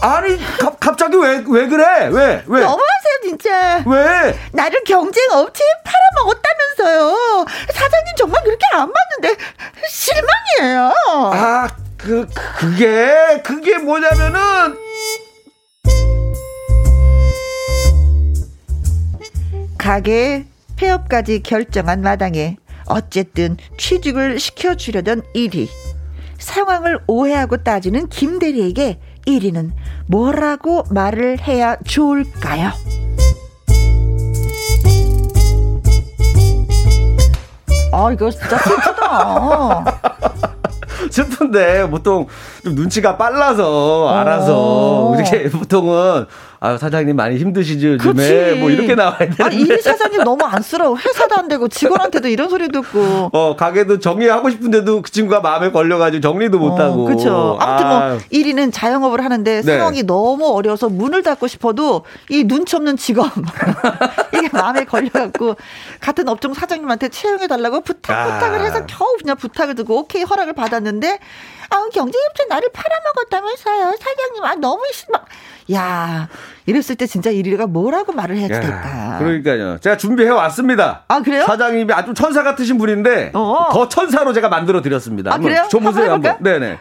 아, 0.00 0.20
니 0.20 0.36
가, 0.58 0.70
갑자기 0.78 1.16
왜, 1.16 1.42
왜 1.46 1.66
그래? 1.66 2.06
왜, 2.06 2.44
왜? 2.46 2.60
너무하세요, 2.60 3.20
진짜. 3.24 3.82
왜? 3.86 4.38
나를 4.52 4.84
경쟁 4.84 5.30
업체에 5.32 5.66
팔아먹었다면서요. 5.84 7.46
사장님 7.72 8.14
정말 8.16 8.42
그렇게 8.44 8.64
안 8.72 8.92
맞는데, 8.92 9.42
실망이에요. 9.88 10.92
아, 11.32 11.68
그, 11.96 12.26
그게, 12.58 13.40
그게 13.42 13.78
뭐냐면은, 13.78 14.76
가게 19.78 20.46
폐업까지 20.76 21.42
결정한 21.42 22.00
마당에 22.02 22.56
어쨌든 22.86 23.56
취직을 23.78 24.38
시켜주려던 24.38 25.22
1위. 25.34 25.68
상황을 26.38 26.98
오해하고 27.06 27.58
따지는 27.58 28.08
김 28.08 28.38
대리에게 28.38 29.00
1위는 29.26 29.72
뭐라고 30.06 30.84
말을 30.90 31.40
해야 31.40 31.76
좋을까요? 31.84 32.70
아, 37.92 38.12
이거 38.12 38.30
진짜 38.30 38.58
슬프다. 38.58 39.84
슬픈데 41.10 41.88
보통 41.88 42.26
좀 42.62 42.74
눈치가 42.74 43.16
빨라서 43.16 44.08
알아서 44.10 45.14
이렇게 45.16 45.48
보통은 45.50 46.26
아 46.66 46.76
사장님 46.76 47.14
많이 47.14 47.36
힘드시죠 47.36 47.90
요즘에 47.92 48.14
그치. 48.14 48.60
뭐 48.60 48.70
이렇게 48.70 48.96
나와야 48.96 49.18
되는데 49.18 49.44
아니 49.44 49.60
이 49.62 49.66
사장님 49.66 50.24
너무 50.24 50.44
안쓰러워 50.44 50.96
회사도 50.96 51.36
안 51.36 51.46
되고 51.46 51.68
직원한테도 51.68 52.26
이런 52.26 52.48
소리 52.48 52.68
듣고 52.68 53.30
어 53.32 53.54
가게도 53.56 54.00
정리하고 54.00 54.50
싶은데도 54.50 55.02
그 55.02 55.10
친구가 55.12 55.40
마음에 55.40 55.70
걸려가지고 55.70 56.20
정리도 56.20 56.58
못하고 56.58 57.02
어, 57.02 57.04
그렇죠 57.04 57.56
아무튼 57.60 57.86
뭐 57.86 57.96
아. 57.98 58.18
1위는 58.32 58.72
자영업을 58.72 59.24
하는데 59.24 59.62
네. 59.62 59.62
상황이 59.62 60.02
너무 60.02 60.48
어려워서 60.48 60.88
문을 60.88 61.22
닫고 61.22 61.46
싶어도 61.46 62.04
이 62.28 62.42
눈치 62.42 62.74
없는 62.74 62.96
직원 62.96 63.30
이게 64.34 64.48
마음에 64.52 64.84
걸려갖고 64.84 65.54
같은 66.00 66.28
업종 66.28 66.52
사장님한테 66.52 67.10
채용해 67.10 67.46
달라고 67.46 67.82
부탁 67.82 68.12
아. 68.12 68.24
부탁을 68.34 68.60
해서 68.60 68.86
겨우 68.86 69.16
그냥 69.18 69.36
부탁을 69.36 69.76
듣고 69.76 70.00
오케이 70.00 70.24
허락을 70.24 70.52
받았는데 70.54 71.20
아 71.70 71.76
경쟁업체 71.92 72.46
나를 72.48 72.70
팔아먹었다면서요 72.72 73.96
사장님 74.00 74.44
아 74.44 74.54
너무 74.56 74.82
심막 74.92 75.26
야, 75.72 76.28
이랬을 76.66 76.94
때 76.96 77.06
진짜 77.06 77.30
이리가 77.30 77.66
뭐라고 77.66 78.12
말을 78.12 78.36
해야 78.36 78.48
될까? 78.48 79.16
그러니까요. 79.18 79.78
제가 79.78 79.96
준비해 79.96 80.30
왔습니다. 80.30 81.04
아, 81.08 81.20
그래요? 81.20 81.44
사장님이 81.44 81.92
아주 81.92 82.14
천사 82.14 82.42
같으신 82.42 82.78
분인데 82.78 83.32
어어. 83.34 83.70
더 83.72 83.88
천사로 83.88 84.32
제가 84.32 84.48
만들어 84.48 84.80
드렸습니다. 84.80 85.34
아, 85.34 85.38
그래요? 85.38 85.66
좀 85.70 85.82
보세요, 85.82 86.12
한번. 86.12 86.36
네네. 86.40 86.78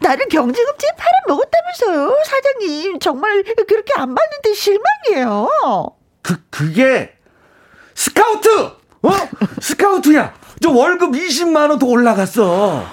나를 0.00 0.26
경쟁업체에 0.28 0.90
팔아먹었다면서요. 0.96 2.16
사장님, 2.24 2.98
정말 3.00 3.42
그렇게 3.42 3.92
안 3.96 4.14
받는데 4.14 4.54
실망이에요. 4.54 5.48
그, 6.22 6.36
그게 6.50 7.12
스카우트! 7.94 8.48
어? 8.58 9.10
스카우트야! 9.60 10.32
저 10.62 10.70
월급 10.70 11.12
20만원 11.12 11.78
더 11.78 11.86
올라갔어. 11.86 12.84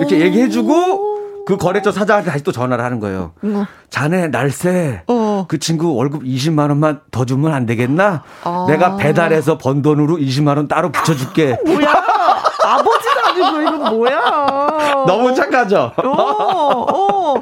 이렇게 0.00 0.18
얘기해주고 0.20 1.11
그 1.46 1.56
거래처 1.56 1.92
사장한테 1.92 2.30
다시 2.30 2.44
또 2.44 2.52
전화를 2.52 2.84
하는 2.84 3.00
거예요. 3.00 3.32
어. 3.42 3.66
자네 3.90 4.28
날새 4.28 5.02
어. 5.08 5.46
그 5.48 5.58
친구 5.58 5.94
월급 5.94 6.22
20만 6.22 6.68
원만 6.68 7.00
더 7.10 7.24
주면 7.24 7.52
안 7.52 7.66
되겠나? 7.66 8.22
아. 8.44 8.66
내가 8.68 8.96
배달해서 8.96 9.58
번 9.58 9.82
돈으로 9.82 10.16
20만 10.16 10.56
원 10.56 10.68
따로 10.68 10.90
붙여줄게. 10.92 11.58
뭐야? 11.64 11.92
아버지가 12.64 13.28
아니고 13.30 13.62
이건 13.62 13.96
뭐야? 13.96 14.20
너무 15.06 15.34
착하죠? 15.34 15.92
어, 15.96 16.08
어, 16.08 17.40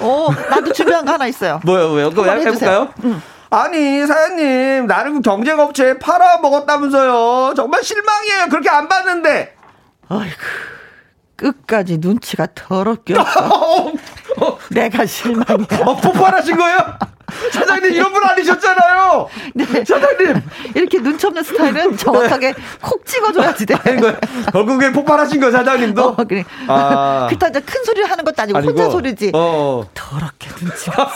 어. 0.00 0.28
나도 0.50 0.72
준비한 0.72 1.04
거 1.04 1.12
하나 1.12 1.26
있어요. 1.26 1.60
뭐요, 1.64 1.88
뭐요? 1.88 2.10
그거 2.10 2.24
해볼까요? 2.24 2.88
응. 3.04 3.20
아니 3.50 4.06
사장님 4.06 4.86
나름 4.86 5.22
경쟁업체에 5.22 5.98
팔아먹었다면서요 5.98 7.54
정말 7.56 7.82
실망이에요 7.82 8.48
그렇게 8.48 8.70
안 8.70 8.88
봤는데 8.88 9.56
아이고 10.08 10.36
끝까지 11.40 11.96
눈치가 11.98 12.46
더럽게 12.54 13.14
없어. 13.18 13.92
내가 14.70 15.06
실망이야. 15.06 15.66
어, 15.86 15.96
폭발하신 15.96 16.56
거예요? 16.56 16.78
사장님 17.52 17.92
이런 17.92 18.12
분 18.12 18.22
아니셨잖아요. 18.24 19.28
네. 19.54 19.64
사장님 19.64 20.42
이렇게 20.74 21.00
눈치 21.00 21.26
없는 21.26 21.42
스타일은 21.42 21.96
정확하게 21.96 22.52
네. 22.52 22.62
콕 22.82 23.06
찍어줘야지 23.06 23.66
돼. 23.66 23.74
거 23.74 24.14
결국에 24.52 24.92
폭발하신 24.92 25.40
거 25.40 25.50
사장님도. 25.50 26.08
어, 26.08 26.16
그래. 26.28 26.44
아. 26.68 27.26
그렇다 27.28 27.48
이제 27.48 27.60
큰 27.60 27.84
소리를 27.84 28.10
하는 28.10 28.24
것도 28.24 28.42
아니고, 28.42 28.58
아니고 28.58 28.70
혼자 28.72 28.90
소리지. 28.90 29.30
어. 29.34 29.84
더럽게 29.94 30.48
눈치가 30.60 31.10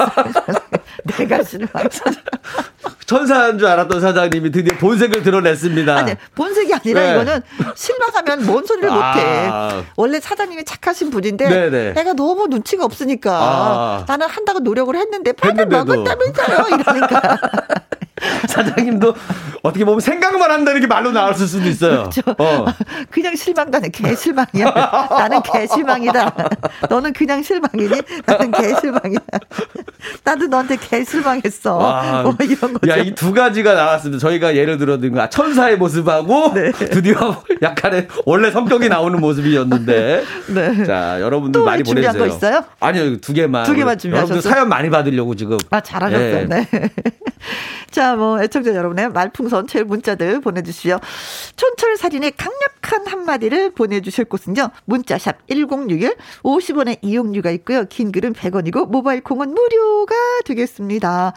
내가 1.04 1.42
싫어. 1.42 1.66
천사인 3.06 3.58
줄 3.58 3.68
알았던 3.68 4.00
사장님이 4.00 4.50
드디어 4.50 4.76
본색을 4.78 5.22
드러냈습니다. 5.22 5.96
아니 5.96 6.14
본색이 6.34 6.72
아니라 6.74 7.00
네. 7.00 7.12
이거는 7.12 7.42
실망하면 7.74 8.46
뭔 8.46 8.64
소리를 8.64 8.88
아. 8.90 8.94
못해. 9.74 9.86
원래 9.96 10.20
사장님이 10.20 10.64
착하신 10.64 11.10
분인데 11.10 11.48
네네. 11.48 11.92
내가 11.92 12.14
너무 12.14 12.46
눈치가 12.46 12.84
없으니까 12.84 13.30
아. 13.32 14.04
나는 14.08 14.26
한다고 14.26 14.60
노력을 14.60 14.94
했는데 14.94 15.32
팔을 15.32 15.66
먹었다면서요 15.66 16.66
이러니까. 16.68 17.38
사장님도 18.48 19.14
어떻게 19.62 19.84
보면 19.84 20.00
생각만 20.00 20.50
한다는 20.50 20.80
게 20.80 20.86
말로 20.86 21.10
나왔을 21.12 21.46
수도 21.46 21.68
있어요. 21.68 22.10
그렇죠. 22.10 22.22
어. 22.38 22.66
그냥 23.10 23.34
실망다는 23.36 23.90
개 23.90 24.14
실망이야. 24.14 24.70
나는 25.10 25.42
개 25.42 25.66
실망이다. 25.66 26.34
너는 26.90 27.12
그냥 27.12 27.42
실망이니? 27.42 28.00
나는 28.26 28.50
개 28.50 28.74
실망이야. 28.80 29.18
나도 30.22 30.46
너한테 30.46 30.76
개 30.76 31.02
실망했어. 31.04 31.76
와, 31.76 32.22
뭐 32.22 32.34
이런 32.40 32.74
거죠. 32.74 32.90
야, 32.92 32.96
이 32.96 33.14
두 33.14 33.32
가지가 33.32 33.74
나왔습니다. 33.74 34.20
저희가 34.20 34.54
예를 34.56 34.76
들어 34.76 34.98
든 34.98 35.14
천사의 35.30 35.76
모습하고 35.78 36.52
네. 36.52 36.72
드디어 36.72 37.42
약간의 37.62 38.08
원래 38.26 38.50
성격이 38.50 38.88
나오는 38.88 39.18
모습이었는데. 39.20 40.24
네. 40.48 40.84
자, 40.84 41.20
여러분들 41.20 41.62
많이 41.62 41.82
보내주세요. 41.82 42.12
준비한 42.12 42.18
거 42.18 42.26
있어요? 42.36 42.64
아니요, 42.80 43.18
두 43.20 43.32
개만. 43.32 43.64
두 43.64 43.72
개만 43.74 43.96
준비하셨어요. 43.96 44.34
여러분들 44.36 44.50
사연 44.50 44.68
많이 44.68 44.90
받으려고 44.90 45.34
지금. 45.36 45.56
아, 45.70 45.80
잘하셨어요. 45.80 46.48
네. 46.48 46.66
네. 46.70 46.90
자, 47.90 48.13
뭐, 48.16 48.42
애청자 48.42 48.74
여러분의 48.74 49.10
말풍선 49.10 49.66
제일 49.66 49.84
문자들 49.84 50.40
보내주시오. 50.40 50.98
촌철살인의 51.56 52.32
강력한 52.32 53.06
한마디를 53.06 53.70
보내주실 53.72 54.26
곳은요. 54.26 54.70
문자샵 54.84 55.46
1061, 55.48 56.16
50원의 56.42 56.98
이용료가 57.02 57.50
있고요. 57.52 57.84
긴 57.86 58.12
글은 58.12 58.32
100원이고, 58.32 58.88
모바일 58.88 59.22
콩은 59.22 59.50
무료가 59.50 60.14
되겠습니다. 60.44 61.34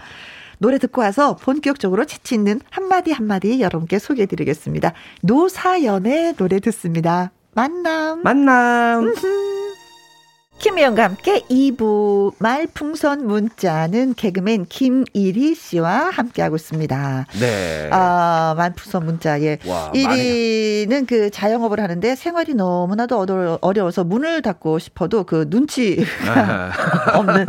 노래 0.59 0.77
듣고 0.79 1.01
와서 1.01 1.35
본격적으로 1.35 2.05
채치 2.05 2.35
있는 2.35 2.59
한마디 2.69 3.11
한마디 3.11 3.61
여러분께 3.61 3.99
소개해 3.99 4.25
드리겠습니다. 4.25 4.93
노사연의 5.21 6.35
노래 6.35 6.59
듣습니다. 6.59 7.31
만남. 7.53 8.21
만남. 8.23 9.13
김혜영과 10.59 11.03
함께 11.03 11.41
2부 11.41 12.33
말풍선 12.39 13.27
문자는 13.27 14.15
개그맨 14.15 14.65
김일희 14.65 15.53
씨와 15.53 16.09
함께하고 16.09 16.55
있습니다. 16.55 17.27
네. 17.39 17.89
아, 17.91 18.55
말풍선 18.57 19.05
문자에. 19.05 19.59
와, 19.67 19.91
1위는 19.93 21.05
그 21.07 21.29
자영업을 21.29 21.79
하는데 21.79 22.15
생활이 22.15 22.55
너무나도 22.55 23.59
어려워서 23.61 24.03
문을 24.03 24.41
닫고 24.41 24.79
싶어도 24.79 25.25
그 25.25 25.45
눈치가 25.47 26.71
없는 27.13 27.45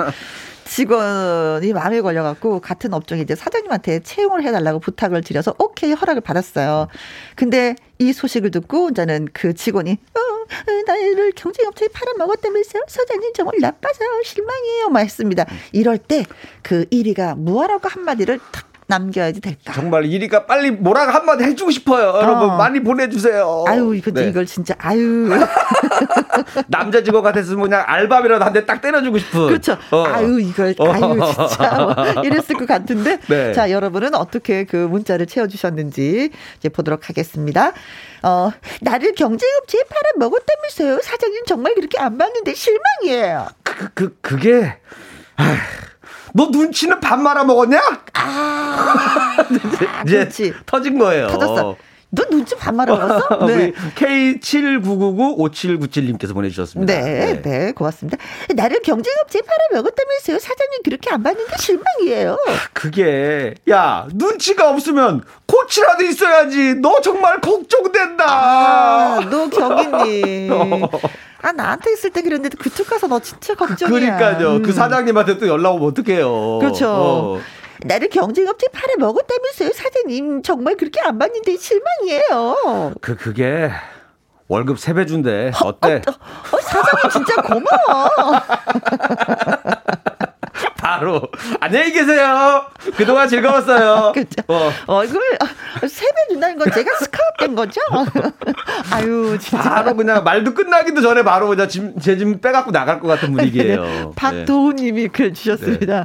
직원이 0.66 1.72
마음에 1.72 2.02
걸려갖고 2.02 2.60
같은 2.60 2.92
업종에 2.92 3.22
이제 3.22 3.34
사장님한테 3.34 4.00
채용을 4.00 4.44
해달라고 4.44 4.80
부탁을 4.80 5.22
드려서 5.22 5.54
오케이 5.58 5.92
허락을 5.92 6.20
받았어요. 6.20 6.88
근데 7.36 7.74
이 7.98 8.12
소식을 8.12 8.50
듣고 8.50 8.90
이제는 8.90 9.28
그 9.32 9.54
직원이 9.54 9.96
어, 10.14 10.20
어 10.20 10.37
나를 10.86 11.32
경쟁업체에 11.36 11.88
팔아먹었다면서요? 11.88 12.82
사장님 12.88 13.32
정말 13.34 13.54
나빠서 13.60 14.00
실망이에요. 14.24 14.88
막 14.90 15.00
했습니다. 15.00 15.46
이럴 15.72 15.98
때 15.98 16.24
그 16.62 16.84
1위가 16.86 17.36
무하라고 17.38 17.88
한마디를 17.88 18.38
탁 18.52 18.66
남겨야지 18.90 19.40
될까? 19.42 19.72
정말 19.74 20.06
이리가 20.06 20.46
빨리 20.46 20.70
뭐라고 20.70 21.10
한마디 21.12 21.44
해주고 21.44 21.70
싶어요. 21.70 22.08
어. 22.08 22.22
여러분 22.22 22.56
많이 22.56 22.80
보내주세요. 22.82 23.64
아유 23.68 23.94
이거 23.94 24.10
네. 24.10 24.28
이걸 24.28 24.46
진짜 24.46 24.74
아유 24.78 25.28
남자 26.68 27.02
직원 27.02 27.22
같았으면 27.22 27.62
그냥 27.62 27.84
알바비라도 27.86 28.44
한 28.44 28.52
대 28.52 28.64
딱 28.66 28.80
때려주고 28.80 29.18
싶은. 29.18 29.46
그렇죠. 29.46 29.76
어. 29.90 30.04
아유 30.06 30.40
이걸 30.40 30.74
어. 30.78 30.90
아유 30.92 31.18
진짜 31.48 31.74
뭐 31.76 32.22
이랬을 32.24 32.56
것 32.58 32.66
같은데. 32.66 33.18
네. 33.28 33.52
자 33.52 33.70
여러분은 33.70 34.14
어떻게 34.14 34.64
그 34.64 34.76
문자를 34.76 35.26
채워주셨는지 35.26 36.30
이제 36.58 36.68
보도록 36.68 37.08
하겠습니다. 37.08 37.72
어 38.22 38.50
나를 38.80 39.14
경쟁업체에 39.14 39.82
팔아 39.88 40.10
먹었다면서요. 40.18 41.00
사장님 41.02 41.44
정말 41.46 41.74
그렇게 41.74 41.98
안 41.98 42.18
봤는데 42.18 42.54
실망이에요. 42.54 43.46
그, 43.62 43.88
그 43.94 44.16
그게. 44.20 44.76
아휴. 45.36 45.56
너 46.34 46.46
눈치는 46.52 47.00
밥 47.00 47.18
말아 47.18 47.42
먹었냐? 47.44 47.80
아, 48.12 49.36
이제 50.04 50.18
그렇지. 50.18 50.54
터진 50.66 50.98
거예요. 50.98 51.28
터졌어. 51.28 51.76
너 52.10 52.24
눈치 52.30 52.56
반 52.56 52.74
말아 52.76 52.94
먹었어? 52.96 53.44
네. 53.46 53.72
K79995797님께서 53.96 56.32
보내주셨습니다. 56.32 56.94
네, 56.94 57.02
네, 57.02 57.42
네, 57.42 57.72
고맙습니다. 57.72 58.16
나를 58.54 58.80
경쟁업체에 58.80 59.42
팔아먹었다면서요? 59.42 60.38
사장님 60.38 60.82
그렇게 60.84 61.10
안 61.10 61.22
봤는데 61.22 61.54
실망이에요. 61.58 62.38
그게, 62.72 63.52
야, 63.70 64.08
눈치가 64.14 64.70
없으면 64.70 65.22
코치라도 65.46 66.04
있어야지. 66.04 66.76
너 66.76 66.98
정말 67.02 67.42
걱정된다. 67.42 68.24
아, 68.26 69.20
너 69.30 69.50
경희님. 69.50 70.50
아 71.40 71.52
나한테 71.52 71.92
있을 71.92 72.10
때 72.10 72.20
그랬는데 72.20 72.56
그쪽 72.58 72.88
가서 72.88 73.06
너 73.06 73.20
진짜 73.20 73.54
걱정이야. 73.54 74.16
그러니까요. 74.16 74.48
그 74.50 74.56
음. 74.56 74.62
그 74.62 74.72
사장님한테 74.72 75.38
또 75.38 75.46
연락 75.46 75.74
오면 75.74 75.90
어떡해요. 75.90 76.58
그렇죠. 76.58 76.88
어. 76.90 77.38
나를 77.84 78.08
경쟁업체 78.08 78.66
팔아 78.72 78.94
먹었다면서요, 78.98 79.70
사장님. 79.72 80.42
정말 80.42 80.76
그렇게 80.76 81.00
안 81.00 81.18
봤는데 81.18 81.56
실망이에요. 81.56 82.94
그 83.00 83.16
그게 83.16 83.70
월급 84.48 84.78
3배 84.78 85.06
준대. 85.06 85.52
어때? 85.62 86.02
어, 86.06 86.10
어, 86.10 86.56
어, 86.56 86.60
사장님 86.60 87.10
진짜 87.10 87.42
고마워. 87.42 88.10
바로 90.98 91.22
안녕히 91.60 91.92
계세요. 91.92 92.64
그동안 92.96 93.28
즐거웠어요. 93.28 94.12
그렇죠. 94.14 94.42
어. 94.48 94.70
얼굴 94.86 95.20
세배 95.80 96.14
준다는 96.30 96.58
건 96.58 96.70
제가 96.72 96.90
스카웃된 96.96 97.54
거죠? 97.54 97.80
아유 98.90 99.38
진짜. 99.40 99.62
바로 99.62 99.94
그냥 99.94 100.24
말도 100.24 100.54
끝나기도 100.54 101.00
전에 101.00 101.22
바로 101.22 101.48
그냥 101.48 101.68
제짐 101.68 102.40
빼갖고 102.40 102.72
나갈 102.72 103.00
것 103.00 103.08
같은 103.08 103.32
분위기예요. 103.32 103.82
네. 103.84 104.10
박도훈님이 104.16 105.02
네. 105.02 105.08
글 105.08 105.32
주셨습니다. 105.34 106.04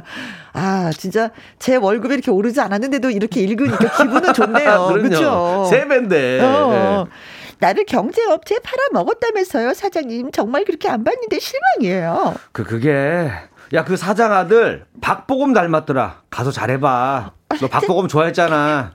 아, 0.52 0.92
진짜 0.96 1.30
제 1.58 1.74
월급이 1.74 2.14
이렇게 2.14 2.30
오르지 2.30 2.60
않았는데도 2.60 3.10
이렇게 3.10 3.40
읽으니까 3.40 3.96
기분은 3.96 4.32
좋네요. 4.34 4.92
그렇죠. 4.92 5.66
세 5.68 5.86
배인데. 5.88 6.40
어. 6.40 7.06
네. 7.08 7.10
나를 7.58 7.84
경제업체에 7.86 8.58
팔아먹었다면서요, 8.62 9.74
사장님. 9.74 10.32
정말 10.32 10.64
그렇게 10.64 10.88
안 10.88 11.02
봤는데 11.02 11.38
실망이에요. 11.38 12.34
그, 12.52 12.62
그게 12.64 13.30
야, 13.72 13.84
그 13.84 13.96
사장 13.96 14.32
아들 14.32 14.84
박보검 15.00 15.52
닮았더라. 15.52 16.22
가서 16.30 16.50
잘해봐. 16.50 17.32
너 17.60 17.68
박보검 17.68 18.08
좋아했잖아. 18.08 18.92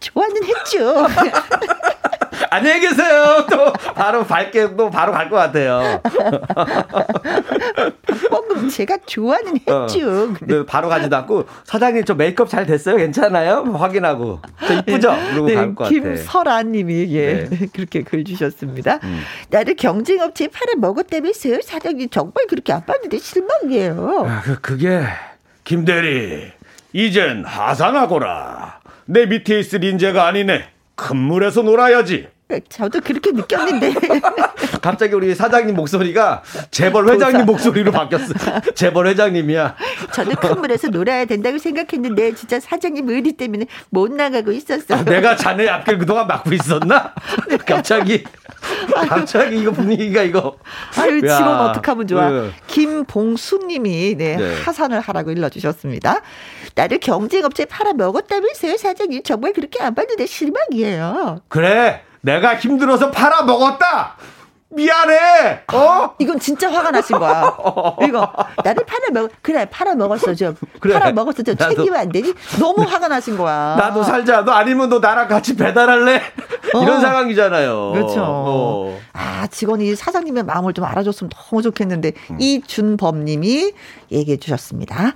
좋아는 0.00 0.44
했죠. 0.44 1.06
안녕히 2.50 2.80
계세요. 2.80 3.46
또 3.50 3.72
바로 3.94 4.24
밝게 4.24 4.76
또 4.76 4.90
바로 4.90 5.12
갈 5.12 5.30
것 5.30 5.36
같아요. 5.36 6.00
방금 8.30 8.68
제가 8.68 8.98
좋아는 9.06 9.58
어. 9.66 9.82
했죠. 9.82 10.22
어, 10.22 10.34
네, 10.40 10.66
바로 10.66 10.88
가지도 10.88 11.16
않고 11.16 11.46
사장님 11.64 12.04
저 12.04 12.14
메이크업 12.14 12.48
잘 12.48 12.66
됐어요? 12.66 12.96
괜찮아요? 12.96 13.62
확인하고 13.72 14.40
저 14.66 14.74
이쁘죠? 14.74 15.14
그러고 15.30 15.46
네, 15.48 15.54
갈것 15.54 15.76
같아요. 15.76 16.00
김설아님이 16.00 17.14
예 17.14 17.48
네. 17.48 17.66
그렇게 17.72 18.02
글 18.02 18.24
주셨습니다. 18.24 18.98
음. 19.02 19.20
나를 19.50 19.76
경쟁업체에 19.76 20.48
팔아 20.48 20.74
먹었다면서요? 20.76 21.60
사장님 21.62 22.08
정말 22.10 22.46
그렇게 22.48 22.72
안 22.72 22.84
봤는데 22.84 23.18
실망이에요. 23.18 24.26
아, 24.28 24.42
그, 24.42 24.60
그게 24.60 25.02
김 25.64 25.84
대리 25.84 26.52
이젠 26.92 27.44
하산하거라. 27.44 28.80
내 29.06 29.26
밑에 29.26 29.58
있을 29.58 29.84
인재가 29.84 30.26
아니네. 30.26 30.64
큰 30.94 31.16
물에서 31.16 31.62
놀아야지. 31.62 32.28
저도 32.68 33.00
그렇게 33.00 33.30
느꼈는데. 33.32 33.94
갑자기 34.82 35.14
우리 35.14 35.34
사장님 35.34 35.74
목소리가 35.74 36.42
재벌 36.70 37.08
회장님 37.08 37.46
목소리로 37.46 37.92
바뀌었어. 37.92 38.34
재벌 38.74 39.06
회장님이야. 39.08 39.76
저는 40.12 40.36
큰 40.36 40.60
물에서 40.60 40.88
놀아야 40.88 41.24
된다고 41.24 41.58
생각했는데 41.58 42.34
진짜 42.34 42.60
사장님 42.60 43.08
의리 43.08 43.32
때문에 43.32 43.66
못 43.90 44.12
나가고 44.12 44.52
있었어. 44.52 44.94
아, 44.94 45.04
내가 45.04 45.36
자네 45.36 45.68
앞길 45.68 45.98
그동안 45.98 46.26
막고 46.26 46.52
있었나? 46.52 47.14
갑자기 47.66 48.24
갑자기 49.08 49.58
이거 49.60 49.70
분위기가 49.70 50.22
이거. 50.22 50.58
아유 50.98 51.20
직원 51.20 51.48
어떡 51.70 51.88
하면 51.88 52.06
좋아. 52.06 52.28
네. 52.30 52.50
김봉수님이 52.66 54.16
네, 54.16 54.36
네, 54.36 54.60
하산을 54.62 55.00
하라고 55.00 55.30
일러주셨습니다. 55.30 56.20
나를 56.74 56.98
경쟁업체에 56.98 57.66
팔아 57.66 57.92
먹었다면서요 57.94 58.76
사장님 58.76 59.22
정말 59.22 59.52
그렇게 59.52 59.82
안 59.82 59.94
봤는데 59.94 60.26
실망이에요. 60.26 61.40
그래 61.48 62.02
내가 62.22 62.56
힘들어서 62.56 63.10
팔아 63.10 63.42
먹었다. 63.42 64.16
미안해. 64.74 65.64
어? 65.74 66.14
이건 66.18 66.38
진짜 66.40 66.72
화가 66.72 66.90
나신 66.92 67.18
거야. 67.18 67.54
이거 68.08 68.32
나를 68.64 68.86
팔아 68.86 69.10
먹 69.12 69.30
그래 69.42 69.66
팔아 69.70 69.94
먹었어 69.96 70.34
좀 70.34 70.56
그래. 70.80 70.94
팔아 70.94 71.12
먹었어 71.12 71.42
좀 71.42 71.54
챙기면 71.56 71.94
안 71.94 72.08
되니? 72.10 72.32
너무 72.58 72.82
화가 72.82 73.08
나신 73.08 73.36
거야. 73.36 73.76
나도 73.76 74.02
살자. 74.02 74.42
너 74.44 74.52
아니면 74.52 74.88
너 74.88 74.98
나랑 74.98 75.28
같이 75.28 75.56
배달할래? 75.56 76.22
어. 76.74 76.82
이런 76.82 77.02
상황이잖아요. 77.02 77.92
그렇죠. 77.92 78.24
어. 78.26 78.98
아 79.12 79.46
직원이 79.48 79.94
사장님의 79.94 80.44
마음을 80.44 80.72
좀 80.72 80.86
알아줬으면 80.86 81.28
너무 81.28 81.60
좋겠는데 81.60 82.12
음. 82.30 82.40
이준범님이 82.40 83.72
얘기해 84.10 84.38
주셨습니다. 84.38 85.12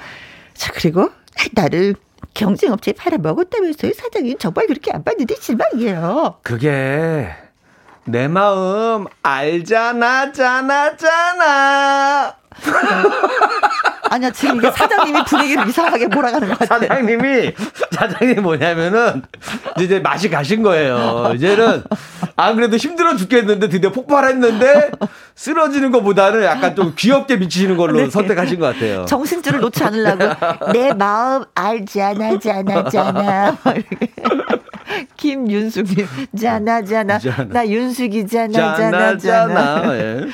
자 0.52 0.70
그리고 0.74 1.08
나를 1.54 1.94
경쟁업체에 2.36 2.94
팔아 2.94 3.18
먹었다면서요 3.18 3.92
사장님 3.94 4.38
정말 4.38 4.66
그렇게 4.66 4.92
안 4.92 5.02
봤는데 5.02 5.34
실망이에요. 5.40 6.38
그게 6.42 7.28
내 8.04 8.28
마음 8.28 9.06
알잖아, 9.22 10.30
잖아, 10.32 10.96
잖아. 10.96 12.36
아니야, 14.08 14.30
지금 14.30 14.56
이게 14.58 14.70
사장님이 14.70 15.24
분위기를 15.24 15.68
이상하게 15.68 16.06
몰아가는 16.06 16.48
것 16.48 16.58
같아. 16.58 16.78
사장님이, 16.78 17.52
사장님이 17.90 18.40
뭐냐면은, 18.40 19.22
이제 19.80 19.98
맛이 19.98 20.30
가신 20.30 20.62
거예요. 20.62 21.32
이제는, 21.34 21.82
안 22.36 22.54
그래도 22.54 22.76
힘들어 22.76 23.16
죽겠는데 23.16 23.68
드디어 23.68 23.90
폭발했는데, 23.90 24.92
쓰러지는 25.34 25.90
것보다는 25.90 26.44
약간 26.44 26.76
좀 26.76 26.94
귀엽게 26.96 27.36
미치시는 27.36 27.76
걸로 27.76 27.98
네. 27.98 28.10
선택하신 28.10 28.60
것 28.60 28.66
같아요. 28.74 29.04
정신줄을 29.06 29.60
놓지 29.60 29.82
않으려고. 29.82 30.72
내 30.72 30.94
마음 30.94 31.44
알잖아, 31.54 32.38
잖아, 32.38 32.88
잖아. 32.88 33.58
김윤숙님, 35.16 36.06
자나, 36.38 36.82
자나. 36.82 37.18
나 37.48 37.68
윤숙이잖아, 37.68 38.76
자나, 38.76 39.18
자나. 39.18 39.96
예. 39.96 40.26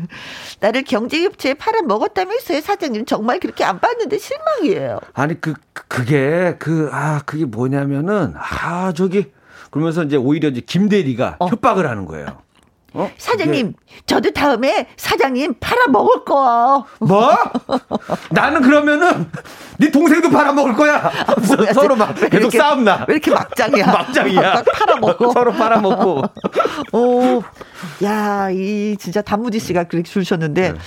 나를 0.60 0.84
경제업체에 0.84 1.54
팔아 1.54 1.82
먹었다면서요, 1.82 2.60
사장님. 2.60 3.04
정말 3.04 3.40
그렇게 3.40 3.64
안 3.64 3.78
봤는데 3.80 4.18
실망이에요. 4.18 5.00
아니, 5.14 5.40
그, 5.40 5.54
그게, 5.72 6.56
그, 6.58 6.88
아, 6.92 7.20
그게 7.26 7.44
뭐냐면은, 7.44 8.34
아, 8.36 8.92
저기, 8.92 9.26
그러면서 9.70 10.02
이제 10.04 10.16
오히려 10.16 10.48
이제 10.48 10.60
김대리가 10.60 11.36
어. 11.38 11.46
협박을 11.46 11.88
하는 11.88 12.06
거예요. 12.06 12.45
어? 12.96 13.10
사장님, 13.18 13.72
그게... 13.72 14.02
저도 14.06 14.30
다음에 14.30 14.88
사장님 14.96 15.54
팔아 15.60 15.88
먹을 15.88 16.24
거. 16.24 16.86
뭐? 17.00 17.36
나는 18.30 18.62
그러면은 18.62 19.30
네 19.78 19.90
동생도 19.90 20.30
팔아 20.30 20.52
먹을 20.52 20.74
거야. 20.74 21.12
아, 21.26 21.72
서로 21.74 21.94
막 21.94 22.14
계속 22.14 22.34
이렇게, 22.34 22.58
싸움 22.58 22.84
나. 22.84 23.04
왜 23.06 23.16
이렇게 23.16 23.30
막장이야? 23.30 23.86
막장이야. 23.92 24.62
팔아 24.62 24.96
먹고. 24.96 25.32
서로 25.32 25.52
팔아 25.52 25.78
먹고. 25.80 26.22
오, 26.92 27.42
야, 28.02 28.48
이 28.50 28.96
진짜 28.98 29.20
단무지 29.20 29.58
씨가 29.58 29.84
그렇게 29.84 30.08
주셨는데. 30.08 30.72
네. 30.72 30.78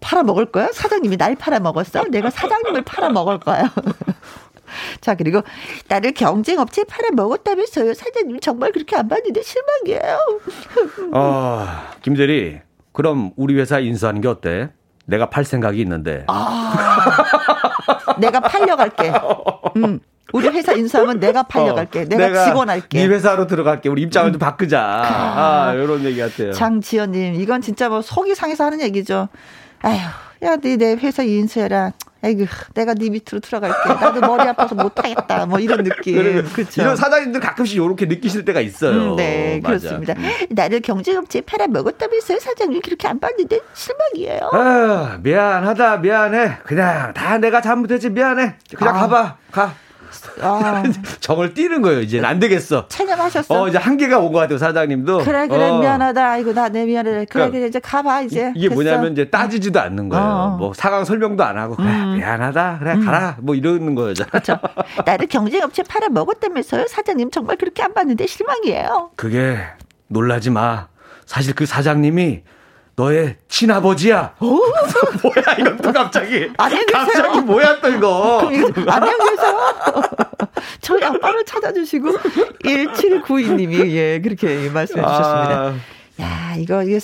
팔아 0.00 0.22
먹을 0.22 0.46
거야? 0.46 0.68
사장님이 0.72 1.18
날 1.18 1.34
팔아 1.36 1.60
먹었어? 1.60 2.04
내가 2.10 2.30
사장님을 2.30 2.82
팔아 2.82 3.10
먹을 3.10 3.38
거야. 3.38 3.70
자, 5.00 5.14
그리고 5.14 5.42
나를 5.88 6.12
경쟁업체에 6.12 6.84
팔아 6.84 7.10
먹었다면서요. 7.12 7.94
사장님 7.94 8.40
정말 8.40 8.72
그렇게 8.72 8.96
안 8.96 9.08
봤는데 9.08 9.42
실망이에요. 9.42 10.18
어, 11.12 11.66
김대리, 12.02 12.60
그럼 12.92 13.32
우리 13.36 13.54
회사 13.58 13.78
인수하는 13.78 14.20
게 14.20 14.28
어때? 14.28 14.70
내가 15.06 15.28
팔 15.30 15.44
생각이 15.44 15.80
있는데. 15.80 16.24
아, 16.28 18.14
내가 18.18 18.40
팔려갈게. 18.40 19.12
음. 19.76 20.00
우리 20.32 20.46
회사 20.48 20.72
인수하면 20.72 21.18
내가 21.18 21.42
팔려갈게. 21.42 22.00
어, 22.00 22.04
내가, 22.04 22.28
내가 22.28 22.44
직원할게. 22.44 22.98
네 23.00 23.12
회사로 23.12 23.48
들어갈게. 23.48 23.88
우리 23.88 24.02
입장을 24.02 24.30
좀 24.30 24.38
바꾸자. 24.38 24.80
아, 24.80 25.72
이런 25.74 26.04
얘기 26.04 26.20
같아요. 26.20 26.52
장지연님, 26.52 27.34
이건 27.34 27.60
진짜 27.62 27.88
뭐 27.88 28.00
속이 28.00 28.36
상해서 28.36 28.64
하는 28.64 28.80
얘기죠. 28.80 29.28
아휴, 29.82 29.96
야, 30.44 30.56
네 30.56 30.76
내 30.76 30.94
회사 30.94 31.24
인수해라. 31.24 31.92
아이고, 32.22 32.46
내가 32.74 32.94
네 32.94 33.08
밑으로 33.08 33.40
들어갈게. 33.40 33.88
나도 33.88 34.20
머리 34.20 34.42
아파서 34.48 34.74
못하겠다. 34.74 35.46
뭐 35.46 35.58
이런 35.58 35.82
느낌. 35.84 36.42
그렇죠. 36.52 36.82
이런 36.82 36.96
사장님들 36.96 37.40
가끔씩 37.40 37.76
이렇게 37.76 38.06
느끼실 38.06 38.44
때가 38.44 38.60
있어요. 38.60 39.12
음, 39.12 39.16
네, 39.16 39.60
맞아. 39.62 39.78
그렇습니다. 39.78 40.14
음. 40.18 40.30
나를 40.50 40.80
경제업체에 40.80 41.42
팔아 41.42 41.68
먹었다면서요, 41.68 42.38
사장님. 42.38 42.82
그렇게 42.82 43.08
안 43.08 43.18
봤는데 43.20 43.60
실망이에요. 43.74 44.50
아, 44.52 45.18
미안하다, 45.22 45.98
미안해. 45.98 46.58
그냥 46.64 47.14
다 47.14 47.38
내가 47.38 47.60
잘못했지, 47.60 48.10
미안해. 48.10 48.56
그냥 48.76 48.96
아. 48.96 49.00
가봐, 49.00 49.36
가. 49.50 49.74
아. 50.40 50.82
정을 51.20 51.54
띄는 51.54 51.82
거예요. 51.82 52.00
이제 52.00 52.20
안 52.20 52.38
되겠어. 52.38 52.88
체념하셨어. 52.88 53.62
어, 53.62 53.68
이제 53.68 53.78
한계가 53.78 54.18
온 54.18 54.32
것 54.32 54.38
같아요, 54.38 54.58
사장님도. 54.58 55.18
그래, 55.18 55.46
그래, 55.48 55.68
어. 55.70 55.78
미안하다. 55.80 56.38
이거 56.38 56.52
나내 56.52 56.84
미안해. 56.86 57.10
그래, 57.10 57.26
그러니까 57.28 57.56
그래, 57.56 57.66
이제 57.66 57.78
가봐, 57.80 58.22
이제. 58.22 58.52
이게 58.56 58.68
됐어. 58.68 58.74
뭐냐면 58.74 59.12
이제 59.12 59.28
따지지도 59.30 59.80
않는 59.80 60.08
거예요. 60.08 60.24
어. 60.24 60.56
뭐 60.58 60.72
상황 60.74 61.04
설명도 61.04 61.42
안 61.44 61.58
하고, 61.58 61.76
그래, 61.76 61.88
음. 61.88 62.16
미안하다. 62.16 62.78
그래, 62.80 62.92
음. 62.94 63.04
가라. 63.04 63.36
뭐 63.40 63.54
이러는 63.54 63.94
거죠. 63.94 64.24
그렇죠. 64.26 64.58
나를 65.06 65.26
경쟁업체 65.26 65.82
팔아 65.82 66.08
먹었다면서요? 66.10 66.86
사장님 66.88 67.30
정말 67.30 67.56
그렇게 67.56 67.82
안 67.82 67.92
봤는데 67.94 68.26
실망이에요. 68.26 69.10
그게 69.16 69.58
놀라지 70.08 70.50
마. 70.50 70.88
사실 71.26 71.54
그 71.54 71.66
사장님이 71.66 72.42
너의 73.00 73.36
친아버지야. 73.48 74.34
뭐야 74.40 75.56
이건 75.58 75.76
또 75.78 75.90
갑자기. 75.90 76.50
안녕히 76.58 76.84
계세요. 76.84 77.06
갑자기 77.06 77.40
뭐야 77.40 77.80
또 77.80 77.88
이거. 77.88 78.40
안녕히 78.86 79.30
계세요. 79.30 79.72
저희 80.82 81.02
아빠를 81.02 81.42
찾아주시고 81.46 82.12
1792님이 82.62 83.90
예 83.92 84.20
그렇게 84.20 84.68
말씀해 84.68 85.00
주셨습니다. 85.00 85.60
아. 85.60 85.74
야 86.20 86.54
이거 86.58 86.82
이게 86.82 86.98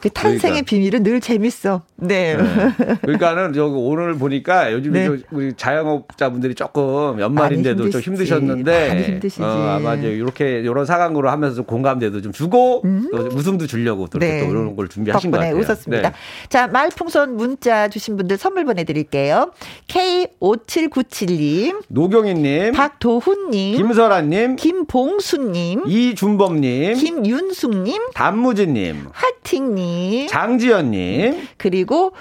그 0.00 0.10
탄생의 0.10 0.38
그러니까. 0.40 0.66
비밀은 0.66 1.02
늘 1.02 1.20
재밌어. 1.20 1.82
네. 1.96 2.36
네. 2.36 2.96
그러니까는 3.02 3.52
저 3.52 3.66
오늘 3.66 4.14
보니까 4.14 4.72
요즘 4.72 4.92
네. 4.92 5.08
우리 5.32 5.52
자영업자분들이 5.54 6.54
조금 6.54 7.18
연말인데도 7.20 7.90
좀 7.90 8.00
힘드셨는데. 8.00 9.20
어, 9.40 9.44
아마 9.76 9.94
이제 9.94 10.08
이렇게 10.08 10.60
이런 10.60 10.86
상황으로 10.86 11.30
하면서 11.30 11.56
좀 11.56 11.64
공감대도 11.64 12.22
좀 12.22 12.32
주고 12.32 12.82
음. 12.84 13.08
또 13.10 13.18
웃음도 13.36 13.66
주려고 13.66 14.06
또, 14.06 14.20
네. 14.20 14.44
또 14.44 14.50
이런 14.50 14.76
걸 14.76 14.88
준비하신 14.88 15.32
것 15.32 15.38
같아요. 15.38 15.56
웃었습니다. 15.56 16.10
네. 16.10 16.14
자, 16.48 16.68
말풍선 16.68 17.36
문자 17.36 17.88
주신 17.88 18.16
분들 18.16 18.36
선물 18.36 18.64
보내 18.64 18.84
드릴게요. 18.84 19.50
K5797님, 19.88 21.82
노경희 21.88 22.34
님, 22.34 22.72
박도훈 22.72 23.50
님, 23.50 23.76
김설아 23.76 24.20
님, 24.22 24.54
김봉수 24.56 25.50
님, 25.50 25.82
이준범 25.86 26.60
님, 26.60 26.94
김윤숙 26.94 27.82
님, 27.82 28.00
단무지 28.14 28.66
님, 28.68 29.06
하팅 29.12 29.74
님. 29.74 29.87
장지연님. 30.28 31.48
그리고 31.56 32.12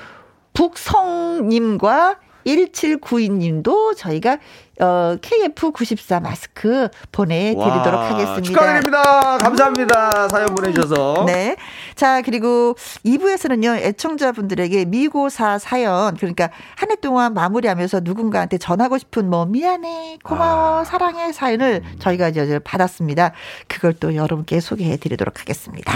북성님과 0.53 2.18
1792님도 2.45 3.95
저희가 3.97 4.38
어, 4.80 5.18
KF94 5.22 6.22
마스크 6.22 6.88
보내드리도록 7.11 7.59
와, 7.93 8.09
하겠습니다. 8.11 8.41
축하드립니다. 8.41 9.38
감사합니다. 9.39 10.30
사연 10.30 10.47
보내주셔서. 10.55 11.26
네. 11.26 11.57
자, 11.95 12.22
그리고 12.22 12.76
2부에서는요, 13.05 13.78
애청자분들에게 13.80 14.86
미고사 14.86 15.57
사연, 15.59 16.15
그러니까 16.15 16.49
한 16.78 16.89
해 16.91 16.95
동안 17.01 17.34
마무리하면서 17.34 18.01
누군가한테 18.03 18.57
전하고 18.59 18.97
싶은 18.97 19.30
뭐, 19.30 19.45
미안해, 19.45 20.20
고마워, 20.24 20.80
아. 20.80 20.84
사랑해 20.86 21.34
사연을 21.34 21.82
저희가 21.99 22.30
이제 22.30 22.59
받았습니다. 22.59 23.34
그걸 23.68 23.93
또 23.93 24.15
여러분께 24.15 24.61
소개해 24.61 24.95
드리도록 24.97 25.41
하겠습니다. 25.41 25.91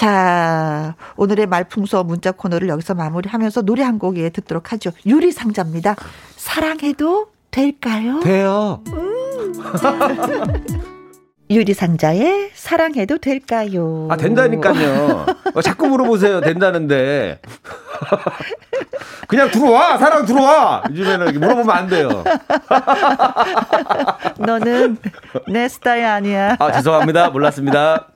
자, 0.00 0.94
오늘의 1.16 1.46
말풍서 1.46 2.04
문자 2.04 2.32
코너를 2.32 2.70
여기서 2.70 2.94
마무리하면서 2.94 3.60
노래 3.60 3.82
한곡 3.82 4.16
예, 4.16 4.30
듣도록 4.30 4.72
하죠. 4.72 4.92
유리상자입니다. 5.04 5.94
사랑해도 6.36 7.26
될까요? 7.50 8.20
돼요. 8.20 8.82
음. 8.94 9.52
유리상자의 11.50 12.52
사랑해도 12.54 13.18
될까요? 13.18 14.08
아, 14.10 14.16
된다니까요. 14.16 15.26
어, 15.52 15.60
자꾸 15.60 15.88
물어보세요. 15.88 16.40
된다는데. 16.40 17.42
그냥 19.28 19.50
들어와! 19.50 19.98
사랑 19.98 20.24
들어와! 20.24 20.82
요즘에는 20.88 21.38
물어보면 21.38 21.70
안 21.70 21.86
돼요. 21.88 22.08
너는 24.38 24.96
내 25.52 25.68
스타일 25.68 26.06
아니야. 26.06 26.56
아, 26.58 26.72
죄송합니다. 26.72 27.28
몰랐습니다. 27.28 28.06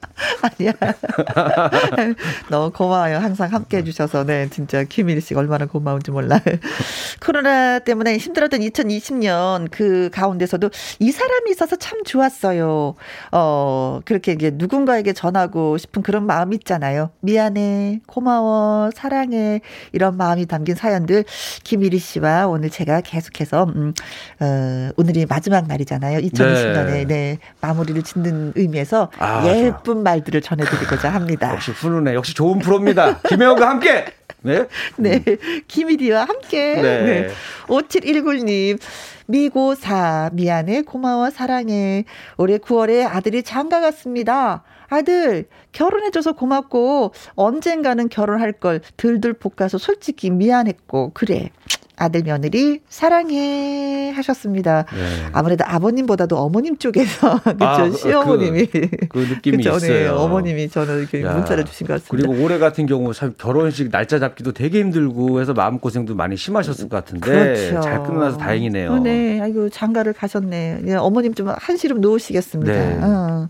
아니야. 0.42 0.72
너무 2.48 2.70
고마워요. 2.70 3.18
항상 3.18 3.52
함께 3.52 3.78
해주셔서. 3.78 4.24
네, 4.24 4.48
진짜 4.50 4.84
김일희 4.84 5.20
씨가 5.20 5.40
얼마나 5.40 5.66
고마운지 5.66 6.10
몰라. 6.10 6.40
코로나 7.20 7.78
때문에 7.78 8.16
힘들었던 8.18 8.60
2020년 8.60 9.68
그 9.70 10.10
가운데서도 10.12 10.70
이 11.00 11.10
사람이 11.10 11.50
있어서 11.50 11.76
참 11.76 12.04
좋았어요. 12.04 12.94
어, 13.32 14.00
그렇게 14.04 14.32
이제 14.32 14.52
누군가에게 14.54 15.12
전하고 15.12 15.78
싶은 15.78 16.02
그런 16.02 16.26
마음 16.26 16.52
있잖아요. 16.52 17.10
미안해, 17.20 18.00
고마워, 18.06 18.90
사랑해, 18.94 19.60
이런 19.92 20.16
마음이 20.16 20.46
담긴 20.46 20.74
사연들 20.74 21.24
김일희 21.64 21.98
씨와 21.98 22.46
오늘 22.46 22.70
제가 22.70 23.00
계속해서 23.00 23.64
음, 23.74 23.94
어, 24.40 24.90
오늘이 24.96 25.26
마지막 25.26 25.66
날이잖아요. 25.66 26.20
2020년에 26.20 26.86
네. 26.86 27.04
네 27.04 27.38
마무리를 27.60 28.02
짓는 28.02 28.52
의미에서 28.54 29.10
아, 29.18 29.44
예쁜. 29.46 30.03
말들을 30.04 30.40
전해드리고자 30.40 31.08
합니다. 31.08 31.52
역시 31.52 31.72
훈훈해. 31.72 32.14
역시 32.14 32.34
좋은 32.34 32.60
프로입니다. 32.60 33.18
김혜영과 33.28 33.68
함께. 33.68 34.04
네. 34.42 34.66
네. 34.96 35.22
김일희와 35.66 36.24
함께. 36.24 36.74
네. 36.80 37.02
네. 37.02 37.28
5719님. 37.66 38.78
미고사 39.26 40.30
미안해 40.34 40.82
고마워 40.82 41.30
사랑해 41.30 42.04
올해 42.36 42.58
9월에 42.58 43.06
아들이 43.10 43.42
장가 43.42 43.80
갔습니다. 43.80 44.62
아들 44.88 45.46
결혼해줘서 45.72 46.32
고맙고 46.32 47.12
언젠가는 47.34 48.08
결혼할 48.10 48.52
걸 48.52 48.80
들들 48.98 49.32
볶아서 49.32 49.78
솔직히 49.78 50.30
미안했고 50.30 51.12
그래 51.14 51.50
아들 51.96 52.22
며느리 52.22 52.80
사랑해 52.88 54.10
하셨습니다. 54.10 54.84
네. 54.92 55.26
아무래도 55.32 55.64
아버님보다도 55.66 56.36
어머님 56.36 56.76
쪽에서 56.76 57.38
그렇죠 57.44 57.64
아, 57.64 57.88
그, 57.88 57.96
시어머님이 57.96 58.66
그, 58.66 58.88
그 59.08 59.18
느낌이 59.18 59.58
그쵸? 59.58 59.70
네, 59.70 59.76
있어요. 59.76 59.98
네, 59.98 60.08
어머님이 60.08 60.68
저는 60.68 61.00
이렇게 61.00 61.22
야. 61.22 61.32
문자를 61.34 61.64
주신 61.64 61.86
것 61.86 61.94
같습니다. 61.94 62.28
그리고 62.28 62.44
올해 62.44 62.58
같은 62.58 62.86
경우 62.86 63.12
참 63.14 63.34
결혼식 63.38 63.90
날짜 63.90 64.18
잡기도 64.18 64.52
되게 64.52 64.80
힘들고 64.80 65.40
해서 65.40 65.54
마음 65.54 65.78
고생도 65.78 66.14
많이 66.14 66.36
심하셨을 66.36 66.88
것 66.88 66.96
같은데 66.96 67.30
그렇죠. 67.30 67.80
잘 67.80 68.02
끝나서 68.02 68.38
다행이네요. 68.38 68.92
어, 68.92 68.98
네, 68.98 69.40
아이고 69.40 69.68
장가를 69.68 70.14
가셨네. 70.14 70.80
예, 70.86 70.94
어머님 70.94 71.34
좀 71.34 71.48
한시름 71.48 72.00
놓으시겠습니다. 72.00 72.72
네. 72.72 72.98
어. 73.02 73.48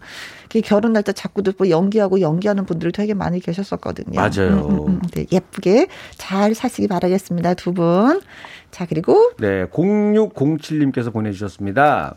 결혼 0.60 0.93
날짜 0.93 1.12
자꾸도 1.12 1.52
뭐 1.59 1.68
연기하고 1.68 2.20
연기하는 2.20 2.66
분들이 2.66 2.93
되게 2.93 3.14
많이 3.14 3.40
계셨었거든요. 3.40 4.14
맞아요. 4.14 4.66
음, 4.68 4.70
음, 4.70 4.86
음. 4.89 5.02
네, 5.12 5.26
예쁘게 5.31 5.89
잘 6.16 6.55
사시기 6.55 6.89
바라겠습니다. 6.89 7.55
두 7.55 7.72
분. 7.72 8.20
자, 8.70 8.86
그리고 8.86 9.32
네, 9.39 9.66
0607님께서 9.66 11.12
보내 11.12 11.32
주셨습니다. 11.32 12.16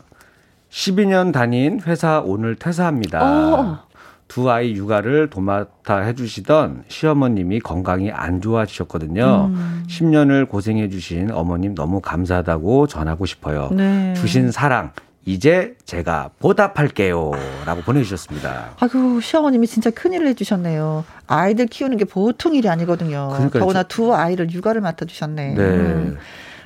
12년 0.70 1.32
다닌 1.32 1.80
회사 1.86 2.20
오늘 2.20 2.56
퇴사합니다. 2.56 3.20
오. 3.22 3.54
어. 3.54 3.88
두 4.28 4.50
아이 4.50 4.74
육아를 4.74 5.30
도맡아 5.30 6.00
해주시던 6.00 6.84
시어머님이 6.88 7.60
건강이 7.60 8.10
안 8.12 8.42
좋아지셨거든요. 8.42 9.50
음. 9.50 9.84
10년을 9.88 10.48
고생해주신 10.48 11.30
어머님 11.32 11.74
너무 11.74 12.00
감사하다고 12.02 12.86
전하고 12.88 13.24
싶어요. 13.24 13.70
네. 13.72 14.12
주신 14.14 14.50
사랑, 14.50 14.92
이제 15.28 15.74
제가 15.84 16.30
보답할게요. 16.38 17.32
라고 17.66 17.82
보내주셨습니다. 17.82 18.70
아이고, 18.80 19.20
시어머님이 19.20 19.66
진짜 19.66 19.90
큰일을 19.90 20.26
해주셨네요. 20.28 21.04
아이들 21.26 21.66
키우는 21.66 21.98
게 21.98 22.06
보통 22.06 22.54
일이 22.54 22.66
아니거든요. 22.70 23.28
그러니까 23.32 23.58
더구나 23.58 23.82
두 23.82 24.14
아이를 24.14 24.50
육아를 24.50 24.80
맡아주셨네. 24.80 25.54
네. 25.54 25.62
음. 25.62 26.16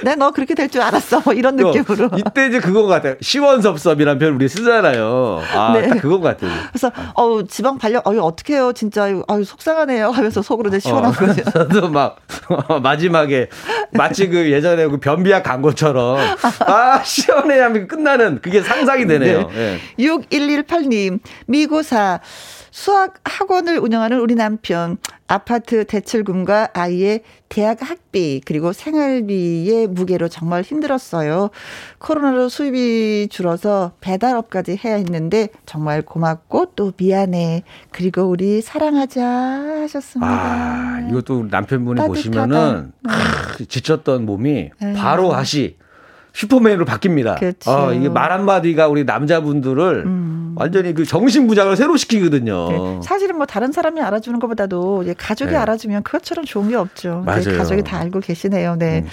네, 0.04 0.14
너 0.14 0.30
그렇게 0.30 0.54
될 0.54 0.70
줄 0.70 0.80
알았어. 0.80 1.20
뭐 1.24 1.34
이런 1.34 1.56
느낌으로. 1.56 2.06
어, 2.06 2.10
이때 2.16 2.46
이제 2.46 2.60
그거 2.60 2.84
같아요. 2.86 3.16
시원섭섭이란 3.20 4.18
표현 4.20 4.34
우리 4.34 4.48
쓰잖아요. 4.48 5.42
아, 5.52 5.72
네. 5.74 5.88
딱 5.88 5.98
그거 6.00 6.20
같아요. 6.20 6.50
그래서, 6.70 6.90
어 7.14 7.42
지방 7.50 7.78
발령, 7.78 8.00
어 8.04 8.10
어떻게 8.20 8.54
해요? 8.54 8.72
진짜, 8.72 9.04
아유, 9.26 9.44
속상하네요. 9.44 10.10
하면서 10.10 10.40
속으로 10.40 10.70
내 10.70 10.78
시원한 10.78 11.10
어, 11.10 11.14
거죠. 11.14 11.42
저도 11.50 11.88
막, 11.90 12.16
마지막에, 12.82 13.48
마치 13.92 14.28
그 14.28 14.50
예전에 14.50 14.86
그 14.86 14.98
변비약 14.98 15.42
광고처럼, 15.42 16.18
아, 16.66 17.02
시원해 17.02 17.58
하면 17.60 17.88
끝나는 17.88 18.40
그게 18.40 18.62
상상이 18.62 19.06
되네요. 19.06 19.48
네. 19.48 19.78
네. 19.98 20.06
6118님, 20.06 21.18
미고사. 21.46 22.20
수학 22.70 23.14
학원을 23.24 23.78
운영하는 23.78 24.20
우리 24.20 24.34
남편 24.34 24.96
아파트 25.26 25.84
대출금과 25.84 26.70
아이의 26.74 27.22
대학 27.48 27.78
학비 27.82 28.40
그리고 28.44 28.72
생활비의 28.72 29.88
무게로 29.88 30.28
정말 30.28 30.62
힘들었어요. 30.62 31.50
코로나로 31.98 32.48
수입이 32.48 33.28
줄어서 33.30 33.92
배달업까지 34.00 34.78
해야 34.84 34.96
했는데 34.96 35.48
정말 35.66 36.02
고맙고 36.02 36.72
또 36.76 36.92
미안해. 36.96 37.62
그리고 37.90 38.22
우리 38.22 38.60
사랑하자 38.60 39.24
하셨습니다. 39.82 40.30
아, 40.30 41.06
이것도 41.08 41.46
남편분이 41.50 41.98
따뜻하다. 41.98 42.08
보시면은 42.08 42.92
네. 43.02 43.64
지쳤던 43.66 44.26
몸이 44.26 44.70
네. 44.80 44.92
바로 44.94 45.30
다시 45.30 45.76
슈퍼맨으로 46.32 46.84
바뀝니다. 46.84 47.38
그렇죠. 47.38 47.70
어, 47.70 47.92
이게 47.92 48.08
말 48.08 48.32
한마디가 48.32 48.88
우리 48.88 49.04
남자분들을 49.04 50.04
음. 50.06 50.54
완전히 50.56 50.94
그 50.94 51.04
정신 51.04 51.46
부장을 51.46 51.74
새로 51.76 51.96
시키거든요. 51.96 52.68
네. 52.70 53.00
사실은 53.02 53.36
뭐 53.36 53.46
다른 53.46 53.72
사람이 53.72 54.00
알아주는 54.00 54.38
것보다도 54.40 55.02
이제 55.04 55.14
가족이 55.16 55.52
네. 55.52 55.56
알아주면 55.56 56.02
그것처럼 56.02 56.44
좋은 56.44 56.68
게 56.68 56.76
없죠. 56.76 57.22
맞아요. 57.24 57.56
가족이 57.56 57.82
다 57.82 57.98
알고 57.98 58.20
계시네요. 58.20 58.76
네. 58.76 59.04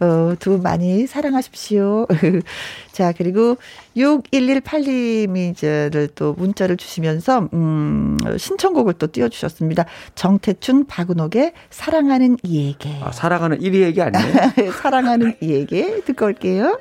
음. 0.00 0.04
어, 0.04 0.34
두 0.38 0.50
분 0.50 0.62
많이 0.62 1.06
사랑하십시오. 1.06 2.06
자, 3.00 3.14
그리고 3.16 3.56
6118님이 3.96 5.52
이제를 5.52 6.08
또 6.14 6.34
문자를 6.34 6.76
주시면서, 6.76 7.48
음, 7.54 8.18
신청곡을 8.36 8.92
또 8.98 9.10
띄워주셨습니다. 9.10 9.86
정태춘, 10.14 10.84
박은옥의 10.86 11.54
사랑하는 11.70 12.36
이에게. 12.42 12.90
아, 13.00 13.10
사랑하는 13.10 13.62
이에게 13.62 14.02
아니에요? 14.02 14.34
사랑하는 14.82 15.34
이에게 15.40 16.02
듣고 16.04 16.26
올게요. 16.26 16.78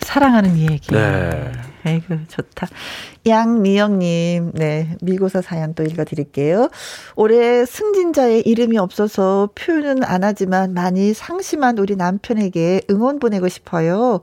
사랑하는 0.00 0.54
이에게. 0.58 0.94
네. 0.94 1.52
아이고, 1.86 2.16
좋다. 2.28 2.68
양미영님, 3.26 4.52
네, 4.54 4.96
미고사 5.02 5.42
사연 5.42 5.74
또 5.74 5.82
읽어드릴게요. 5.82 6.68
올해 7.16 7.64
승진자의 7.64 8.42
이름이 8.42 8.78
없어서 8.78 9.50
표현은 9.54 10.04
안 10.04 10.24
하지만 10.24 10.74
많이 10.74 11.14
상심한 11.14 11.78
우리 11.78 11.96
남편에게 11.96 12.82
응원 12.90 13.18
보내고 13.18 13.48
싶어요. 13.48 14.20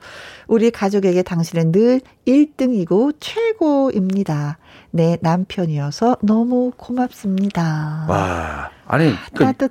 우리 0.48 0.72
가족에게 0.72 1.24
당신은 1.24 1.72
늘 1.72 2.02
1등이고 2.28 3.16
최고입니다. 3.20 4.58
내 4.92 5.18
남편이어서 5.22 6.18
너무 6.22 6.72
고맙습니다. 6.78 8.06
와. 8.10 8.70
아니, 8.86 9.14
그러니까, 9.34 9.68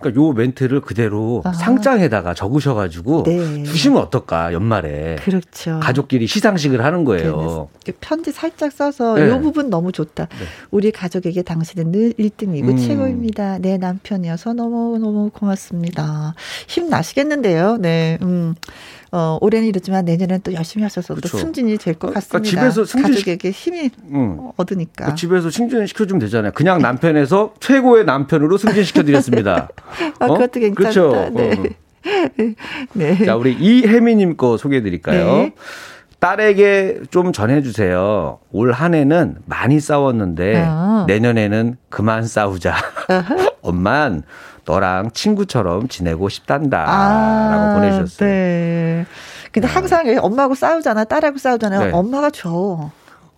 그러니까 0.00 0.20
요 0.20 0.32
멘트를 0.32 0.80
그대로 0.80 1.42
아. 1.44 1.52
상장에다가 1.52 2.34
적으셔가지고 2.34 3.22
네. 3.24 3.62
주시면 3.62 4.02
어떨까 4.02 4.52
연말에. 4.52 5.16
그렇죠. 5.16 5.78
가족끼리 5.80 6.26
시상식을 6.26 6.84
하는 6.84 7.04
거예요. 7.04 7.68
네, 7.84 7.92
편지 8.00 8.32
살짝 8.32 8.72
써서 8.72 9.14
네. 9.14 9.28
요 9.28 9.40
부분 9.40 9.70
너무 9.70 9.92
좋다. 9.92 10.26
네. 10.26 10.44
우리 10.70 10.90
가족에게 10.90 11.42
당신은 11.42 11.92
늘 11.92 12.12
1등이고 12.14 12.70
음. 12.70 12.76
최고입니다. 12.76 13.58
내 13.58 13.78
남편이어서 13.78 14.54
너무 14.54 14.98
너무 14.98 15.30
고맙습니다. 15.30 16.34
힘 16.68 16.88
나시겠는데요. 16.88 17.76
네. 17.76 18.18
음. 18.22 18.54
어, 19.12 19.38
올해는 19.40 19.66
이렇지만 19.66 20.04
내년엔 20.04 20.40
또 20.42 20.52
열심히 20.52 20.84
하셔서 20.84 21.14
그렇죠. 21.14 21.32
또 21.32 21.38
승진이 21.38 21.78
될것 21.78 21.98
그러니까 22.12 22.20
같습니다. 22.20 22.38
그러니까 22.50 22.70
집에서 22.70 22.84
승진 22.84 23.12
가족에게 23.14 23.50
힘이 23.50 23.90
응. 24.12 24.52
얻으니까. 24.56 24.92
그러니까 24.94 25.14
집에서 25.16 25.50
승진 25.50 25.86
시켜주면 25.86 26.20
되잖아요. 26.20 26.52
그냥 26.52 26.80
남편에서 26.80 27.54
최고의 27.60 28.04
남편으로 28.04 28.56
승진 28.56 28.84
시켜드렸습니다. 28.84 29.68
아, 30.20 30.26
어? 30.26 30.34
그것도 30.34 30.60
괜찮다. 30.60 30.74
그렇죠. 30.74 31.30
네. 31.34 31.52
어. 31.58 31.62
네. 32.94 33.24
자, 33.26 33.36
우리 33.36 33.52
이혜미님 33.52 34.36
거 34.36 34.56
소개해드릴까요? 34.56 35.24
네. 35.36 35.54
딸에게 36.20 37.00
좀 37.10 37.32
전해주세요. 37.32 38.38
올 38.52 38.72
한 38.72 38.94
해는 38.94 39.36
많이 39.46 39.80
싸웠는데 39.80 40.64
어. 40.66 41.04
내년에는 41.08 41.76
그만 41.88 42.24
싸우자. 42.24 42.76
엄만 43.62 44.22
너랑 44.70 45.10
친구처럼 45.10 45.88
지내고 45.88 46.28
싶단다. 46.28 46.84
아, 46.86 47.50
라고 47.50 47.74
보내주셨어요. 47.80 48.28
네. 48.30 49.06
근데 49.50 49.66
네. 49.66 49.74
항상 49.74 50.06
엄마하고 50.20 50.54
싸우잖아. 50.54 51.04
딸하고 51.04 51.38
싸우잖아요. 51.38 51.86
네. 51.86 51.90
엄마가 51.92 52.30
줘. 52.30 52.90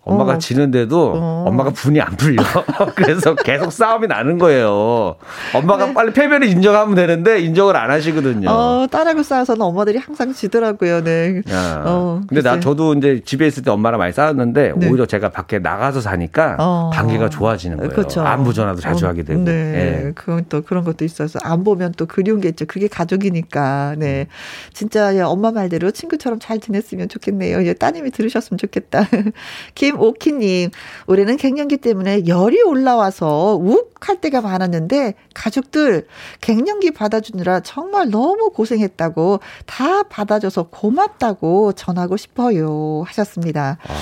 엄마가 0.05 0.33
어. 0.33 0.37
지는데도 0.37 1.13
어. 1.15 1.45
엄마가 1.47 1.69
분이 1.69 2.01
안 2.01 2.15
풀려. 2.17 2.43
그래서 2.95 3.35
계속 3.35 3.71
싸움이 3.71 4.07
나는 4.07 4.37
거예요. 4.37 5.15
엄마가 5.53 5.87
네. 5.87 5.93
빨리 5.93 6.11
패배를 6.11 6.47
인정하면 6.47 6.95
되는데 6.95 7.39
인정을 7.39 7.75
안 7.77 7.89
하시거든요. 7.89 8.49
어, 8.49 8.85
딸하고 8.91 9.23
싸워서는 9.23 9.61
엄마들이 9.61 9.97
항상 9.97 10.33
지더라고요. 10.33 11.03
네. 11.03 11.41
야. 11.49 11.83
어, 11.85 12.21
근데 12.27 12.41
글쎄. 12.41 12.49
나 12.49 12.59
저도 12.59 12.95
이제 12.95 13.21
집에 13.23 13.47
있을 13.47 13.63
때 13.63 13.71
엄마랑 13.71 13.97
많이 13.97 14.11
싸웠는데 14.11 14.73
네. 14.75 14.89
오히려 14.89 15.05
제가 15.05 15.29
밖에 15.29 15.59
나가서 15.59 16.01
사니까 16.01 16.57
어. 16.59 16.91
관계가 16.93 17.29
좋아지는 17.29 17.77
거예요. 17.77 17.91
그렇죠. 17.91 18.21
안부 18.21 18.53
전화도 18.53 18.81
자주 18.81 19.05
어, 19.05 19.09
하게 19.09 19.23
되고. 19.23 19.41
네. 19.43 19.51
네. 19.53 20.11
그건 20.15 20.45
또 20.49 20.61
그런 20.63 20.83
것도 20.83 21.05
있어서 21.05 21.39
안 21.43 21.63
보면 21.63 21.93
또 21.95 22.07
그리운 22.07 22.41
게 22.41 22.49
있죠. 22.49 22.65
그게 22.65 22.87
가족이니까. 22.89 23.95
네. 23.97 24.27
진짜 24.73 25.15
야, 25.17 25.27
엄마 25.27 25.51
말대로 25.51 25.91
친구처럼 25.91 26.39
잘 26.39 26.59
지냈으면 26.59 27.07
좋겠네요. 27.07 27.65
예, 27.65 27.73
따님이 27.73 28.11
들으셨으면 28.11 28.57
좋겠다. 28.57 29.07
김 29.75 29.92
김오키님, 29.93 30.71
올해는 31.07 31.37
갱년기 31.37 31.77
때문에 31.77 32.27
열이 32.27 32.61
올라와서 32.63 33.55
욱 33.55 33.93
할 34.07 34.19
때가 34.19 34.41
많았는데, 34.41 35.13
가족들 35.33 36.07
갱년기 36.41 36.91
받아주느라 36.91 37.61
정말 37.61 38.09
너무 38.09 38.51
고생했다고, 38.51 39.39
다 39.65 40.03
받아줘서 40.03 40.63
고맙다고 40.63 41.73
전하고 41.73 42.17
싶어요. 42.17 43.03
하셨습니다. 43.05 43.77
아... 43.87 43.93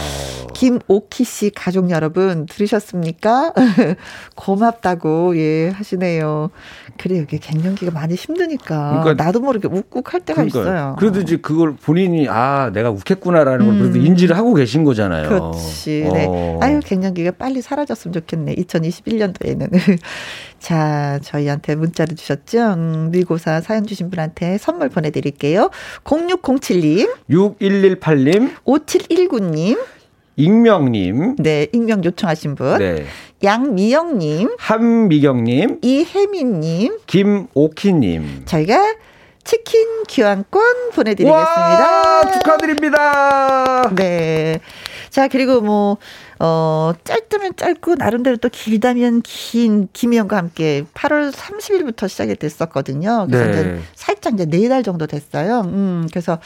김오키 0.54 1.24
씨 1.24 1.50
가족 1.50 1.90
여러분, 1.90 2.46
들으셨습니까? 2.46 3.54
고맙다고, 4.36 5.38
예, 5.38 5.70
하시네요. 5.70 6.52
그래요. 6.98 7.24
이게 7.24 7.38
갱년기가 7.38 7.92
많이 7.92 8.16
힘드니까. 8.16 9.02
그러니까, 9.02 9.24
나도 9.24 9.40
모르게 9.40 9.68
욱욱할 9.68 10.22
때가 10.22 10.44
그러니까, 10.44 10.60
있어요. 10.62 10.96
그래도 11.00 11.22
이제 11.22 11.38
그걸 11.38 11.76
본인이, 11.76 12.28
아, 12.30 12.72
내가 12.74 12.92
욱했구나라는 12.92 13.66
걸 13.66 13.78
그래도 13.78 14.00
음. 14.00 14.06
인지를 14.06 14.38
하고 14.38 14.54
계신 14.54 14.84
거잖아요. 14.84 15.30
그렇지. 15.30 15.60
씨. 15.60 16.10
네. 16.14 16.26
어. 16.28 16.60
아유, 16.62 16.80
갱년기가 16.84 17.32
빨리 17.32 17.62
사라졌으면 17.62 18.14
좋겠네. 18.14 18.56
2021년도에는. 18.56 19.70
자, 20.60 21.20
저희한테 21.24 21.76
문자를 21.76 22.16
주셨죠? 22.16 22.74
음, 22.74 23.10
미고사 23.12 23.62
사연 23.62 23.86
주신 23.86 24.10
분한테 24.10 24.58
선물 24.58 24.90
보내드릴게요. 24.90 25.72
0607님. 26.04 27.10
6118님. 27.30 28.56
5719님. 28.66 29.80
익명님. 30.36 31.36
네, 31.38 31.68
익명 31.74 32.04
요청하신 32.04 32.56
분. 32.56 32.78
네. 32.78 33.06
양미영님. 33.44 34.56
한미경님. 34.58 35.80
이혜민님. 35.82 37.00
김오키님. 37.08 38.44
저희가 38.46 38.96
치킨 39.44 40.04
교환권 40.08 40.92
보내드리겠습니다. 40.94 42.32
축하드립니다. 42.34 43.90
네. 43.96 44.60
자, 45.10 45.28
그리고 45.28 45.62
뭐, 45.62 45.98
어, 46.40 46.94
짧다면 47.04 47.54
짧고, 47.58 47.96
나름대로 47.96 48.38
또 48.38 48.50
길다면 48.50 49.22
긴 49.24 49.90
김희영과 49.92 50.38
함께 50.38 50.86
8월 50.94 51.32
30일부터 51.34 52.08
시작이 52.08 52.36
됐었거든요. 52.36 53.28
그래서 53.30 53.46
네. 53.46 53.52
이제 53.52 53.80
살짝 53.96 54.36
이제 54.36 54.46
네달 54.46 54.84
정도 54.84 55.08
됐어요. 55.08 55.62
음, 55.66 56.08
그래서, 56.12 56.40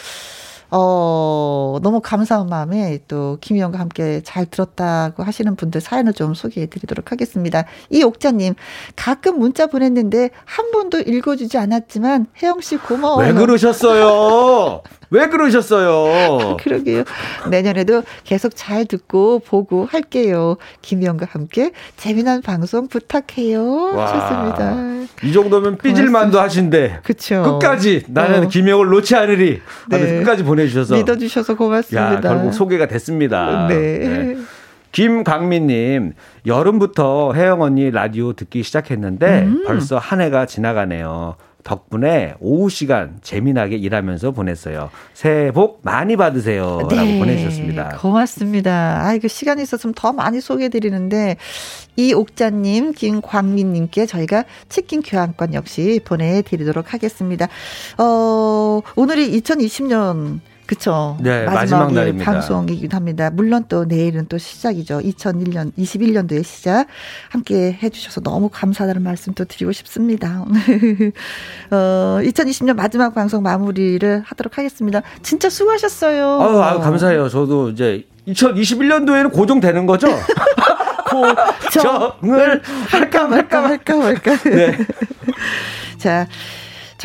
어, 0.71 1.77
너무 1.81 2.01
감사한 2.01 2.47
마음에 2.47 2.99
또 3.07 3.37
김희영과 3.41 3.79
함께 3.79 4.21
잘 4.23 4.45
들었다고 4.45 5.23
하시는 5.23 5.55
분들 5.55 5.81
사연을 5.81 6.13
좀 6.13 6.33
소개해 6.33 6.67
드리도록 6.67 7.11
하겠습니다. 7.11 7.65
이 7.89 8.03
옥자님, 8.03 8.55
가끔 8.95 9.39
문자 9.39 9.67
보냈는데 9.67 10.29
한 10.45 10.71
번도 10.71 10.99
읽어주지 10.99 11.57
않았지만 11.57 12.27
혜영 12.41 12.61
씨 12.61 12.77
고마워요. 12.77 13.27
왜 13.27 13.33
그러셨어요? 13.33 14.81
왜 15.15 15.27
그러셨어요? 15.27 16.57
그러게요. 16.61 17.03
내년에도 17.49 18.03
계속 18.25 18.51
잘 18.55 18.85
듣고 18.85 19.39
보고 19.39 19.85
할게요. 19.85 20.57
김희영과 20.81 21.27
함께 21.29 21.71
재미난 21.95 22.41
방송 22.41 22.87
부탁해요. 22.87 23.95
와, 23.95 24.07
좋습니다. 24.07 24.75
이 25.23 25.31
정도면 25.31 25.77
삐질만도 25.77 26.39
하신데. 26.39 26.99
그쵸. 27.03 27.43
끝까지 27.43 28.03
나는 28.09 28.45
어. 28.45 28.47
김희영을 28.49 28.87
놓지 28.87 29.15
않으리. 29.15 29.61
네. 29.89 30.19
끝까지 30.19 30.43
보내주셔서. 30.43 30.95
믿어주셔서 30.95 31.55
고맙습니다. 31.55 32.15
야, 32.15 32.19
결국 32.19 32.53
소개가 32.53 32.87
됐습니다. 32.87 33.67
네. 33.69 33.75
네. 33.75 34.37
김광민님, 34.91 36.13
여름부터 36.45 37.33
혜영 37.33 37.61
언니 37.61 37.91
라디오 37.91 38.31
듣기 38.31 38.63
시작했는데 38.63 39.43
음. 39.43 39.63
벌써 39.67 39.97
한 39.97 40.21
해가 40.21 40.45
지나가네요. 40.45 41.35
덕분에 41.65 42.35
오후 42.39 42.69
시간 42.69 43.17
재미나게 43.23 43.75
일하면서 43.75 44.31
보냈어요. 44.31 44.91
새해 45.15 45.51
복 45.51 45.79
많이 45.81 46.15
받으세요. 46.15 46.79
네. 46.89 46.95
라고 46.95 47.19
보내주셨습니다. 47.19 47.97
고맙습니다. 47.99 49.03
아, 49.03 49.13
이거 49.15 49.27
시간이 49.27 49.63
있었으면 49.63 49.95
더 49.95 50.13
많이 50.13 50.39
소개해드리는데, 50.39 51.37
이옥자님, 51.95 52.93
김광민님께 52.93 54.05
저희가 54.05 54.45
치킨 54.69 55.01
교환권 55.01 55.55
역시 55.55 55.99
보내드리도록 56.05 56.93
하겠습니다. 56.93 57.47
어, 57.97 58.81
오늘이 58.95 59.31
2020년 59.41 60.41
그쵸. 60.65 61.17
네, 61.21 61.45
마지막 61.45 61.93
날입니다. 61.93 62.31
방송이기도 62.31 62.95
합니다. 62.95 63.29
물론 63.29 63.65
또 63.69 63.85
내일은 63.85 64.25
또 64.27 64.37
시작이죠. 64.37 64.99
2001년, 64.99 65.71
21년도의 65.77 66.43
시작. 66.43 66.87
함께 67.29 67.77
해주셔서 67.81 68.21
너무 68.21 68.49
감사하다는 68.51 69.03
말씀 69.03 69.33
또 69.33 69.45
드리고 69.45 69.71
싶습니다. 69.71 70.45
어, 71.71 72.19
2020년 72.21 72.75
마지막 72.75 73.13
방송 73.13 73.43
마무리를 73.43 74.23
하도록 74.25 74.57
하겠습니다. 74.57 75.01
진짜 75.21 75.49
수고하셨어요. 75.49 76.41
아유, 76.41 76.61
아유 76.61 76.79
감사해요. 76.79 77.29
저도 77.29 77.69
이제 77.69 78.03
2021년도에는 78.27 79.31
고정되는 79.31 79.85
거죠? 79.85 80.07
고정을 81.71 82.61
할까 82.89 83.27
말까 83.27 83.61
말까 83.61 83.95
말까. 83.95 84.37
네. 84.37 84.77
자. 85.97 86.27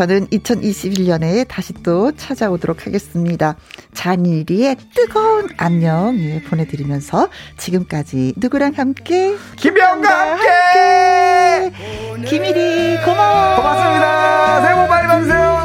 저는 0.01 0.29
2021년에 0.29 1.47
다시 1.47 1.75
또 1.83 2.11
찾아오도록 2.13 2.87
하겠습니다. 2.87 3.57
잔일이의 3.93 4.79
뜨거운 4.95 5.51
안녕 5.59 6.19
예, 6.21 6.41
보내드리면서 6.41 7.29
지금까지 7.59 8.33
누구랑 8.39 8.73
함께? 8.77 9.37
김영과 9.57 10.39
함께, 10.39 11.71
김일이 12.27 12.97
고마워! 13.05 13.57
고맙습니다. 13.57 14.61
새해 14.63 14.75
복 14.75 14.89
많이 14.89 15.07
받으세요. 15.07 15.60